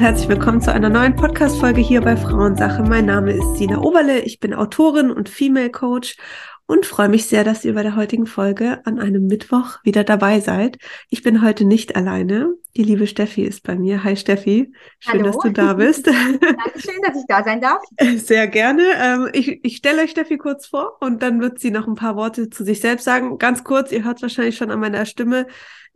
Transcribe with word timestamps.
Und 0.00 0.06
herzlich 0.06 0.30
willkommen 0.30 0.62
zu 0.62 0.72
einer 0.72 0.88
neuen 0.88 1.14
Podcast-Folge 1.14 1.82
hier 1.82 2.00
bei 2.00 2.16
Frauensache. 2.16 2.82
Mein 2.84 3.04
Name 3.04 3.32
ist 3.32 3.56
Sina 3.56 3.82
Oberle, 3.82 4.20
ich 4.20 4.40
bin 4.40 4.54
Autorin 4.54 5.10
und 5.10 5.28
Female 5.28 5.68
Coach 5.68 6.16
und 6.64 6.86
freue 6.86 7.10
mich 7.10 7.26
sehr, 7.26 7.44
dass 7.44 7.66
ihr 7.66 7.74
bei 7.74 7.82
der 7.82 7.96
heutigen 7.96 8.24
Folge 8.24 8.80
an 8.86 8.98
einem 8.98 9.26
Mittwoch 9.26 9.76
wieder 9.84 10.02
dabei 10.02 10.40
seid. 10.40 10.78
Ich 11.10 11.22
bin 11.22 11.44
heute 11.44 11.66
nicht 11.66 11.96
alleine. 11.96 12.54
Die 12.78 12.82
liebe 12.82 13.06
Steffi 13.06 13.42
ist 13.42 13.62
bei 13.62 13.74
mir. 13.74 14.02
Hi 14.02 14.16
Steffi, 14.16 14.72
schön, 15.00 15.20
Hallo. 15.20 15.24
dass 15.24 15.36
du 15.36 15.50
da 15.50 15.74
bist. 15.74 16.06
Dankeschön, 16.06 17.02
dass 17.06 17.18
ich 17.18 17.26
da 17.28 17.44
sein 17.44 17.60
darf. 17.60 17.82
Sehr 18.16 18.46
gerne. 18.46 18.84
Ähm, 18.98 19.28
ich, 19.34 19.62
ich 19.62 19.76
stelle 19.76 20.00
euch 20.00 20.12
Steffi 20.12 20.38
kurz 20.38 20.66
vor 20.66 20.96
und 21.00 21.22
dann 21.22 21.42
wird 21.42 21.58
sie 21.58 21.70
noch 21.70 21.86
ein 21.86 21.94
paar 21.94 22.16
Worte 22.16 22.48
zu 22.48 22.64
sich 22.64 22.80
selbst 22.80 23.04
sagen. 23.04 23.36
Ganz 23.36 23.64
kurz, 23.64 23.92
ihr 23.92 24.04
hört 24.04 24.22
wahrscheinlich 24.22 24.56
schon 24.56 24.70
an 24.70 24.80
meiner 24.80 25.04
Stimme. 25.04 25.46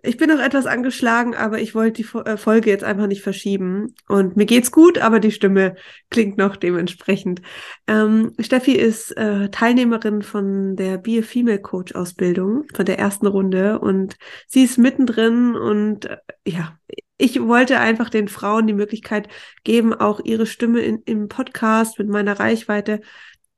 Ich 0.06 0.18
bin 0.18 0.28
noch 0.28 0.38
etwas 0.38 0.66
angeschlagen, 0.66 1.34
aber 1.34 1.60
ich 1.60 1.74
wollte 1.74 2.02
die 2.02 2.18
äh, 2.18 2.36
Folge 2.36 2.68
jetzt 2.68 2.84
einfach 2.84 3.06
nicht 3.06 3.22
verschieben. 3.22 3.94
Und 4.06 4.36
mir 4.36 4.44
geht's 4.44 4.70
gut, 4.70 4.98
aber 4.98 5.18
die 5.18 5.30
Stimme 5.30 5.76
klingt 6.10 6.36
noch 6.36 6.56
dementsprechend. 6.56 7.40
Ähm, 7.86 8.32
Steffi 8.38 8.72
ist 8.72 9.16
äh, 9.16 9.48
Teilnehmerin 9.48 10.22
von 10.22 10.76
der 10.76 10.98
Be 10.98 11.20
a 11.20 11.22
Female 11.22 11.60
Coach 11.60 11.94
Ausbildung, 11.94 12.64
von 12.74 12.84
der 12.84 12.98
ersten 12.98 13.26
Runde. 13.26 13.78
Und 13.78 14.16
sie 14.46 14.64
ist 14.64 14.76
mittendrin 14.76 15.56
und 15.56 16.04
äh, 16.04 16.18
ja, 16.46 16.78
ich 17.16 17.40
wollte 17.40 17.80
einfach 17.80 18.10
den 18.10 18.28
Frauen 18.28 18.66
die 18.66 18.74
Möglichkeit 18.74 19.28
geben, 19.62 19.94
auch 19.94 20.20
ihre 20.22 20.44
Stimme 20.44 20.80
in, 20.80 21.02
im 21.06 21.28
Podcast 21.28 21.98
mit 21.98 22.08
meiner 22.08 22.38
Reichweite 22.38 23.00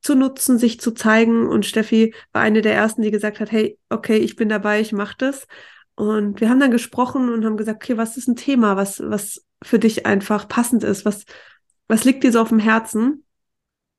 zu 0.00 0.14
nutzen, 0.14 0.58
sich 0.58 0.78
zu 0.78 0.92
zeigen. 0.92 1.48
Und 1.48 1.66
Steffi 1.66 2.14
war 2.32 2.42
eine 2.42 2.62
der 2.62 2.74
ersten, 2.74 3.02
die 3.02 3.10
gesagt 3.10 3.40
hat, 3.40 3.50
hey, 3.50 3.78
okay, 3.88 4.18
ich 4.18 4.36
bin 4.36 4.48
dabei, 4.48 4.80
ich 4.80 4.92
mache 4.92 5.16
das. 5.18 5.48
Und 5.96 6.40
wir 6.40 6.50
haben 6.50 6.60
dann 6.60 6.70
gesprochen 6.70 7.30
und 7.32 7.44
haben 7.44 7.56
gesagt, 7.56 7.82
okay, 7.82 7.96
was 7.96 8.16
ist 8.16 8.28
ein 8.28 8.36
Thema, 8.36 8.76
was, 8.76 9.00
was 9.04 9.44
für 9.62 9.78
dich 9.78 10.06
einfach 10.06 10.46
passend 10.46 10.84
ist? 10.84 11.04
Was, 11.04 11.24
was 11.88 12.04
liegt 12.04 12.22
dir 12.22 12.32
so 12.32 12.40
auf 12.40 12.50
dem 12.50 12.58
Herzen? 12.58 13.24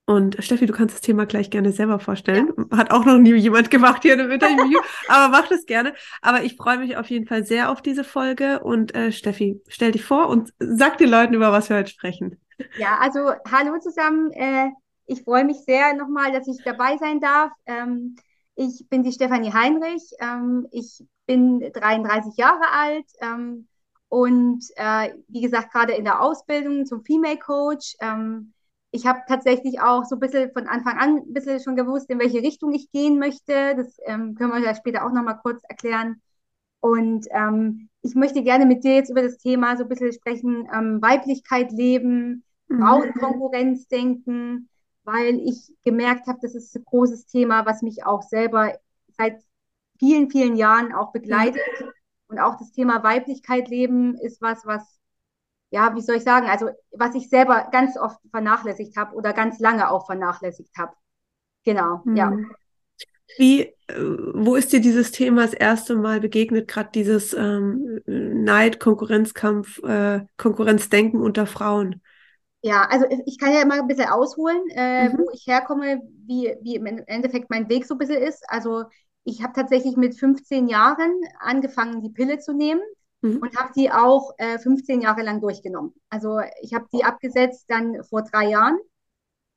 Und 0.06 0.42
Steffi, 0.42 0.66
du 0.68 0.74
kannst 0.74 0.96
das 0.96 1.02
Thema 1.02 1.26
gleich 1.26 1.50
gerne 1.50 1.74
selber 1.74 2.00
vorstellen. 2.00 2.54
Ja. 2.56 2.78
Hat 2.78 2.92
auch 2.92 3.04
noch 3.04 3.18
nie 3.18 3.34
jemand 3.34 3.70
gemacht 3.70 4.04
hier 4.04 4.18
im 4.18 4.32
Interview, 4.32 4.80
aber 5.10 5.30
mach 5.30 5.50
das 5.50 5.66
gerne. 5.66 5.94
Aber 6.22 6.44
ich 6.44 6.56
freue 6.56 6.78
mich 6.78 6.96
auf 6.96 7.10
jeden 7.10 7.26
Fall 7.26 7.44
sehr 7.44 7.70
auf 7.70 7.82
diese 7.82 8.06
Folge. 8.06 8.60
Und 8.60 8.96
äh, 8.96 9.12
Steffi, 9.12 9.62
stell 9.68 9.92
dich 9.92 10.06
vor 10.06 10.30
und 10.30 10.54
sag 10.60 10.98
den 10.98 11.10
Leuten, 11.10 11.34
über 11.34 11.52
was 11.52 11.70
wir 11.70 11.78
heute 11.78 11.90
sprechen. 11.90 12.40
Ja, 12.78 12.98
also 13.00 13.34
hallo 13.52 13.80
zusammen. 13.80 14.32
Äh, 14.32 14.70
ich 15.08 15.24
freue 15.24 15.44
mich 15.44 15.58
sehr 15.66 15.94
nochmal, 15.94 16.32
dass 16.32 16.48
ich 16.48 16.64
dabei 16.64 16.98
sein 16.98 17.20
darf. 17.20 17.52
Ähm, 17.66 18.16
ich 18.56 18.86
bin 18.90 19.04
die 19.04 19.12
Stefanie 19.12 19.52
Heinrich. 19.52 20.04
Ähm, 20.22 20.68
ich 20.72 21.04
bin 21.28 21.60
33 21.60 22.36
Jahre 22.38 22.72
alt 22.72 23.06
ähm, 23.22 23.68
und 24.10 24.64
äh, 24.78 25.14
wie 25.28 25.42
gesagt, 25.42 25.72
gerade 25.72 25.94
in 25.94 26.06
der 26.06 26.22
Ausbildung 26.22 26.86
zum 26.86 27.04
Female 27.04 27.38
Coach. 27.38 27.96
Ähm, 28.00 28.54
ich 28.92 29.06
habe 29.06 29.20
tatsächlich 29.28 29.82
auch 29.82 30.06
so 30.06 30.16
ein 30.16 30.20
bisschen 30.20 30.52
von 30.54 30.68
Anfang 30.68 30.98
an 30.98 31.18
ein 31.18 31.34
bisschen 31.34 31.60
schon 31.60 31.76
gewusst, 31.76 32.10
in 32.10 32.20
welche 32.20 32.42
Richtung 32.42 32.74
ich 32.74 32.90
gehen 32.92 33.20
möchte. 33.20 33.76
Das 33.76 33.98
ähm, 34.06 34.36
können 34.36 34.52
wir 34.52 34.60
ja 34.60 34.74
später 34.74 35.06
auch 35.06 35.12
nochmal 35.12 35.40
kurz 35.44 35.62
erklären. 35.68 36.22
Und 36.80 37.28
ähm, 37.32 37.90
ich 38.02 38.16
möchte 38.16 38.44
gerne 38.44 38.66
mit 38.66 38.84
dir 38.84 38.96
jetzt 38.96 39.10
über 39.10 39.22
das 39.22 39.38
Thema 39.38 39.76
so 39.76 39.84
ein 39.84 39.90
bisschen 39.90 40.14
sprechen, 40.14 40.68
ähm, 40.74 41.02
Weiblichkeit 41.02 41.72
leben, 41.72 42.44
mhm. 42.70 42.80
Frauenkonkurrenz 42.80 43.88
denken, 43.88 44.70
weil 45.04 45.36
ich 45.40 45.74
gemerkt 45.84 46.28
habe, 46.28 46.40
das 46.42 46.56
ist 46.56 46.76
ein 46.76 46.86
großes 46.86 47.26
Thema, 47.26 47.66
was 47.66 47.82
mich 47.82 48.06
auch 48.06 48.22
selber 48.22 48.74
seit 49.18 49.42
vielen, 50.00 50.30
vielen 50.30 50.56
Jahren 50.56 50.94
auch 50.94 51.12
begleitet. 51.12 51.62
Mhm. 51.80 51.92
Und 52.30 52.40
auch 52.40 52.58
das 52.58 52.72
Thema 52.72 53.04
Weiblichkeit 53.04 53.70
leben 53.70 54.16
ist 54.16 54.42
was, 54.42 54.66
was, 54.66 55.00
ja, 55.70 55.96
wie 55.96 56.02
soll 56.02 56.18
ich 56.18 56.24
sagen, 56.24 56.48
also 56.48 56.70
was 56.92 57.16
ich 57.16 57.30
selber 57.30 57.70
ganz 57.72 57.98
oft 57.98 58.20
vernachlässigt 58.32 58.98
habe 58.98 59.16
oder 59.16 59.34
ganz 59.34 59.60
lange 59.60 59.90
auch 59.90 60.06
vernachlässigt 60.06 60.78
habe. 60.78 60.94
Genau, 61.64 62.02
mhm. 62.06 62.16
ja. 62.16 62.34
Wie, 63.38 63.62
äh, 63.62 63.74
wo 64.34 64.56
ist 64.56 64.72
dir 64.72 64.80
dieses 64.80 65.12
Thema 65.12 65.42
das 65.42 65.54
erste 65.54 65.96
Mal 65.96 66.22
begegnet, 66.22 66.68
gerade 66.68 66.90
dieses 66.94 67.34
ähm, 67.34 68.00
Neid, 68.06 68.80
Konkurrenzkampf, 68.80 69.84
äh, 69.84 70.22
Konkurrenzdenken 70.38 71.22
unter 71.22 71.46
Frauen? 71.46 72.02
Ja, 72.62 72.88
also 72.90 73.06
ich 73.26 73.38
kann 73.38 73.54
ja 73.54 73.62
immer 73.62 73.76
ein 73.76 73.88
bisschen 73.88 74.10
ausholen, 74.10 74.62
äh, 74.72 75.10
mhm. 75.10 75.18
wo 75.20 75.30
ich 75.34 75.46
herkomme, 75.46 76.02
wie, 76.26 76.56
wie 76.62 76.76
im 76.76 76.86
Endeffekt 76.86 77.50
mein 77.50 77.70
Weg 77.70 77.86
so 77.86 77.96
ein 77.96 77.98
bisschen 77.98 78.22
ist. 78.22 78.44
Also 78.48 78.86
ich 79.28 79.44
habe 79.44 79.52
tatsächlich 79.54 79.98
mit 79.98 80.18
15 80.18 80.70
Jahren 80.70 81.12
angefangen, 81.40 82.02
die 82.02 82.10
Pille 82.10 82.40
zu 82.40 82.54
nehmen 82.54 82.82
mhm. 83.22 83.40
und 83.40 83.58
habe 83.58 83.74
die 83.76 83.92
auch 83.92 84.32
äh, 84.38 84.58
15 84.58 85.02
Jahre 85.02 85.22
lang 85.22 85.42
durchgenommen. 85.42 85.94
Also 86.10 86.40
ich 86.62 86.74
habe 86.74 86.88
die 86.94 87.04
abgesetzt 87.04 87.66
dann 87.68 88.04
vor 88.06 88.24
drei 88.24 88.48
Jahren 88.50 88.78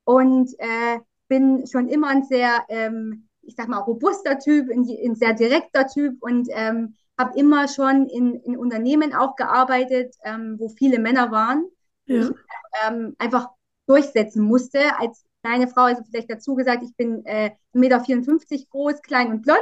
und 0.03 0.51
äh, 0.59 0.99
bin 1.29 1.69
schon 1.69 1.89
immer 1.89 2.09
ein 2.09 2.25
sehr, 2.25 2.65
ähm, 2.69 3.29
ich 3.43 3.55
sag 3.55 3.69
mal, 3.69 3.79
robuster 3.79 4.41
Typ, 4.41 4.69
ein, 4.71 4.89
ein 5.05 5.15
sehr 5.15 5.35
direkter 5.35 5.87
Typ 5.87 6.21
und 6.21 6.49
ähm, 6.51 6.97
habe 7.17 7.39
immer 7.39 7.69
schon 7.69 8.07
in, 8.07 8.35
in 8.41 8.57
Unternehmen 8.57 9.15
auch 9.15 9.37
gearbeitet, 9.37 10.17
ähm, 10.25 10.57
wo 10.59 10.69
viele 10.69 10.99
Männer 10.99 11.31
waren. 11.31 11.65
Ja. 12.07 12.23
Ich 12.23 12.31
ähm, 12.89 13.15
einfach 13.19 13.51
durchsetzen 13.87 14.43
musste 14.43 14.99
als 14.99 15.25
kleine 15.43 15.69
Frau, 15.69 15.83
also 15.83 16.03
vielleicht 16.05 16.31
dazu 16.31 16.55
gesagt, 16.55 16.83
ich 16.83 16.95
bin 16.97 17.25
äh, 17.27 17.51
1,54 17.75 18.51
Meter 18.51 18.65
groß, 18.71 19.03
klein 19.03 19.31
und 19.31 19.43
blond. 19.43 19.59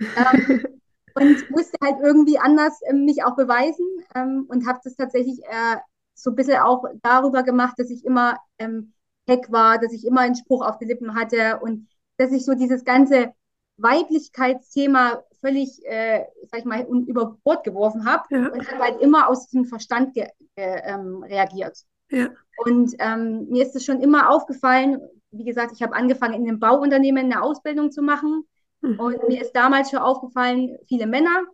Ähm, 0.00 0.64
und 1.14 1.50
musste 1.50 1.76
halt 1.82 1.96
irgendwie 2.02 2.38
anders 2.38 2.80
äh, 2.82 2.92
mich 2.92 3.24
auch 3.24 3.36
beweisen 3.36 3.86
ähm, 4.14 4.46
und 4.48 4.66
habe 4.66 4.80
das 4.84 4.96
tatsächlich 4.96 5.40
äh, 5.44 5.76
so 6.14 6.30
ein 6.30 6.36
bisschen 6.36 6.58
auch 6.58 6.84
darüber 7.02 7.42
gemacht, 7.42 7.74
dass 7.78 7.90
ich 7.90 8.04
immer 8.04 8.38
ähm, 8.58 8.92
Heck 9.26 9.50
war, 9.52 9.78
dass 9.78 9.92
ich 9.92 10.06
immer 10.06 10.22
einen 10.22 10.36
Spruch 10.36 10.64
auf 10.64 10.78
die 10.78 10.86
Lippen 10.86 11.14
hatte 11.14 11.60
und 11.60 11.88
dass 12.16 12.32
ich 12.32 12.44
so 12.44 12.54
dieses 12.54 12.84
ganze 12.84 13.32
Weiblichkeitsthema 13.76 15.22
völlig, 15.40 15.84
äh, 15.84 16.24
sag 16.50 16.60
ich 16.60 16.64
mal, 16.64 16.82
über 16.82 17.36
Bord 17.44 17.62
geworfen 17.62 18.04
habe 18.04 18.24
ja. 18.30 18.48
und 18.48 18.70
habe 18.70 18.82
halt 18.82 19.00
immer 19.00 19.28
aus 19.28 19.48
dem 19.48 19.66
Verstand 19.66 20.14
ge 20.14 20.28
äh, 20.56 20.92
ähm, 20.92 21.22
reagiert. 21.22 21.78
Ja. 22.10 22.30
Und 22.64 22.94
ähm, 22.98 23.46
mir 23.48 23.64
ist 23.64 23.76
es 23.76 23.84
schon 23.84 24.00
immer 24.00 24.30
aufgefallen, 24.30 24.98
wie 25.30 25.44
gesagt, 25.44 25.72
ich 25.74 25.82
habe 25.82 25.94
angefangen, 25.94 26.34
in 26.34 26.48
einem 26.48 26.58
Bauunternehmen 26.58 27.24
eine 27.24 27.42
Ausbildung 27.42 27.90
zu 27.90 28.02
machen. 28.02 28.44
Mhm. 28.80 29.00
Und 29.00 29.28
mir 29.28 29.42
ist 29.42 29.52
damals 29.52 29.90
schon 29.90 30.00
aufgefallen, 30.00 30.76
viele 30.86 31.06
Männer. 31.06 31.44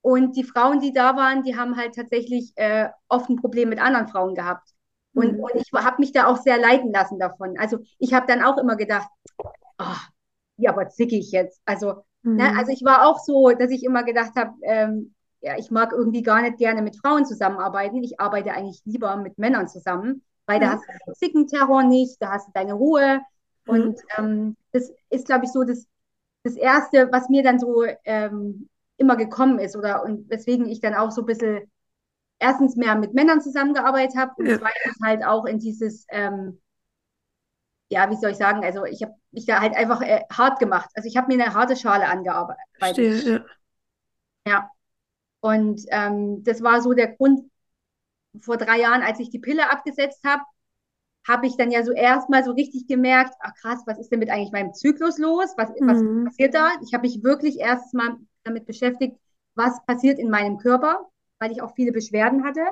Und 0.00 0.36
die 0.36 0.44
Frauen, 0.44 0.80
die 0.80 0.92
da 0.92 1.16
waren, 1.16 1.42
die 1.42 1.56
haben 1.56 1.76
halt 1.76 1.94
tatsächlich 1.94 2.52
äh, 2.56 2.88
oft 3.08 3.28
ein 3.30 3.36
Problem 3.36 3.70
mit 3.70 3.80
anderen 3.80 4.08
Frauen 4.08 4.34
gehabt. 4.34 4.70
Und, 5.14 5.34
mhm. 5.34 5.40
und 5.40 5.54
ich 5.54 5.72
habe 5.72 5.96
mich 5.98 6.12
da 6.12 6.26
auch 6.26 6.36
sehr 6.36 6.58
leiten 6.58 6.92
lassen 6.92 7.18
davon. 7.18 7.56
Also 7.58 7.78
ich 7.98 8.12
habe 8.12 8.26
dann 8.26 8.42
auch 8.42 8.58
immer 8.58 8.76
gedacht, 8.76 9.08
oh, 9.78 9.96
ja, 10.56 10.70
aber 10.70 10.88
zickig 10.88 11.30
jetzt. 11.30 11.60
Also, 11.64 12.04
ne, 12.22 12.30
mhm. 12.30 12.36
ne, 12.36 12.58
also 12.58 12.72
ich 12.72 12.84
war 12.84 13.06
auch 13.06 13.18
so, 13.18 13.50
dass 13.50 13.70
ich 13.70 13.84
immer 13.84 14.02
gedacht 14.02 14.32
habe, 14.36 14.52
ähm, 14.62 15.14
ja, 15.40 15.56
ich 15.58 15.70
mag 15.70 15.92
irgendwie 15.92 16.22
gar 16.22 16.42
nicht 16.42 16.58
gerne 16.58 16.82
mit 16.82 16.96
Frauen 16.96 17.26
zusammenarbeiten. 17.26 18.02
Ich 18.02 18.18
arbeite 18.18 18.52
eigentlich 18.52 18.80
lieber 18.84 19.16
mit 19.16 19.38
Männern 19.38 19.68
zusammen 19.68 20.22
weil 20.46 20.60
da 20.60 20.72
hast 20.72 20.84
du 20.86 20.92
den 21.06 21.14
Zickenterror 21.14 21.84
nicht, 21.84 22.20
da 22.20 22.32
hast 22.32 22.48
du 22.48 22.52
deine 22.52 22.74
Ruhe. 22.74 23.20
Und 23.66 23.98
ähm, 24.18 24.56
das 24.72 24.92
ist, 25.10 25.26
glaube 25.26 25.46
ich, 25.46 25.52
so 25.52 25.64
das, 25.64 25.86
das 26.42 26.54
Erste, 26.54 27.10
was 27.10 27.28
mir 27.28 27.42
dann 27.42 27.58
so 27.58 27.84
ähm, 28.04 28.68
immer 28.96 29.16
gekommen 29.16 29.58
ist 29.58 29.76
oder 29.76 30.04
und 30.04 30.28
weswegen 30.28 30.68
ich 30.68 30.80
dann 30.80 30.94
auch 30.94 31.10
so 31.10 31.22
ein 31.22 31.26
bisschen 31.26 31.70
erstens 32.38 32.76
mehr 32.76 32.94
mit 32.94 33.14
Männern 33.14 33.40
zusammengearbeitet 33.40 34.16
habe 34.16 34.32
und 34.36 34.46
ja. 34.46 34.58
zweitens 34.58 34.98
halt 35.02 35.24
auch 35.24 35.46
in 35.46 35.58
dieses, 35.58 36.06
ähm, 36.10 36.60
ja, 37.88 38.10
wie 38.10 38.16
soll 38.16 38.32
ich 38.32 38.36
sagen, 38.36 38.64
also 38.64 38.84
ich 38.84 39.02
habe 39.02 39.14
mich 39.30 39.46
da 39.46 39.60
halt 39.60 39.74
einfach 39.74 40.02
äh, 40.02 40.22
hart 40.30 40.58
gemacht. 40.58 40.90
Also 40.94 41.08
ich 41.08 41.16
habe 41.16 41.34
mir 41.34 41.42
eine 41.42 41.54
harte 41.54 41.76
Schale 41.76 42.06
angearbeitet. 42.06 42.62
Verstehe, 42.78 43.16
ja. 43.16 43.44
ja. 44.46 44.70
Und 45.40 45.82
ähm, 45.88 46.42
das 46.44 46.62
war 46.62 46.80
so 46.80 46.92
der 46.92 47.14
Grund, 47.16 47.50
vor 48.40 48.56
drei 48.56 48.80
Jahren, 48.80 49.02
als 49.02 49.20
ich 49.20 49.30
die 49.30 49.38
Pille 49.38 49.70
abgesetzt 49.70 50.24
habe, 50.24 50.42
habe 51.26 51.46
ich 51.46 51.56
dann 51.56 51.70
ja 51.70 51.82
so 51.82 51.92
erstmal 51.92 52.44
so 52.44 52.52
richtig 52.52 52.86
gemerkt, 52.86 53.34
ach 53.40 53.54
krass, 53.54 53.82
was 53.86 53.98
ist 53.98 54.10
denn 54.10 54.18
mit 54.18 54.30
eigentlich 54.30 54.52
meinem 54.52 54.74
Zyklus 54.74 55.18
los? 55.18 55.54
Was, 55.56 55.70
mhm. 55.80 55.86
was 55.88 56.32
passiert 56.32 56.54
da? 56.54 56.70
Ich 56.82 56.92
habe 56.92 57.02
mich 57.02 57.22
wirklich 57.22 57.58
erst 57.58 57.94
mal 57.94 58.16
damit 58.44 58.66
beschäftigt, 58.66 59.16
was 59.54 59.84
passiert 59.86 60.18
in 60.18 60.28
meinem 60.28 60.58
Körper, 60.58 61.08
weil 61.38 61.50
ich 61.50 61.62
auch 61.62 61.74
viele 61.74 61.92
Beschwerden 61.92 62.44
hatte. 62.44 62.64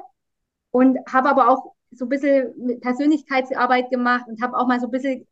Und 0.70 0.98
habe 1.10 1.28
aber 1.28 1.48
auch 1.48 1.72
so 1.90 2.06
ein 2.06 2.08
bisschen 2.08 2.80
Persönlichkeitsarbeit 2.80 3.90
gemacht 3.90 4.26
und 4.26 4.40
habe 4.42 4.56
auch 4.56 4.66
mal 4.66 4.80
so 4.80 4.86
ein 4.86 4.90
bisschen 4.90 5.26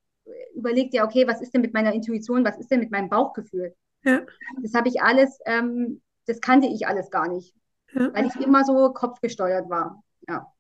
überlegt, 0.55 0.94
ja, 0.94 1.05
okay, 1.05 1.27
was 1.27 1.41
ist 1.41 1.55
denn 1.55 1.62
mit 1.62 1.73
meiner 1.73 1.93
Intuition, 1.93 2.44
was 2.44 2.59
ist 2.59 2.71
denn 2.71 2.81
mit 2.81 2.91
meinem 2.91 3.09
Bauchgefühl? 3.09 3.75
Ja. 4.03 4.21
Das 4.62 4.75
habe 4.75 4.88
ich 4.88 5.03
alles, 5.03 5.38
ähm, 5.47 6.03
das 6.27 6.41
kannte 6.41 6.67
ich 6.67 6.87
alles 6.87 7.11
gar 7.11 7.29
nicht, 7.29 7.55
ja. 7.94 8.12
weil 8.12 8.27
ich 8.27 8.37
immer 8.37 8.65
so 8.65 8.93
kopfgesteuert 8.93 9.71
war 9.71 10.03
ja. 10.31 10.53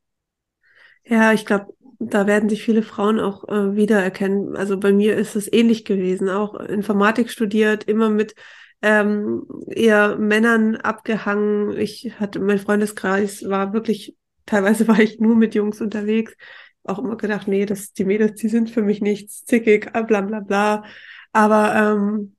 Ja, 1.04 1.32
ich 1.32 1.46
glaube, 1.46 1.74
da 1.98 2.26
werden 2.26 2.48
sich 2.48 2.62
viele 2.62 2.82
Frauen 2.82 3.20
auch 3.20 3.48
äh, 3.48 3.74
wiedererkennen. 3.76 4.56
Also 4.56 4.78
bei 4.78 4.92
mir 4.92 5.16
ist 5.16 5.36
es 5.36 5.52
ähnlich 5.52 5.84
gewesen, 5.84 6.28
auch 6.28 6.54
Informatik 6.54 7.30
studiert, 7.30 7.84
immer 7.84 8.10
mit 8.10 8.34
ähm, 8.82 9.46
eher 9.68 10.16
Männern 10.16 10.76
abgehangen. 10.76 11.76
Ich 11.78 12.12
hatte, 12.18 12.40
mein 12.40 12.58
Freundeskreis 12.58 13.48
war 13.48 13.72
wirklich 13.72 14.16
teilweise 14.46 14.88
war 14.88 14.98
ich 15.00 15.20
nur 15.20 15.36
mit 15.36 15.54
Jungs 15.54 15.80
unterwegs, 15.80 16.34
auch 16.84 16.98
immer 16.98 17.16
gedacht, 17.16 17.48
nee, 17.48 17.66
das, 17.66 17.92
die 17.92 18.04
Mädels, 18.04 18.40
die 18.40 18.48
sind 18.48 18.70
für 18.70 18.82
mich 18.82 19.00
nichts, 19.00 19.44
zickig, 19.44 19.92
bla 19.92 20.20
bla 20.22 20.40
bla. 20.40 20.84
Aber 21.32 21.74
ähm, 21.76 22.36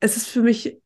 es 0.00 0.16
ist 0.16 0.28
für 0.28 0.42
mich 0.42 0.80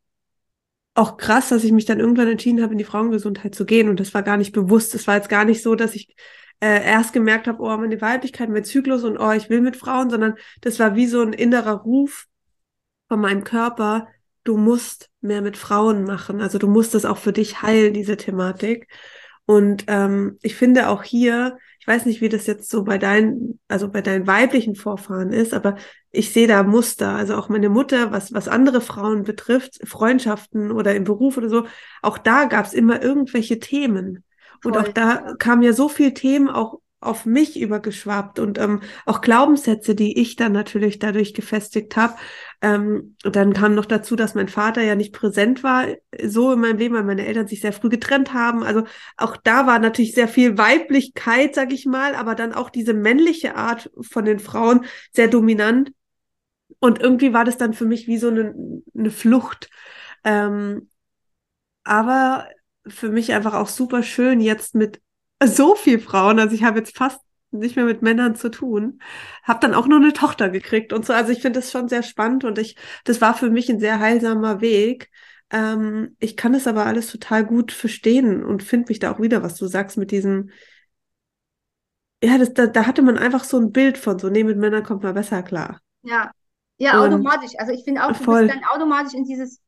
auch 0.98 1.16
krass, 1.16 1.48
dass 1.48 1.64
ich 1.64 1.72
mich 1.72 1.84
dann 1.84 2.00
irgendwann 2.00 2.28
entschieden 2.28 2.62
habe, 2.62 2.72
in 2.72 2.78
die 2.78 2.84
Frauengesundheit 2.84 3.54
zu 3.54 3.64
gehen. 3.64 3.88
Und 3.88 4.00
das 4.00 4.14
war 4.14 4.22
gar 4.22 4.36
nicht 4.36 4.52
bewusst. 4.52 4.94
Es 4.94 5.06
war 5.06 5.16
jetzt 5.16 5.28
gar 5.28 5.44
nicht 5.44 5.62
so, 5.62 5.74
dass 5.74 5.94
ich 5.94 6.14
äh, 6.60 6.84
erst 6.84 7.12
gemerkt 7.12 7.46
habe, 7.46 7.62
oh, 7.62 7.76
meine 7.76 8.00
Weiblichkeit, 8.00 8.48
mein 8.48 8.64
Zyklus 8.64 9.04
und 9.04 9.16
oh, 9.18 9.30
ich 9.30 9.48
will 9.48 9.60
mit 9.60 9.76
Frauen, 9.76 10.10
sondern 10.10 10.34
das 10.60 10.78
war 10.80 10.96
wie 10.96 11.06
so 11.06 11.22
ein 11.22 11.32
innerer 11.32 11.82
Ruf 11.82 12.26
von 13.08 13.20
meinem 13.20 13.44
Körper, 13.44 14.08
du 14.44 14.56
musst 14.56 15.10
mehr 15.20 15.40
mit 15.40 15.56
Frauen 15.56 16.04
machen. 16.04 16.40
Also 16.40 16.58
du 16.58 16.66
musst 16.66 16.94
das 16.94 17.04
auch 17.04 17.18
für 17.18 17.32
dich 17.32 17.62
heilen, 17.62 17.94
diese 17.94 18.16
Thematik. 18.16 18.88
Und 19.46 19.84
ähm, 19.86 20.38
ich 20.42 20.56
finde 20.56 20.88
auch 20.88 21.02
hier, 21.02 21.58
weiß 21.88 22.06
nicht, 22.06 22.20
wie 22.20 22.28
das 22.28 22.46
jetzt 22.46 22.70
so 22.70 22.84
bei 22.84 22.98
deinen, 22.98 23.58
also 23.66 23.88
bei 23.88 24.02
deinen 24.02 24.26
weiblichen 24.26 24.76
Vorfahren 24.76 25.32
ist, 25.32 25.54
aber 25.54 25.76
ich 26.10 26.32
sehe 26.32 26.46
da 26.46 26.62
Muster. 26.62 27.16
Also 27.16 27.34
auch 27.34 27.48
meine 27.48 27.70
Mutter, 27.70 28.12
was, 28.12 28.32
was 28.32 28.46
andere 28.46 28.80
Frauen 28.80 29.24
betrifft, 29.24 29.80
Freundschaften 29.88 30.70
oder 30.70 30.94
im 30.94 31.04
Beruf 31.04 31.36
oder 31.38 31.48
so, 31.48 31.66
auch 32.02 32.18
da 32.18 32.44
gab 32.44 32.66
es 32.66 32.74
immer 32.74 33.02
irgendwelche 33.02 33.58
Themen. 33.58 34.24
Und 34.64 34.74
Voll. 34.74 34.82
auch 34.82 34.88
da 34.88 35.34
kamen 35.38 35.62
ja 35.62 35.72
so 35.72 35.88
viele 35.88 36.14
Themen 36.14 36.48
auch 36.48 36.80
auf 37.00 37.26
mich 37.26 37.58
übergeschwappt 37.58 38.38
und 38.40 38.58
ähm, 38.58 38.80
auch 39.06 39.20
Glaubenssätze, 39.20 39.94
die 39.94 40.18
ich 40.20 40.36
dann 40.36 40.52
natürlich 40.52 40.98
dadurch 40.98 41.32
gefestigt 41.32 41.96
habe. 41.96 42.14
Ähm, 42.60 43.14
dann 43.22 43.52
kam 43.52 43.74
noch 43.74 43.84
dazu, 43.86 44.16
dass 44.16 44.34
mein 44.34 44.48
Vater 44.48 44.82
ja 44.82 44.96
nicht 44.96 45.12
präsent 45.12 45.62
war, 45.62 45.86
so 46.24 46.52
in 46.52 46.60
meinem 46.60 46.78
Leben, 46.78 46.94
weil 46.94 47.04
meine 47.04 47.24
Eltern 47.24 47.46
sich 47.46 47.60
sehr 47.60 47.72
früh 47.72 47.88
getrennt 47.88 48.32
haben. 48.32 48.64
Also 48.64 48.84
auch 49.16 49.36
da 49.36 49.66
war 49.66 49.78
natürlich 49.78 50.12
sehr 50.14 50.26
viel 50.26 50.58
Weiblichkeit, 50.58 51.54
sag 51.54 51.72
ich 51.72 51.86
mal, 51.86 52.16
aber 52.16 52.34
dann 52.34 52.52
auch 52.52 52.70
diese 52.70 52.94
männliche 52.94 53.54
Art 53.54 53.90
von 54.00 54.24
den 54.24 54.40
Frauen 54.40 54.84
sehr 55.12 55.28
dominant. 55.28 55.92
Und 56.80 57.00
irgendwie 57.00 57.32
war 57.32 57.44
das 57.44 57.58
dann 57.58 57.74
für 57.74 57.86
mich 57.86 58.08
wie 58.08 58.18
so 58.18 58.28
eine, 58.28 58.54
eine 58.96 59.10
Flucht. 59.10 59.70
Ähm, 60.24 60.90
aber 61.84 62.48
für 62.86 63.08
mich 63.08 63.32
einfach 63.32 63.54
auch 63.54 63.68
super 63.68 64.02
schön, 64.02 64.40
jetzt 64.40 64.74
mit 64.74 65.00
so 65.44 65.74
viel 65.76 66.00
Frauen. 66.00 66.40
Also 66.40 66.54
ich 66.54 66.64
habe 66.64 66.78
jetzt 66.78 66.96
fast 66.96 67.20
nicht 67.50 67.76
mehr 67.76 67.84
mit 67.84 68.02
Männern 68.02 68.34
zu 68.34 68.50
tun. 68.50 69.00
Habe 69.42 69.60
dann 69.60 69.74
auch 69.74 69.86
nur 69.86 69.98
eine 69.98 70.12
Tochter 70.12 70.50
gekriegt 70.50 70.92
und 70.92 71.06
so. 71.06 71.12
Also 71.12 71.32
ich 71.32 71.40
finde 71.40 71.60
das 71.60 71.70
schon 71.70 71.88
sehr 71.88 72.02
spannend 72.02 72.44
und 72.44 72.58
ich, 72.58 72.76
das 73.04 73.20
war 73.20 73.34
für 73.34 73.50
mich 73.50 73.68
ein 73.68 73.80
sehr 73.80 74.00
heilsamer 74.00 74.60
Weg. 74.60 75.10
Ähm, 75.50 76.16
ich 76.18 76.36
kann 76.36 76.54
es 76.54 76.66
aber 76.66 76.86
alles 76.86 77.10
total 77.10 77.44
gut 77.44 77.72
verstehen 77.72 78.44
und 78.44 78.62
finde 78.62 78.90
mich 78.90 78.98
da 78.98 79.12
auch 79.12 79.20
wieder, 79.20 79.42
was 79.42 79.56
du 79.56 79.66
sagst 79.66 79.96
mit 79.96 80.10
diesem, 80.10 80.50
ja, 82.22 82.36
das, 82.36 82.52
da, 82.52 82.66
da 82.66 82.86
hatte 82.86 83.02
man 83.02 83.16
einfach 83.16 83.44
so 83.44 83.58
ein 83.58 83.72
Bild 83.72 83.96
von 83.96 84.18
so, 84.18 84.28
nee, 84.28 84.44
mit 84.44 84.58
Männern 84.58 84.82
kommt 84.82 85.02
man 85.02 85.14
besser 85.14 85.42
klar. 85.42 85.80
Ja, 86.02 86.32
ja, 86.76 87.00
und 87.00 87.12
automatisch. 87.12 87.52
Also 87.58 87.72
ich 87.72 87.84
finde 87.84 88.04
auch, 88.04 88.08
du 88.08 88.24
voll. 88.24 88.46
bist 88.46 88.54
dann 88.54 88.64
automatisch 88.64 89.14
in 89.14 89.24
dieses, 89.24 89.60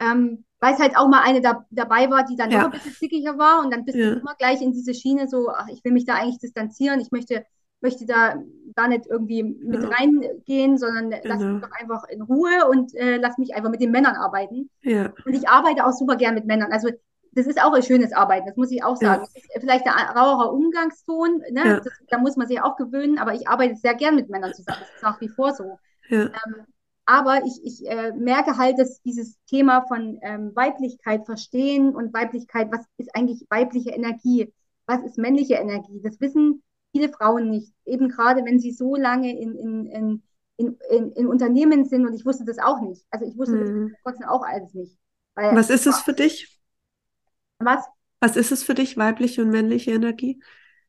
ähm, 0.00 0.43
weil 0.64 0.72
es 0.72 0.80
halt 0.80 0.96
auch 0.96 1.08
mal 1.08 1.20
eine 1.22 1.42
da, 1.42 1.66
dabei 1.70 2.10
war, 2.10 2.24
die 2.24 2.36
dann 2.36 2.50
ja. 2.50 2.58
noch 2.58 2.64
ein 2.66 2.70
bisschen 2.70 2.94
zickiger 2.94 3.36
war 3.36 3.62
und 3.62 3.70
dann 3.70 3.84
bist 3.84 3.98
ja. 3.98 4.12
du 4.12 4.20
immer 4.20 4.34
gleich 4.34 4.62
in 4.62 4.72
diese 4.72 4.94
Schiene 4.94 5.28
so, 5.28 5.50
ach, 5.50 5.68
ich 5.68 5.84
will 5.84 5.92
mich 5.92 6.06
da 6.06 6.14
eigentlich 6.14 6.38
distanzieren, 6.38 7.00
ich 7.00 7.12
möchte, 7.12 7.44
möchte 7.82 8.06
da 8.06 8.36
gar 8.74 8.88
nicht 8.88 9.06
irgendwie 9.06 9.42
mit 9.42 9.82
ja. 9.82 9.88
reingehen, 9.90 10.78
sondern 10.78 11.10
genau. 11.10 11.22
lass 11.24 11.40
mich 11.42 11.60
doch 11.60 11.78
einfach 11.78 12.08
in 12.08 12.22
Ruhe 12.22 12.66
und 12.70 12.94
äh, 12.94 13.18
lass 13.18 13.36
mich 13.36 13.54
einfach 13.54 13.68
mit 13.68 13.82
den 13.82 13.90
Männern 13.90 14.16
arbeiten. 14.16 14.70
Und 15.26 15.34
ich 15.34 15.50
arbeite 15.50 15.84
auch 15.84 15.92
super 15.92 16.16
gern 16.16 16.34
mit 16.34 16.46
Männern. 16.46 16.72
Also 16.72 16.88
das 17.32 17.46
ist 17.46 17.62
auch 17.62 17.74
ein 17.74 17.82
schönes 17.82 18.14
Arbeiten, 18.14 18.46
das 18.46 18.56
muss 18.56 18.70
ich 18.70 18.82
auch 18.82 18.96
sagen. 18.96 19.26
Vielleicht 19.60 19.84
ein 19.86 20.16
rauerer 20.16 20.50
Umgangston, 20.50 21.42
ne? 21.50 21.82
Das, 21.84 21.92
da 22.08 22.16
muss 22.16 22.36
man 22.36 22.48
sich 22.48 22.62
auch 22.62 22.76
gewöhnen, 22.76 23.18
aber 23.18 23.34
ich 23.34 23.48
arbeite 23.48 23.74
sehr 23.74 23.94
gern 23.94 24.14
mit 24.14 24.30
Männern 24.30 24.54
zusammen. 24.54 24.78
Das 24.80 24.94
ist 24.94 25.02
nach 25.02 25.20
wie 25.20 25.28
vor 25.28 25.52
so. 25.52 25.78
Ähm, 26.08 26.64
aber 27.06 27.42
ich, 27.44 27.60
ich 27.62 27.88
äh, 27.88 28.12
merke 28.12 28.56
halt, 28.56 28.78
dass 28.78 29.02
dieses 29.02 29.36
Thema 29.46 29.86
von 29.86 30.18
ähm, 30.22 30.54
Weiblichkeit 30.54 31.26
verstehen 31.26 31.94
und 31.94 32.14
Weiblichkeit, 32.14 32.72
was 32.72 32.84
ist 32.96 33.14
eigentlich 33.14 33.46
weibliche 33.50 33.90
Energie? 33.90 34.52
Was 34.86 35.02
ist 35.02 35.18
männliche 35.18 35.54
Energie? 35.54 36.00
Das 36.02 36.20
wissen 36.20 36.62
viele 36.92 37.10
Frauen 37.10 37.50
nicht. 37.50 37.72
Eben 37.84 38.08
gerade, 38.08 38.44
wenn 38.44 38.58
sie 38.58 38.72
so 38.72 38.96
lange 38.96 39.38
in, 39.38 39.56
in, 39.56 39.86
in, 39.86 40.22
in, 40.56 40.78
in, 40.90 41.12
in 41.12 41.26
Unternehmen 41.26 41.84
sind 41.84 42.06
und 42.06 42.14
ich 42.14 42.24
wusste 42.24 42.44
das 42.44 42.58
auch 42.58 42.80
nicht. 42.80 43.04
Also 43.10 43.26
ich 43.26 43.36
wusste 43.36 43.56
mhm. 43.56 43.90
das 43.90 43.98
trotzdem 44.02 44.28
auch 44.28 44.42
alles 44.42 44.72
nicht. 44.74 44.96
Was 45.34 45.70
ist 45.70 45.86
es 45.86 46.00
für 46.00 46.12
dich? 46.12 46.58
Was? 47.58 47.84
Was 48.20 48.36
ist 48.36 48.52
es 48.52 48.62
für 48.62 48.74
dich, 48.74 48.96
weibliche 48.96 49.42
und 49.42 49.50
männliche 49.50 49.90
Energie? 49.90 50.40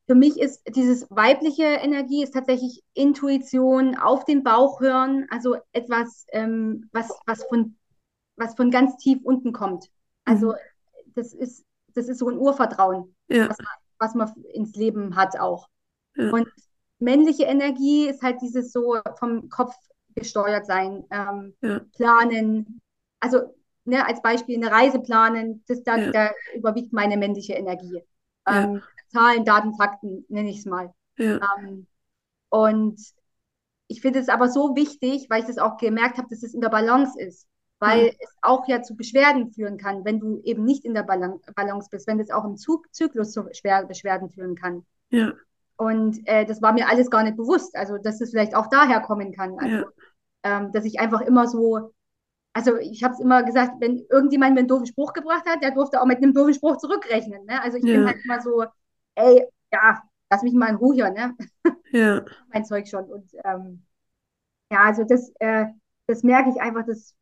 Für 0.08 0.16
mich 0.16 0.40
ist 0.40 0.62
dieses 0.76 1.08
weibliche 1.10 1.64
Energie 1.64 2.24
ist 2.24 2.34
tatsächlich 2.34 2.84
Intuition, 2.94 3.98
auf 3.98 4.24
den 4.24 4.44
Bauch 4.44 4.80
hören, 4.80 5.26
also 5.32 5.58
etwas, 5.72 6.28
ähm, 6.32 6.90
was, 6.92 7.10
was, 7.26 7.44
von, 7.46 7.76
was 8.36 8.56
von 8.56 8.70
ganz 8.70 8.98
tief 8.98 9.20
unten 9.24 9.52
kommt. 9.52 9.90
Also 10.26 10.50
mhm. 10.50 10.56
das 11.16 11.34
ist, 11.34 11.66
das 11.96 12.08
ist 12.08 12.20
so 12.20 12.30
ein 12.30 12.38
Urvertrauen, 12.38 13.16
ja. 13.30 13.50
was, 13.50 13.58
man, 13.58 13.68
was 13.98 14.16
man 14.16 14.44
ins 14.54 14.76
Leben 14.76 15.16
hat 15.16 15.40
auch. 15.40 15.70
Ja. 16.16 16.30
Und 16.32 16.48
männliche 17.00 17.46
Energie 17.46 18.08
ist 18.08 18.22
halt 18.22 18.42
dieses 18.42 18.72
so 18.72 18.98
vom 19.18 19.50
Kopf 19.50 19.76
gesteuert 20.16 20.66
sein, 20.66 21.04
ähm, 21.12 21.56
ja. 21.62 21.82
planen. 21.96 22.80
Also 23.20 23.56
ne, 23.86 24.06
als 24.06 24.22
Beispiel 24.22 24.58
eine 24.58 24.72
Reise 24.72 25.00
planen, 25.00 25.64
das, 25.68 25.84
da, 25.84 26.12
da 26.12 26.32
überwiegt 26.56 26.94
meine 26.94 27.18
männliche 27.18 27.54
Energie. 27.54 28.04
Ähm, 28.48 28.82
Zahlen, 29.16 29.46
Daten, 29.46 29.74
Fakten, 29.76 30.26
nenne 30.28 30.50
ich 30.50 30.60
es 30.60 30.66
mal. 30.66 30.94
Ja. 31.18 31.40
Ähm, 31.58 31.88
und 32.50 33.00
ich 33.88 34.02
finde 34.02 34.20
es 34.20 34.30
aber 34.30 34.50
so 34.50 34.76
wichtig, 34.76 35.28
weil 35.30 35.42
ich 35.42 35.48
das 35.48 35.58
auch 35.58 35.78
gemerkt 35.78 36.18
habe, 36.18 36.28
dass 36.30 36.44
es 36.44 36.54
in 36.54 36.62
der 36.62 36.70
Balance 36.70 37.20
ist. 37.20 37.48
Weil 37.80 38.06
mhm. 38.06 38.18
es 38.20 38.36
auch 38.42 38.68
ja 38.68 38.82
zu 38.82 38.96
Beschwerden 38.96 39.52
führen 39.52 39.78
kann, 39.78 40.06
wenn 40.06 40.20
du 40.20 40.42
eben 40.44 40.64
nicht 40.64 40.86
in 40.86 40.94
der 40.94 41.04
Balance 41.04 41.90
bist, 41.92 42.08
wenn 42.08 42.20
es 42.20 42.32
auch 42.32 42.46
im 42.46 42.58
Zug 42.58 42.88
Zyklus 42.94 43.32
zu 43.32 43.48
Schwer 43.52 43.86
Beschwerden 43.86 44.30
führen 44.30 44.56
kann. 44.56 44.86
Ja. 45.10 45.34
Und 45.78 46.26
äh, 46.26 46.46
das 46.46 46.62
war 46.62 46.72
mir 46.72 46.88
alles 46.90 47.10
gar 47.10 47.24
nicht 47.24 47.36
bewusst. 47.36 47.76
Also, 47.76 47.98
dass 47.98 48.22
es 48.22 48.32
vielleicht 48.32 48.56
auch 48.56 48.68
daher 48.68 49.02
kommen 49.02 49.34
kann. 49.34 49.60
Also, 49.60 49.76
ja. 49.76 49.86
ähm, 50.44 50.72
dass 50.72 50.86
ich 50.86 51.00
einfach 51.00 51.22
immer 51.22 51.48
so, 51.48 51.92
also 52.54 52.78
ich 52.78 53.04
habe 53.04 53.14
es 53.14 53.20
immer 53.20 53.44
gesagt, 53.44 53.74
wenn 53.82 54.06
irgendjemand 54.10 54.54
mir 54.54 54.60
einen 54.60 54.70
doofen 54.70 54.86
Spruch 54.86 55.12
gebracht 55.12 55.46
hat, 55.46 55.62
der 55.62 55.72
durfte 55.72 56.02
auch 56.02 56.06
mit 56.06 56.20
einem 56.20 56.34
doofen 56.34 56.54
Spruch 56.54 56.78
zurückrechnen. 56.78 57.46
Ne? 57.46 57.62
Also 57.62 57.78
ich 57.78 57.84
ja. 57.84 57.98
bin 57.98 58.08
halt 58.08 58.24
immer 58.24 58.42
so, 58.42 58.64
ey, 59.16 59.48
ja, 59.72 60.02
lass 60.30 60.44
mich 60.44 60.54
mal 60.54 60.70
in 60.70 60.76
Ruhe 60.76 60.96
hier, 60.96 61.10
ne? 61.12 61.36
Ja. 61.92 62.26
mein 62.52 62.66
Zeug 62.66 62.88
schon. 62.88 63.06
Und 63.06 63.32
ähm, 63.46 63.86
ja, 64.70 64.80
also 64.80 65.06
das, 65.06 65.32
äh, 65.40 65.68
das 66.08 66.24
merke 66.24 66.50
ich 66.50 66.60
einfach, 66.60 66.86
das 66.86 67.16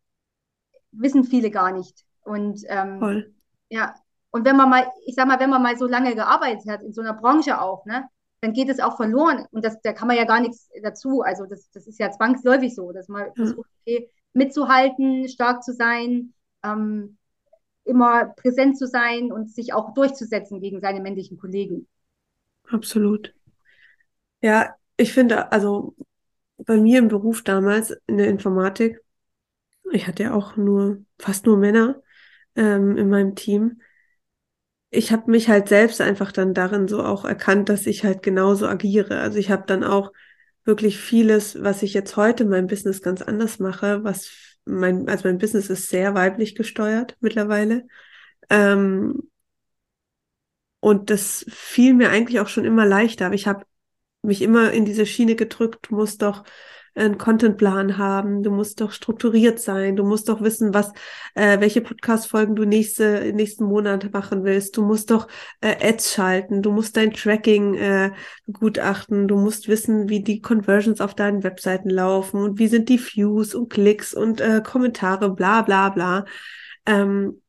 wissen 0.92 1.24
viele 1.24 1.52
gar 1.52 1.72
nicht. 1.72 2.06
Und 2.22 2.62
ähm, 2.68 3.00
Voll. 3.00 3.34
ja, 3.70 3.94
und 4.32 4.46
wenn 4.46 4.56
man 4.56 4.70
mal, 4.70 4.92
ich 5.06 5.14
sag 5.14 5.28
mal, 5.28 5.40
wenn 5.40 5.52
man 5.52 5.62
mal 5.62 5.78
so 5.78 5.86
lange 5.86 6.16
gearbeitet 6.16 6.68
hat, 6.68 6.82
in 6.82 6.92
so 6.92 7.02
einer 7.02 7.14
Branche 7.14 7.62
auch, 7.62 7.86
ne, 7.86 8.10
dann 8.42 8.54
geht 8.54 8.70
es 8.70 8.80
auch 8.80 8.98
verloren. 8.98 9.46
Und 9.52 9.64
das, 9.64 9.80
da 9.82 9.94
kann 9.94 10.08
man 10.08 10.18
ja 10.18 10.26
gar 10.26 10.42
nichts 10.42 10.70
dazu. 10.82 11.22
Also 11.22 11.46
das, 11.46 11.70
das 11.72 11.86
ist 11.86 12.00
ja 12.00 12.10
zwangsläufig 12.10 12.74
so, 12.74 12.92
dass 12.92 13.08
man 13.08 13.28
mhm. 13.28 13.36
versucht, 13.36 13.70
okay, 13.82 14.10
mitzuhalten, 14.34 15.30
stark 15.30 15.64
zu 15.64 15.72
sein, 15.72 16.34
ähm, 16.64 17.18
immer 17.86 18.26
präsent 18.36 18.78
zu 18.78 18.88
sein 18.88 19.32
und 19.32 19.52
sich 19.52 19.74
auch 19.74 19.94
durchzusetzen 19.94 20.60
gegen 20.60 20.80
seine 20.80 21.02
männlichen 21.02 21.38
Kollegen. 21.38 21.88
Absolut. 22.70 23.34
Ja, 24.42 24.76
ich 24.98 25.14
finde, 25.14 25.52
also 25.52 25.96
bei 26.58 26.78
mir 26.78 27.00
im 27.00 27.08
Beruf 27.08 27.44
damals 27.44 27.96
in 28.08 28.18
der 28.18 28.28
Informatik, 28.28 29.02
ich 29.92 30.08
hatte 30.08 30.24
ja 30.24 30.34
auch 30.34 30.56
nur, 30.56 31.04
fast 31.20 31.46
nur 31.46 31.58
Männer 31.58 32.02
ähm, 32.56 32.98
in 32.98 33.10
meinem 33.10 33.36
Team. 33.36 33.82
Ich 34.90 35.12
habe 35.12 35.30
mich 35.30 35.50
halt 35.50 35.68
selbst 35.70 36.02
einfach 36.02 36.32
dann 36.32 36.54
darin 36.54 36.88
so 36.88 37.04
auch 37.04 37.26
erkannt, 37.26 37.70
dass 37.70 37.86
ich 37.88 38.04
halt 38.04 38.22
genauso 38.24 38.68
agiere. 38.68 39.20
Also 39.20 39.40
ich 39.40 39.50
habe 39.50 39.64
dann 39.66 39.84
auch 39.84 40.12
wirklich 40.64 40.98
vieles, 41.00 41.62
was 41.62 41.84
ich 41.84 41.94
jetzt 41.94 42.16
heute 42.16 42.44
in 42.44 42.50
meinem 42.50 42.68
Business 42.68 43.02
ganz 43.02 43.22
anders 43.22 43.60
mache, 43.60 44.04
was 44.04 44.53
mein, 44.66 45.08
also 45.10 45.28
mein 45.28 45.38
Business 45.38 45.70
ist 45.70 45.90
sehr 45.90 46.16
weiblich 46.16 46.56
gesteuert 46.56 47.18
mittlerweile. 47.20 47.88
Ähm, 48.50 49.30
und 50.80 51.10
das 51.10 51.46
fiel 51.50 51.94
mir 51.94 52.10
eigentlich 52.10 52.40
auch 52.40 52.48
schon 52.50 52.66
immer 52.66 52.86
leichter. 52.86 53.26
Aber 53.28 53.36
ich 53.36 53.48
habe 53.48 53.66
mich 54.22 54.42
immer 54.42 54.72
in 54.72 54.86
diese 54.86 55.06
Schiene 55.06 55.36
gedrückt, 55.36 55.90
du 55.90 55.96
musst 55.96 56.22
doch 56.22 56.44
einen 56.96 57.18
Contentplan 57.18 57.98
haben, 57.98 58.44
du 58.44 58.52
musst 58.52 58.82
doch 58.82 58.92
strukturiert 58.92 59.60
sein, 59.60 59.96
du 59.96 60.04
musst 60.04 60.30
doch 60.30 60.42
wissen, 60.42 60.74
was, 60.74 60.92
äh, 61.36 61.60
welche 61.60 61.82
Podcast-Folgen 61.82 62.56
du 62.56 62.66
nächste, 62.66 63.32
nächsten 63.34 63.66
Monat 63.66 64.12
machen 64.14 64.44
willst, 64.44 64.78
du 64.78 64.84
musst 64.84 65.12
doch 65.12 65.28
äh, 65.62 65.76
Ads 65.88 66.14
schalten, 66.14 66.62
du 66.62 66.72
musst 66.72 66.98
dein 66.98 67.14
Tracking 67.14 67.76
äh, 67.76 68.12
gutachten, 68.52 69.28
du 69.28 69.38
musst 69.38 69.68
wissen, 69.68 70.10
wie 70.10 70.22
die 70.22 70.42
Conversions 70.42 71.02
auf 71.02 71.16
deinen 71.16 71.44
Webseiten 71.44 71.90
laufen 71.90 72.42
und 72.42 72.60
wie 72.60 72.68
sind 72.68 72.90
die 72.90 73.00
Views 73.00 73.56
und 73.56 73.70
Klicks 73.70 74.14
und 74.14 74.42
äh, 74.42 74.62
Kommentare, 74.64 75.34
bla 75.34 75.62
bla 75.62 75.90
bla. 75.90 76.26
Ähm, 76.86 77.43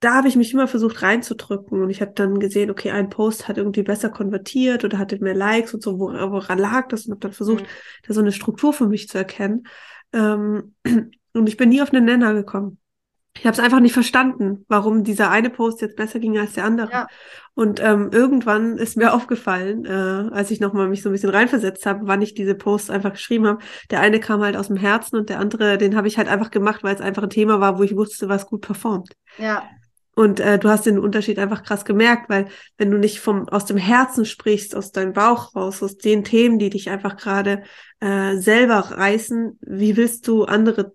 da 0.00 0.14
habe 0.14 0.28
ich 0.28 0.36
mich 0.36 0.52
immer 0.52 0.68
versucht 0.68 1.02
reinzudrücken 1.02 1.82
und 1.82 1.90
ich 1.90 2.00
habe 2.00 2.12
dann 2.14 2.38
gesehen, 2.38 2.70
okay, 2.70 2.90
ein 2.90 3.08
Post 3.08 3.48
hat 3.48 3.56
irgendwie 3.56 3.82
besser 3.82 4.10
konvertiert 4.10 4.84
oder 4.84 4.98
hatte 4.98 5.18
mehr 5.22 5.34
Likes 5.34 5.72
und 5.72 5.82
so, 5.82 5.98
woran 5.98 6.58
lag 6.58 6.88
das 6.88 7.06
und 7.06 7.12
habe 7.12 7.20
dann 7.20 7.32
versucht, 7.32 7.62
mhm. 7.62 7.68
da 8.06 8.14
so 8.14 8.20
eine 8.20 8.32
Struktur 8.32 8.72
für 8.72 8.86
mich 8.86 9.08
zu 9.08 9.16
erkennen. 9.16 9.66
Ähm, 10.12 10.74
und 11.32 11.48
ich 11.48 11.56
bin 11.56 11.70
nie 11.70 11.80
auf 11.80 11.92
einen 11.92 12.04
Nenner 12.04 12.34
gekommen. 12.34 12.78
Ich 13.38 13.44
habe 13.44 13.52
es 13.52 13.60
einfach 13.60 13.80
nicht 13.80 13.92
verstanden, 13.92 14.64
warum 14.68 15.04
dieser 15.04 15.30
eine 15.30 15.50
Post 15.50 15.82
jetzt 15.82 15.96
besser 15.96 16.18
ging 16.18 16.38
als 16.38 16.54
der 16.54 16.64
andere. 16.64 16.90
Ja. 16.90 17.06
Und 17.54 17.82
ähm, 17.82 18.10
irgendwann 18.12 18.78
ist 18.78 18.96
mir 18.96 19.12
aufgefallen, 19.12 19.84
äh, 19.84 19.90
als 20.34 20.50
ich 20.50 20.60
nochmal 20.60 20.88
mich 20.88 21.02
so 21.02 21.10
ein 21.10 21.12
bisschen 21.12 21.30
reinversetzt 21.30 21.84
habe, 21.84 22.06
wann 22.06 22.22
ich 22.22 22.34
diese 22.34 22.54
Posts 22.54 22.90
einfach 22.90 23.12
geschrieben 23.12 23.46
habe. 23.46 23.58
Der 23.90 24.00
eine 24.00 24.20
kam 24.20 24.40
halt 24.40 24.56
aus 24.56 24.68
dem 24.68 24.76
Herzen 24.76 25.16
und 25.16 25.28
der 25.28 25.38
andere, 25.38 25.76
den 25.76 25.96
habe 25.96 26.08
ich 26.08 26.16
halt 26.16 26.28
einfach 26.28 26.50
gemacht, 26.50 26.82
weil 26.82 26.94
es 26.94 27.00
einfach 27.00 27.24
ein 27.24 27.30
Thema 27.30 27.60
war, 27.60 27.78
wo 27.78 27.82
ich 27.82 27.96
wusste, 27.96 28.28
was 28.28 28.46
gut 28.46 28.62
performt. 28.62 29.12
Ja. 29.38 29.68
Und 30.16 30.40
äh, 30.40 30.58
du 30.58 30.70
hast 30.70 30.86
den 30.86 30.98
Unterschied 30.98 31.38
einfach 31.38 31.62
krass 31.62 31.84
gemerkt, 31.84 32.30
weil 32.30 32.46
wenn 32.78 32.90
du 32.90 32.96
nicht 32.96 33.20
vom 33.20 33.50
aus 33.50 33.66
dem 33.66 33.76
Herzen 33.76 34.24
sprichst, 34.24 34.74
aus 34.74 34.90
deinem 34.90 35.12
Bauch 35.12 35.54
raus, 35.54 35.82
aus 35.82 35.98
den 35.98 36.24
Themen, 36.24 36.58
die 36.58 36.70
dich 36.70 36.88
einfach 36.88 37.18
gerade 37.18 37.62
äh, 38.00 38.36
selber 38.36 38.78
reißen, 38.78 39.58
wie 39.60 39.98
willst 39.98 40.26
du 40.26 40.44
andere 40.44 40.94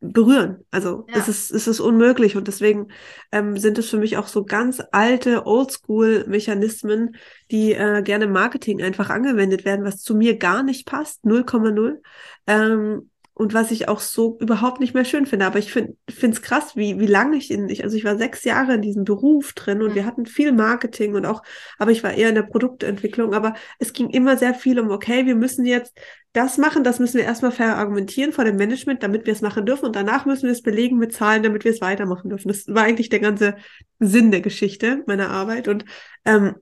berühren. 0.00 0.64
Also 0.70 1.04
ja. 1.10 1.18
es, 1.18 1.28
ist, 1.28 1.50
es 1.50 1.66
ist 1.66 1.78
unmöglich 1.78 2.36
und 2.36 2.48
deswegen 2.48 2.88
ähm, 3.32 3.58
sind 3.58 3.76
es 3.76 3.90
für 3.90 3.98
mich 3.98 4.16
auch 4.16 4.28
so 4.28 4.44
ganz 4.46 4.82
alte 4.92 5.46
Oldschool-Mechanismen, 5.46 7.16
die 7.50 7.74
äh, 7.74 8.02
gerne 8.02 8.24
im 8.24 8.32
Marketing 8.32 8.82
einfach 8.82 9.10
angewendet 9.10 9.66
werden, 9.66 9.84
was 9.84 9.98
zu 9.98 10.14
mir 10.14 10.38
gar 10.38 10.62
nicht 10.62 10.86
passt, 10.86 11.22
0,0. 11.24 11.98
Ähm, 12.46 13.10
und 13.40 13.54
was 13.54 13.70
ich 13.70 13.88
auch 13.88 14.00
so 14.00 14.36
überhaupt 14.38 14.80
nicht 14.80 14.92
mehr 14.92 15.06
schön 15.06 15.24
finde. 15.24 15.46
Aber 15.46 15.58
ich 15.58 15.72
finde 15.72 15.96
es 16.06 16.42
krass, 16.42 16.76
wie, 16.76 17.00
wie 17.00 17.06
lange 17.06 17.38
ich 17.38 17.50
in, 17.50 17.70
ich, 17.70 17.82
also 17.84 17.96
ich 17.96 18.04
war 18.04 18.18
sechs 18.18 18.44
Jahre 18.44 18.74
in 18.74 18.82
diesem 18.82 19.04
Beruf 19.04 19.54
drin 19.54 19.80
und 19.80 19.92
mhm. 19.92 19.94
wir 19.94 20.04
hatten 20.04 20.26
viel 20.26 20.52
Marketing 20.52 21.14
und 21.14 21.24
auch, 21.24 21.42
aber 21.78 21.90
ich 21.90 22.04
war 22.04 22.12
eher 22.12 22.28
in 22.28 22.34
der 22.34 22.42
Produktentwicklung, 22.42 23.32
aber 23.32 23.54
es 23.78 23.94
ging 23.94 24.10
immer 24.10 24.36
sehr 24.36 24.52
viel 24.52 24.78
um, 24.78 24.90
okay, 24.90 25.24
wir 25.24 25.36
müssen 25.36 25.64
jetzt 25.64 25.98
das 26.34 26.58
machen, 26.58 26.84
das 26.84 26.98
müssen 26.98 27.16
wir 27.16 27.24
erstmal 27.24 27.50
verargumentieren 27.50 28.34
vor 28.34 28.44
dem 28.44 28.56
Management, 28.56 29.02
damit 29.02 29.24
wir 29.24 29.32
es 29.32 29.40
machen 29.40 29.64
dürfen 29.64 29.86
und 29.86 29.96
danach 29.96 30.26
müssen 30.26 30.44
wir 30.44 30.52
es 30.52 30.60
belegen 30.60 30.98
mit 30.98 31.14
Zahlen, 31.14 31.42
damit 31.42 31.64
wir 31.64 31.72
es 31.72 31.80
weitermachen 31.80 32.28
dürfen. 32.28 32.48
Das 32.48 32.68
war 32.68 32.82
eigentlich 32.82 33.08
der 33.08 33.20
ganze 33.20 33.56
Sinn 34.00 34.30
der 34.32 34.42
Geschichte 34.42 35.02
meiner 35.06 35.30
Arbeit 35.30 35.66
und 35.66 35.86
ähm, 36.26 36.56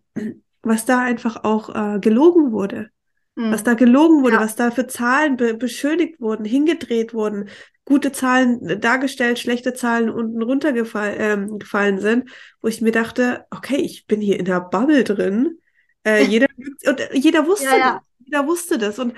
was 0.62 0.84
da 0.84 1.00
einfach 1.00 1.42
auch 1.42 1.74
äh, 1.74 1.98
gelogen 1.98 2.52
wurde 2.52 2.90
was 3.38 3.60
hm. 3.60 3.64
da 3.64 3.74
gelogen 3.74 4.22
wurde, 4.22 4.34
ja. 4.34 4.40
was 4.40 4.56
da 4.56 4.70
für 4.70 4.86
Zahlen 4.88 5.36
be 5.36 5.54
beschönigt 5.54 6.20
wurden, 6.20 6.44
hingedreht 6.44 7.14
wurden, 7.14 7.48
gute 7.84 8.12
Zahlen 8.12 8.80
dargestellt, 8.80 9.38
schlechte 9.38 9.72
Zahlen 9.74 10.10
unten 10.10 10.42
runtergefallen 10.42 11.16
ähm, 11.18 11.58
gefallen 11.58 12.00
sind, 12.00 12.30
wo 12.60 12.68
ich 12.68 12.80
mir 12.80 12.92
dachte, 12.92 13.46
okay, 13.50 13.76
ich 13.76 14.06
bin 14.06 14.20
hier 14.20 14.38
in 14.38 14.44
der 14.44 14.60
Bubble 14.60 15.04
drin. 15.04 15.58
Äh, 16.04 16.24
jeder, 16.28 16.48
und 16.86 17.00
jeder 17.12 17.46
wusste 17.46 17.66
ja, 17.66 17.76
ja. 17.76 17.94
das. 17.94 18.02
Jeder 18.18 18.46
wusste 18.46 18.78
das. 18.78 18.98
Und 18.98 19.14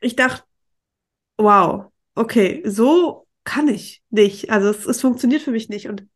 ich 0.00 0.16
dachte, 0.16 0.42
wow, 1.38 1.86
okay, 2.14 2.62
so 2.66 3.26
kann 3.44 3.68
ich 3.68 4.02
nicht. 4.10 4.50
Also 4.50 4.68
es, 4.68 4.84
es 4.84 5.00
funktioniert 5.00 5.42
für 5.42 5.52
mich 5.52 5.68
nicht. 5.68 5.88
Und 5.88 6.06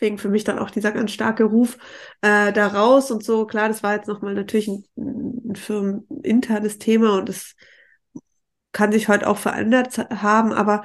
Deswegen 0.00 0.18
für 0.18 0.30
mich 0.30 0.44
dann 0.44 0.58
auch 0.58 0.70
dieser 0.70 0.92
ganz 0.92 1.12
starke 1.12 1.44
Ruf 1.44 1.76
äh, 2.22 2.52
da 2.52 2.68
raus 2.68 3.10
und 3.10 3.22
so. 3.22 3.46
Klar, 3.46 3.68
das 3.68 3.82
war 3.82 3.94
jetzt 3.94 4.08
nochmal 4.08 4.34
natürlich 4.34 4.68
ein, 4.68 4.84
ein 4.96 5.56
firmeninternes 5.56 6.78
Thema 6.78 7.18
und 7.18 7.28
es 7.28 7.54
kann 8.72 8.92
sich 8.92 9.08
heute 9.08 9.26
auch 9.26 9.38
verändert 9.38 9.98
haben, 9.98 10.52
aber 10.52 10.84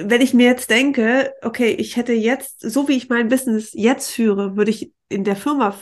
wenn 0.00 0.20
ich 0.20 0.34
mir 0.34 0.46
jetzt 0.46 0.70
denke, 0.70 1.32
okay, 1.42 1.70
ich 1.70 1.96
hätte 1.96 2.12
jetzt, 2.12 2.60
so 2.60 2.88
wie 2.88 2.96
ich 2.96 3.08
mein 3.08 3.28
Business 3.28 3.70
jetzt 3.72 4.10
führe, 4.10 4.56
würde 4.56 4.70
ich 4.70 4.92
in 5.08 5.24
der 5.24 5.36
Firma 5.36 5.76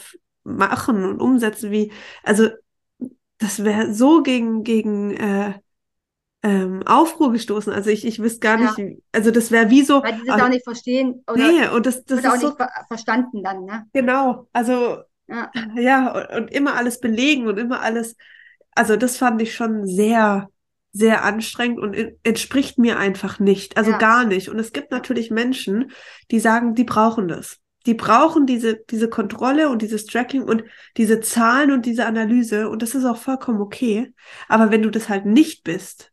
machen 0.45 1.05
und 1.05 1.21
umsetzen, 1.21 1.71
wie, 1.71 1.93
also 2.23 2.49
das 3.39 3.65
wäre 3.65 3.93
so 3.93 4.23
gegen, 4.23 4.63
gegen 4.63 5.17
äh, 5.17 5.55
ähm, 6.45 6.83
Aufruhr 6.87 7.33
gestoßen. 7.33 7.73
Also 7.73 7.89
ich, 7.89 8.07
ich 8.07 8.21
wüsste 8.21 8.41
gar 8.41 8.59
nicht, 8.59 8.77
ja. 8.77 8.87
also 9.13 9.31
das 9.31 9.51
wäre 9.51 9.71
wie 9.71 9.83
so. 9.83 10.03
Weil 10.03 10.21
die 10.21 10.27
das 10.27 10.41
auch 10.41 10.49
nicht 10.49 10.65
verstehen 10.65 11.25
oder 11.27 11.39
nee, 11.39 11.69
und 11.69 11.87
das, 11.87 12.05
das 12.05 12.21
ist 12.21 12.27
auch 12.27 12.37
so, 12.37 12.49
nicht 12.49 12.59
ver 12.59 12.69
verstanden 12.87 13.43
dann, 13.43 13.65
ne? 13.65 13.87
Genau, 13.95 14.47
also 14.53 14.99
ja. 15.27 15.51
ja, 15.75 16.13
und, 16.13 16.43
und 16.43 16.53
immer 16.53 16.75
alles 16.75 17.01
belegen 17.01 17.47
und 17.47 17.59
immer 17.59 17.81
alles, 17.81 18.17
also 18.75 18.97
das 18.97 19.17
fand 19.17 19.41
ich 19.41 19.55
schon 19.55 19.87
sehr, 19.87 20.51
sehr 20.93 21.25
anstrengend 21.25 21.81
und 21.81 21.97
entspricht 22.23 22.79
mir 22.79 22.99
einfach 22.99 23.41
nicht. 23.41 23.79
Also 23.79 23.93
ja. 23.93 23.99
gar 23.99 24.27
nicht. 24.27 24.51
Und 24.51 24.59
es 24.59 24.75
gibt 24.75 24.91
natürlich 24.91 25.31
Menschen, 25.31 25.93
die 26.31 26.41
sagen, 26.41 26.75
die 26.75 26.85
brauchen 26.85 27.27
das. 27.27 27.59
Die 27.87 27.95
brauchen 27.95 28.47
diese, 28.47 28.77
diese 28.91 29.09
Kontrolle 29.09 29.71
und 29.71 29.81
dieses 29.81 30.07
Tracking 30.07 30.43
und 30.43 30.65
diese 30.99 31.21
Zahlen 31.21 31.71
und 31.71 31.87
diese 31.87 32.05
Analyse. 32.07 32.69
Und 32.69 32.83
das 32.83 32.95
ist 32.95 33.05
auch 33.05 33.17
vollkommen 33.17 33.61
okay. 33.61 34.13
Aber 34.49 34.71
wenn 34.71 34.83
du 34.83 34.91
das 34.91 35.09
halt 35.09 35.25
nicht 35.27 35.65
bist, 35.65 36.13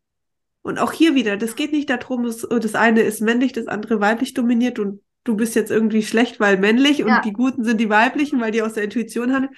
und 0.63 0.79
auch 0.79 0.91
hier 0.91 1.15
wieder, 1.15 1.37
das 1.37 1.55
geht 1.55 1.71
nicht 1.71 1.89
darum, 1.89 2.23
dass 2.23 2.47
das 2.47 2.75
eine 2.75 3.01
ist 3.01 3.21
männlich, 3.21 3.53
das 3.53 3.67
andere 3.67 3.99
weiblich 3.99 4.33
dominiert 4.33 4.79
und 4.79 5.01
du 5.23 5.35
bist 5.35 5.55
jetzt 5.55 5.71
irgendwie 5.71 6.03
schlecht, 6.03 6.39
weil 6.39 6.57
männlich 6.57 6.99
ja. 6.99 7.17
und 7.17 7.25
die 7.25 7.33
Guten 7.33 7.63
sind 7.63 7.79
die 7.79 7.89
weiblichen, 7.89 8.39
weil 8.39 8.51
die 8.51 8.61
aus 8.61 8.73
der 8.73 8.83
Intuition 8.83 9.33
handeln. 9.33 9.55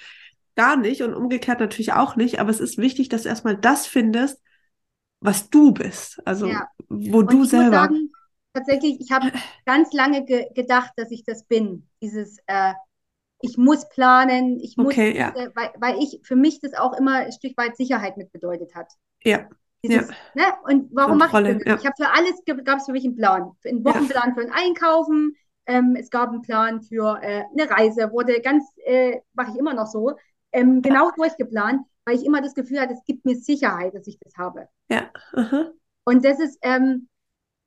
Gar 0.56 0.78
nicht 0.78 1.02
und 1.02 1.14
umgekehrt 1.14 1.60
natürlich 1.60 1.94
auch 1.94 2.16
nicht, 2.16 2.40
aber 2.40 2.52
es 2.52 2.60
ist 2.60 2.78
wichtig, 2.78 3.10
dass 3.10 3.24
du 3.24 3.30
erstmal 3.30 3.58
das 3.58 3.88
findest, 3.88 4.40
was 5.20 5.50
du 5.50 5.72
bist. 5.72 6.22
Also, 6.26 6.48
ja. 6.48 6.68
wo 6.90 7.20
und 7.20 7.32
du 7.32 7.44
selber. 7.44 7.72
Sagen, 7.72 8.12
tatsächlich, 8.54 9.00
ich 9.00 9.12
habe 9.12 9.32
ganz 9.66 9.94
lange 9.94 10.26
ge 10.26 10.48
gedacht, 10.54 10.92
dass 10.96 11.10
ich 11.12 11.24
das 11.24 11.46
bin. 11.46 11.88
Dieses, 12.02 12.38
äh, 12.46 12.74
ich 13.42 13.58
muss 13.58 13.90
planen, 13.90 14.60
ich 14.60 14.78
muss, 14.78 14.88
okay, 14.88 15.18
ja. 15.18 15.34
weil, 15.56 15.72
weil 15.80 15.98
ich 15.98 16.20
für 16.24 16.36
mich 16.36 16.62
das 16.62 16.74
auch 16.74 16.94
immer 16.94 17.26
ein 17.26 17.32
Stück 17.32 17.58
weit 17.58 17.76
Sicherheit 17.76 18.16
mit 18.16 18.32
bedeutet 18.32 18.76
hat. 18.76 18.88
Ja. 19.24 19.50
Dieses, 19.84 20.08
ja. 20.08 20.16
ne? 20.34 20.44
Und 20.64 20.90
warum 20.94 21.18
mache 21.18 21.42
ich 21.42 21.58
das? 21.58 21.66
Ja. 21.66 21.76
Ich 21.76 21.86
habe 21.86 21.96
für 21.98 22.10
alles 22.10 22.66
gab 22.66 22.80
es 22.80 22.86
für 22.86 22.94
mich 22.94 23.04
einen 23.04 23.16
Plan. 23.16 23.52
Einen 23.66 23.84
Wochenplan 23.84 24.30
ja. 24.30 24.34
für 24.34 24.42
ein 24.42 24.52
Einkaufen. 24.52 25.36
Ähm, 25.66 25.96
es 26.00 26.10
gab 26.10 26.30
einen 26.30 26.42
Plan 26.42 26.82
für 26.82 27.20
äh, 27.22 27.44
eine 27.52 27.70
Reise. 27.70 28.12
Wurde 28.12 28.40
ganz, 28.42 28.64
äh, 28.86 29.20
mache 29.34 29.52
ich 29.52 29.58
immer 29.58 29.74
noch 29.74 29.88
so, 29.88 30.14
ähm, 30.54 30.82
genau 30.82 31.12
durchgeplant, 31.12 31.82
weil 32.06 32.16
ich 32.16 32.26
immer 32.26 32.42
das 32.42 32.54
Gefühl 32.54 32.80
hatte, 32.80 32.94
es 32.94 33.04
gibt 33.06 33.26
mir 33.26 33.36
Sicherheit, 33.36 33.94
dass 33.94 34.08
ich 34.08 34.18
das 34.20 34.36
habe. 34.38 34.70
Ja. 34.90 35.10
Aha. 35.34 35.72
Und 36.06 36.24
das 36.24 36.40
ist, 36.40 36.58
ähm, 36.62 37.10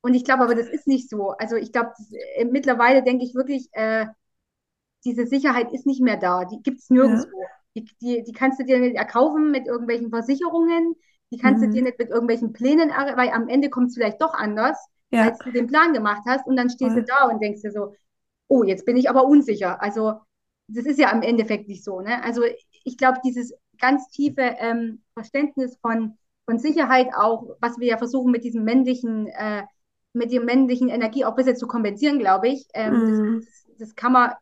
und 0.00 0.14
ich 0.14 0.24
glaube 0.24 0.44
aber, 0.44 0.54
das 0.54 0.68
ist 0.68 0.86
nicht 0.86 1.10
so. 1.10 1.30
Also 1.30 1.56
ich 1.56 1.72
glaube, 1.72 1.92
äh, 2.36 2.44
mittlerweile 2.44 3.02
denke 3.02 3.24
ich 3.24 3.34
wirklich, 3.34 3.68
äh, 3.72 4.06
diese 5.04 5.26
Sicherheit 5.26 5.72
ist 5.72 5.86
nicht 5.86 6.00
mehr 6.00 6.16
da. 6.16 6.44
Die 6.44 6.62
gibt 6.62 6.80
es 6.80 6.90
nirgendwo. 6.90 7.44
Die, 7.74 7.84
die, 8.00 8.22
die 8.22 8.32
kannst 8.32 8.58
du 8.58 8.64
dir 8.64 8.78
nicht 8.78 8.96
erkaufen 8.96 9.50
mit 9.50 9.66
irgendwelchen 9.66 10.10
Versicherungen 10.10 10.96
die 11.32 11.38
kannst 11.38 11.62
mhm. 11.62 11.68
du 11.68 11.72
dir 11.74 11.82
nicht 11.82 11.98
mit 11.98 12.10
irgendwelchen 12.10 12.52
Plänen, 12.52 12.90
weil 12.90 13.30
am 13.30 13.48
Ende 13.48 13.70
kommt 13.70 13.88
es 13.88 13.94
vielleicht 13.94 14.22
doch 14.22 14.34
anders, 14.34 14.78
ja. 15.10 15.22
als 15.24 15.38
du 15.38 15.50
den 15.50 15.66
Plan 15.66 15.92
gemacht 15.92 16.22
hast. 16.26 16.46
Und 16.46 16.56
dann 16.56 16.70
stehst 16.70 16.92
Voll. 16.92 17.02
du 17.02 17.06
da 17.06 17.28
und 17.28 17.42
denkst 17.42 17.62
dir 17.62 17.72
so, 17.72 17.94
oh, 18.48 18.62
jetzt 18.62 18.84
bin 18.84 18.96
ich 18.96 19.10
aber 19.10 19.24
unsicher. 19.24 19.82
Also 19.82 20.20
das 20.68 20.84
ist 20.84 20.98
ja 20.98 21.10
im 21.10 21.22
Endeffekt 21.22 21.68
nicht 21.68 21.84
so. 21.84 22.00
Ne? 22.00 22.22
Also 22.22 22.42
ich 22.84 22.96
glaube, 22.96 23.18
dieses 23.24 23.52
ganz 23.78 24.08
tiefe 24.08 24.56
ähm, 24.58 25.02
Verständnis 25.14 25.76
von, 25.80 26.16
von 26.44 26.58
Sicherheit 26.58 27.08
auch, 27.16 27.56
was 27.60 27.78
wir 27.78 27.88
ja 27.88 27.98
versuchen 27.98 28.30
mit 28.30 28.44
diesem 28.44 28.64
männlichen, 28.64 29.26
äh, 29.26 29.64
mit 30.12 30.32
der 30.32 30.42
männlichen 30.42 30.88
Energie 30.88 31.24
auch 31.24 31.30
ein 31.30 31.36
bisschen 31.36 31.56
zu 31.56 31.66
kompensieren, 31.66 32.18
glaube 32.18 32.48
ich. 32.48 32.68
Ähm, 32.74 32.94
mhm. 32.94 33.40
das, 33.40 33.66
das, 33.78 33.94
kann 33.96 34.12
man, 34.12 34.32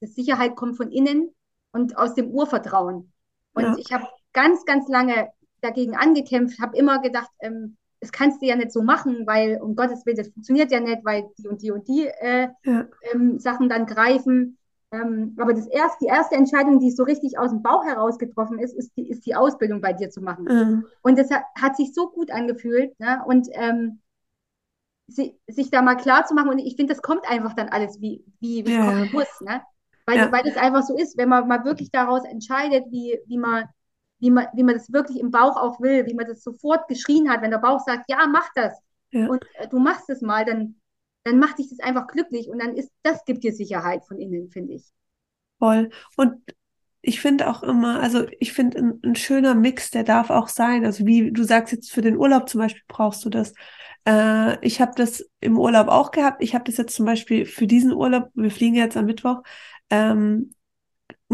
das 0.00 0.14
Sicherheit 0.14 0.56
kommt 0.56 0.76
von 0.76 0.90
innen 0.90 1.32
und 1.72 1.96
aus 1.96 2.14
dem 2.14 2.30
Urvertrauen. 2.30 3.12
Und 3.54 3.64
ja. 3.64 3.76
ich 3.78 3.92
habe 3.92 4.06
ganz, 4.32 4.64
ganz 4.64 4.88
lange 4.88 5.30
dagegen 5.64 5.96
angekämpft, 5.96 6.60
habe 6.60 6.76
immer 6.76 7.00
gedacht, 7.00 7.30
ähm, 7.40 7.76
das 8.00 8.12
kannst 8.12 8.42
du 8.42 8.46
ja 8.46 8.54
nicht 8.54 8.70
so 8.70 8.82
machen, 8.82 9.26
weil 9.26 9.60
um 9.62 9.76
Gottes 9.76 10.04
Willen, 10.04 10.18
das 10.18 10.28
funktioniert 10.28 10.70
ja 10.70 10.80
nicht, 10.80 11.04
weil 11.04 11.24
die 11.38 11.48
und 11.48 11.62
die 11.62 11.70
und 11.70 11.88
die 11.88 12.06
äh, 12.06 12.48
ja. 12.64 12.86
ähm, 13.12 13.38
Sachen 13.38 13.68
dann 13.68 13.86
greifen. 13.86 14.58
Ähm, 14.92 15.34
aber 15.38 15.54
das 15.54 15.66
erst, 15.66 16.00
die 16.00 16.06
erste 16.06 16.36
Entscheidung, 16.36 16.78
die 16.78 16.90
so 16.90 17.02
richtig 17.02 17.38
aus 17.38 17.50
dem 17.50 17.62
Bauch 17.62 17.84
heraus 17.84 18.18
getroffen 18.18 18.58
ist, 18.58 18.74
ist 18.74 18.92
die, 18.96 19.08
ist 19.08 19.26
die 19.26 19.34
Ausbildung 19.34 19.80
bei 19.80 19.92
dir 19.92 20.10
zu 20.10 20.20
machen. 20.20 20.44
Mhm. 20.44 20.86
Und 21.02 21.18
das 21.18 21.30
hat, 21.30 21.44
hat, 21.60 21.76
sich 21.76 21.94
so 21.94 22.10
gut 22.10 22.30
angefühlt. 22.30 22.98
Ne? 23.00 23.22
Und 23.26 23.48
ähm, 23.52 24.00
si, 25.08 25.38
sich 25.48 25.70
da 25.70 25.82
mal 25.82 25.96
klar 25.96 26.26
zu 26.26 26.34
machen, 26.34 26.50
und 26.50 26.58
ich 26.58 26.76
finde, 26.76 26.92
das 26.92 27.02
kommt 27.02 27.28
einfach 27.28 27.54
dann 27.54 27.70
alles, 27.70 28.00
wie, 28.00 28.24
wie, 28.40 28.66
wie 28.66 28.72
ja. 28.72 28.80
es 28.80 28.86
kommen 28.86 29.12
muss. 29.12 29.40
Ne? 29.40 29.62
Weil, 30.06 30.18
ja. 30.18 30.32
weil 30.32 30.46
es 30.46 30.56
einfach 30.56 30.82
so 30.82 30.96
ist, 30.96 31.16
wenn 31.16 31.28
man 31.30 31.48
mal 31.48 31.64
wirklich 31.64 31.90
daraus 31.90 32.24
entscheidet, 32.24 32.84
wie, 32.90 33.18
wie 33.26 33.38
man 33.38 33.64
wie 34.24 34.30
man, 34.30 34.46
wie 34.54 34.62
man 34.62 34.74
das 34.74 34.90
wirklich 34.90 35.20
im 35.20 35.30
Bauch 35.30 35.58
auch 35.58 35.80
will, 35.80 36.06
wie 36.06 36.14
man 36.14 36.26
das 36.26 36.42
sofort 36.42 36.88
geschrien 36.88 37.28
hat, 37.28 37.42
wenn 37.42 37.50
der 37.50 37.58
Bauch 37.58 37.80
sagt, 37.80 38.06
ja, 38.08 38.26
mach 38.26 38.48
das. 38.54 38.72
Ja. 39.10 39.26
Und 39.26 39.44
äh, 39.56 39.68
du 39.68 39.78
machst 39.78 40.08
es 40.08 40.22
mal, 40.22 40.46
dann, 40.46 40.76
dann 41.24 41.38
macht 41.38 41.58
dich 41.58 41.68
das 41.68 41.80
einfach 41.80 42.06
glücklich 42.06 42.48
und 42.48 42.58
dann 42.58 42.74
ist, 42.74 42.90
das 43.02 43.22
gibt 43.26 43.44
dir 43.44 43.52
Sicherheit 43.52 44.02
von 44.06 44.18
innen, 44.18 44.48
finde 44.48 44.72
ich. 44.72 44.84
Voll. 45.58 45.90
Und 46.16 46.36
ich 47.02 47.20
finde 47.20 47.50
auch 47.50 47.62
immer, 47.62 48.00
also 48.00 48.26
ich 48.40 48.54
finde 48.54 48.78
ein, 48.78 49.00
ein, 49.04 49.14
schöner 49.14 49.54
Mix, 49.54 49.90
der 49.90 50.04
darf 50.04 50.30
auch 50.30 50.48
sein. 50.48 50.86
Also 50.86 51.04
wie 51.04 51.30
du 51.30 51.42
sagst 51.42 51.74
jetzt 51.74 51.92
für 51.92 52.00
den 52.00 52.16
Urlaub 52.16 52.48
zum 52.48 52.62
Beispiel 52.62 52.82
brauchst 52.88 53.26
du 53.26 53.28
das. 53.28 53.52
Äh, 54.08 54.58
ich 54.66 54.80
habe 54.80 54.92
das 54.96 55.22
im 55.40 55.58
Urlaub 55.58 55.88
auch 55.88 56.12
gehabt. 56.12 56.42
Ich 56.42 56.54
habe 56.54 56.64
das 56.64 56.78
jetzt 56.78 56.96
zum 56.96 57.04
Beispiel 57.04 57.44
für 57.44 57.66
diesen 57.66 57.92
Urlaub, 57.92 58.30
wir 58.32 58.50
fliegen 58.50 58.74
jetzt 58.74 58.96
am 58.96 59.04
Mittwoch, 59.04 59.42
ähm, 59.90 60.53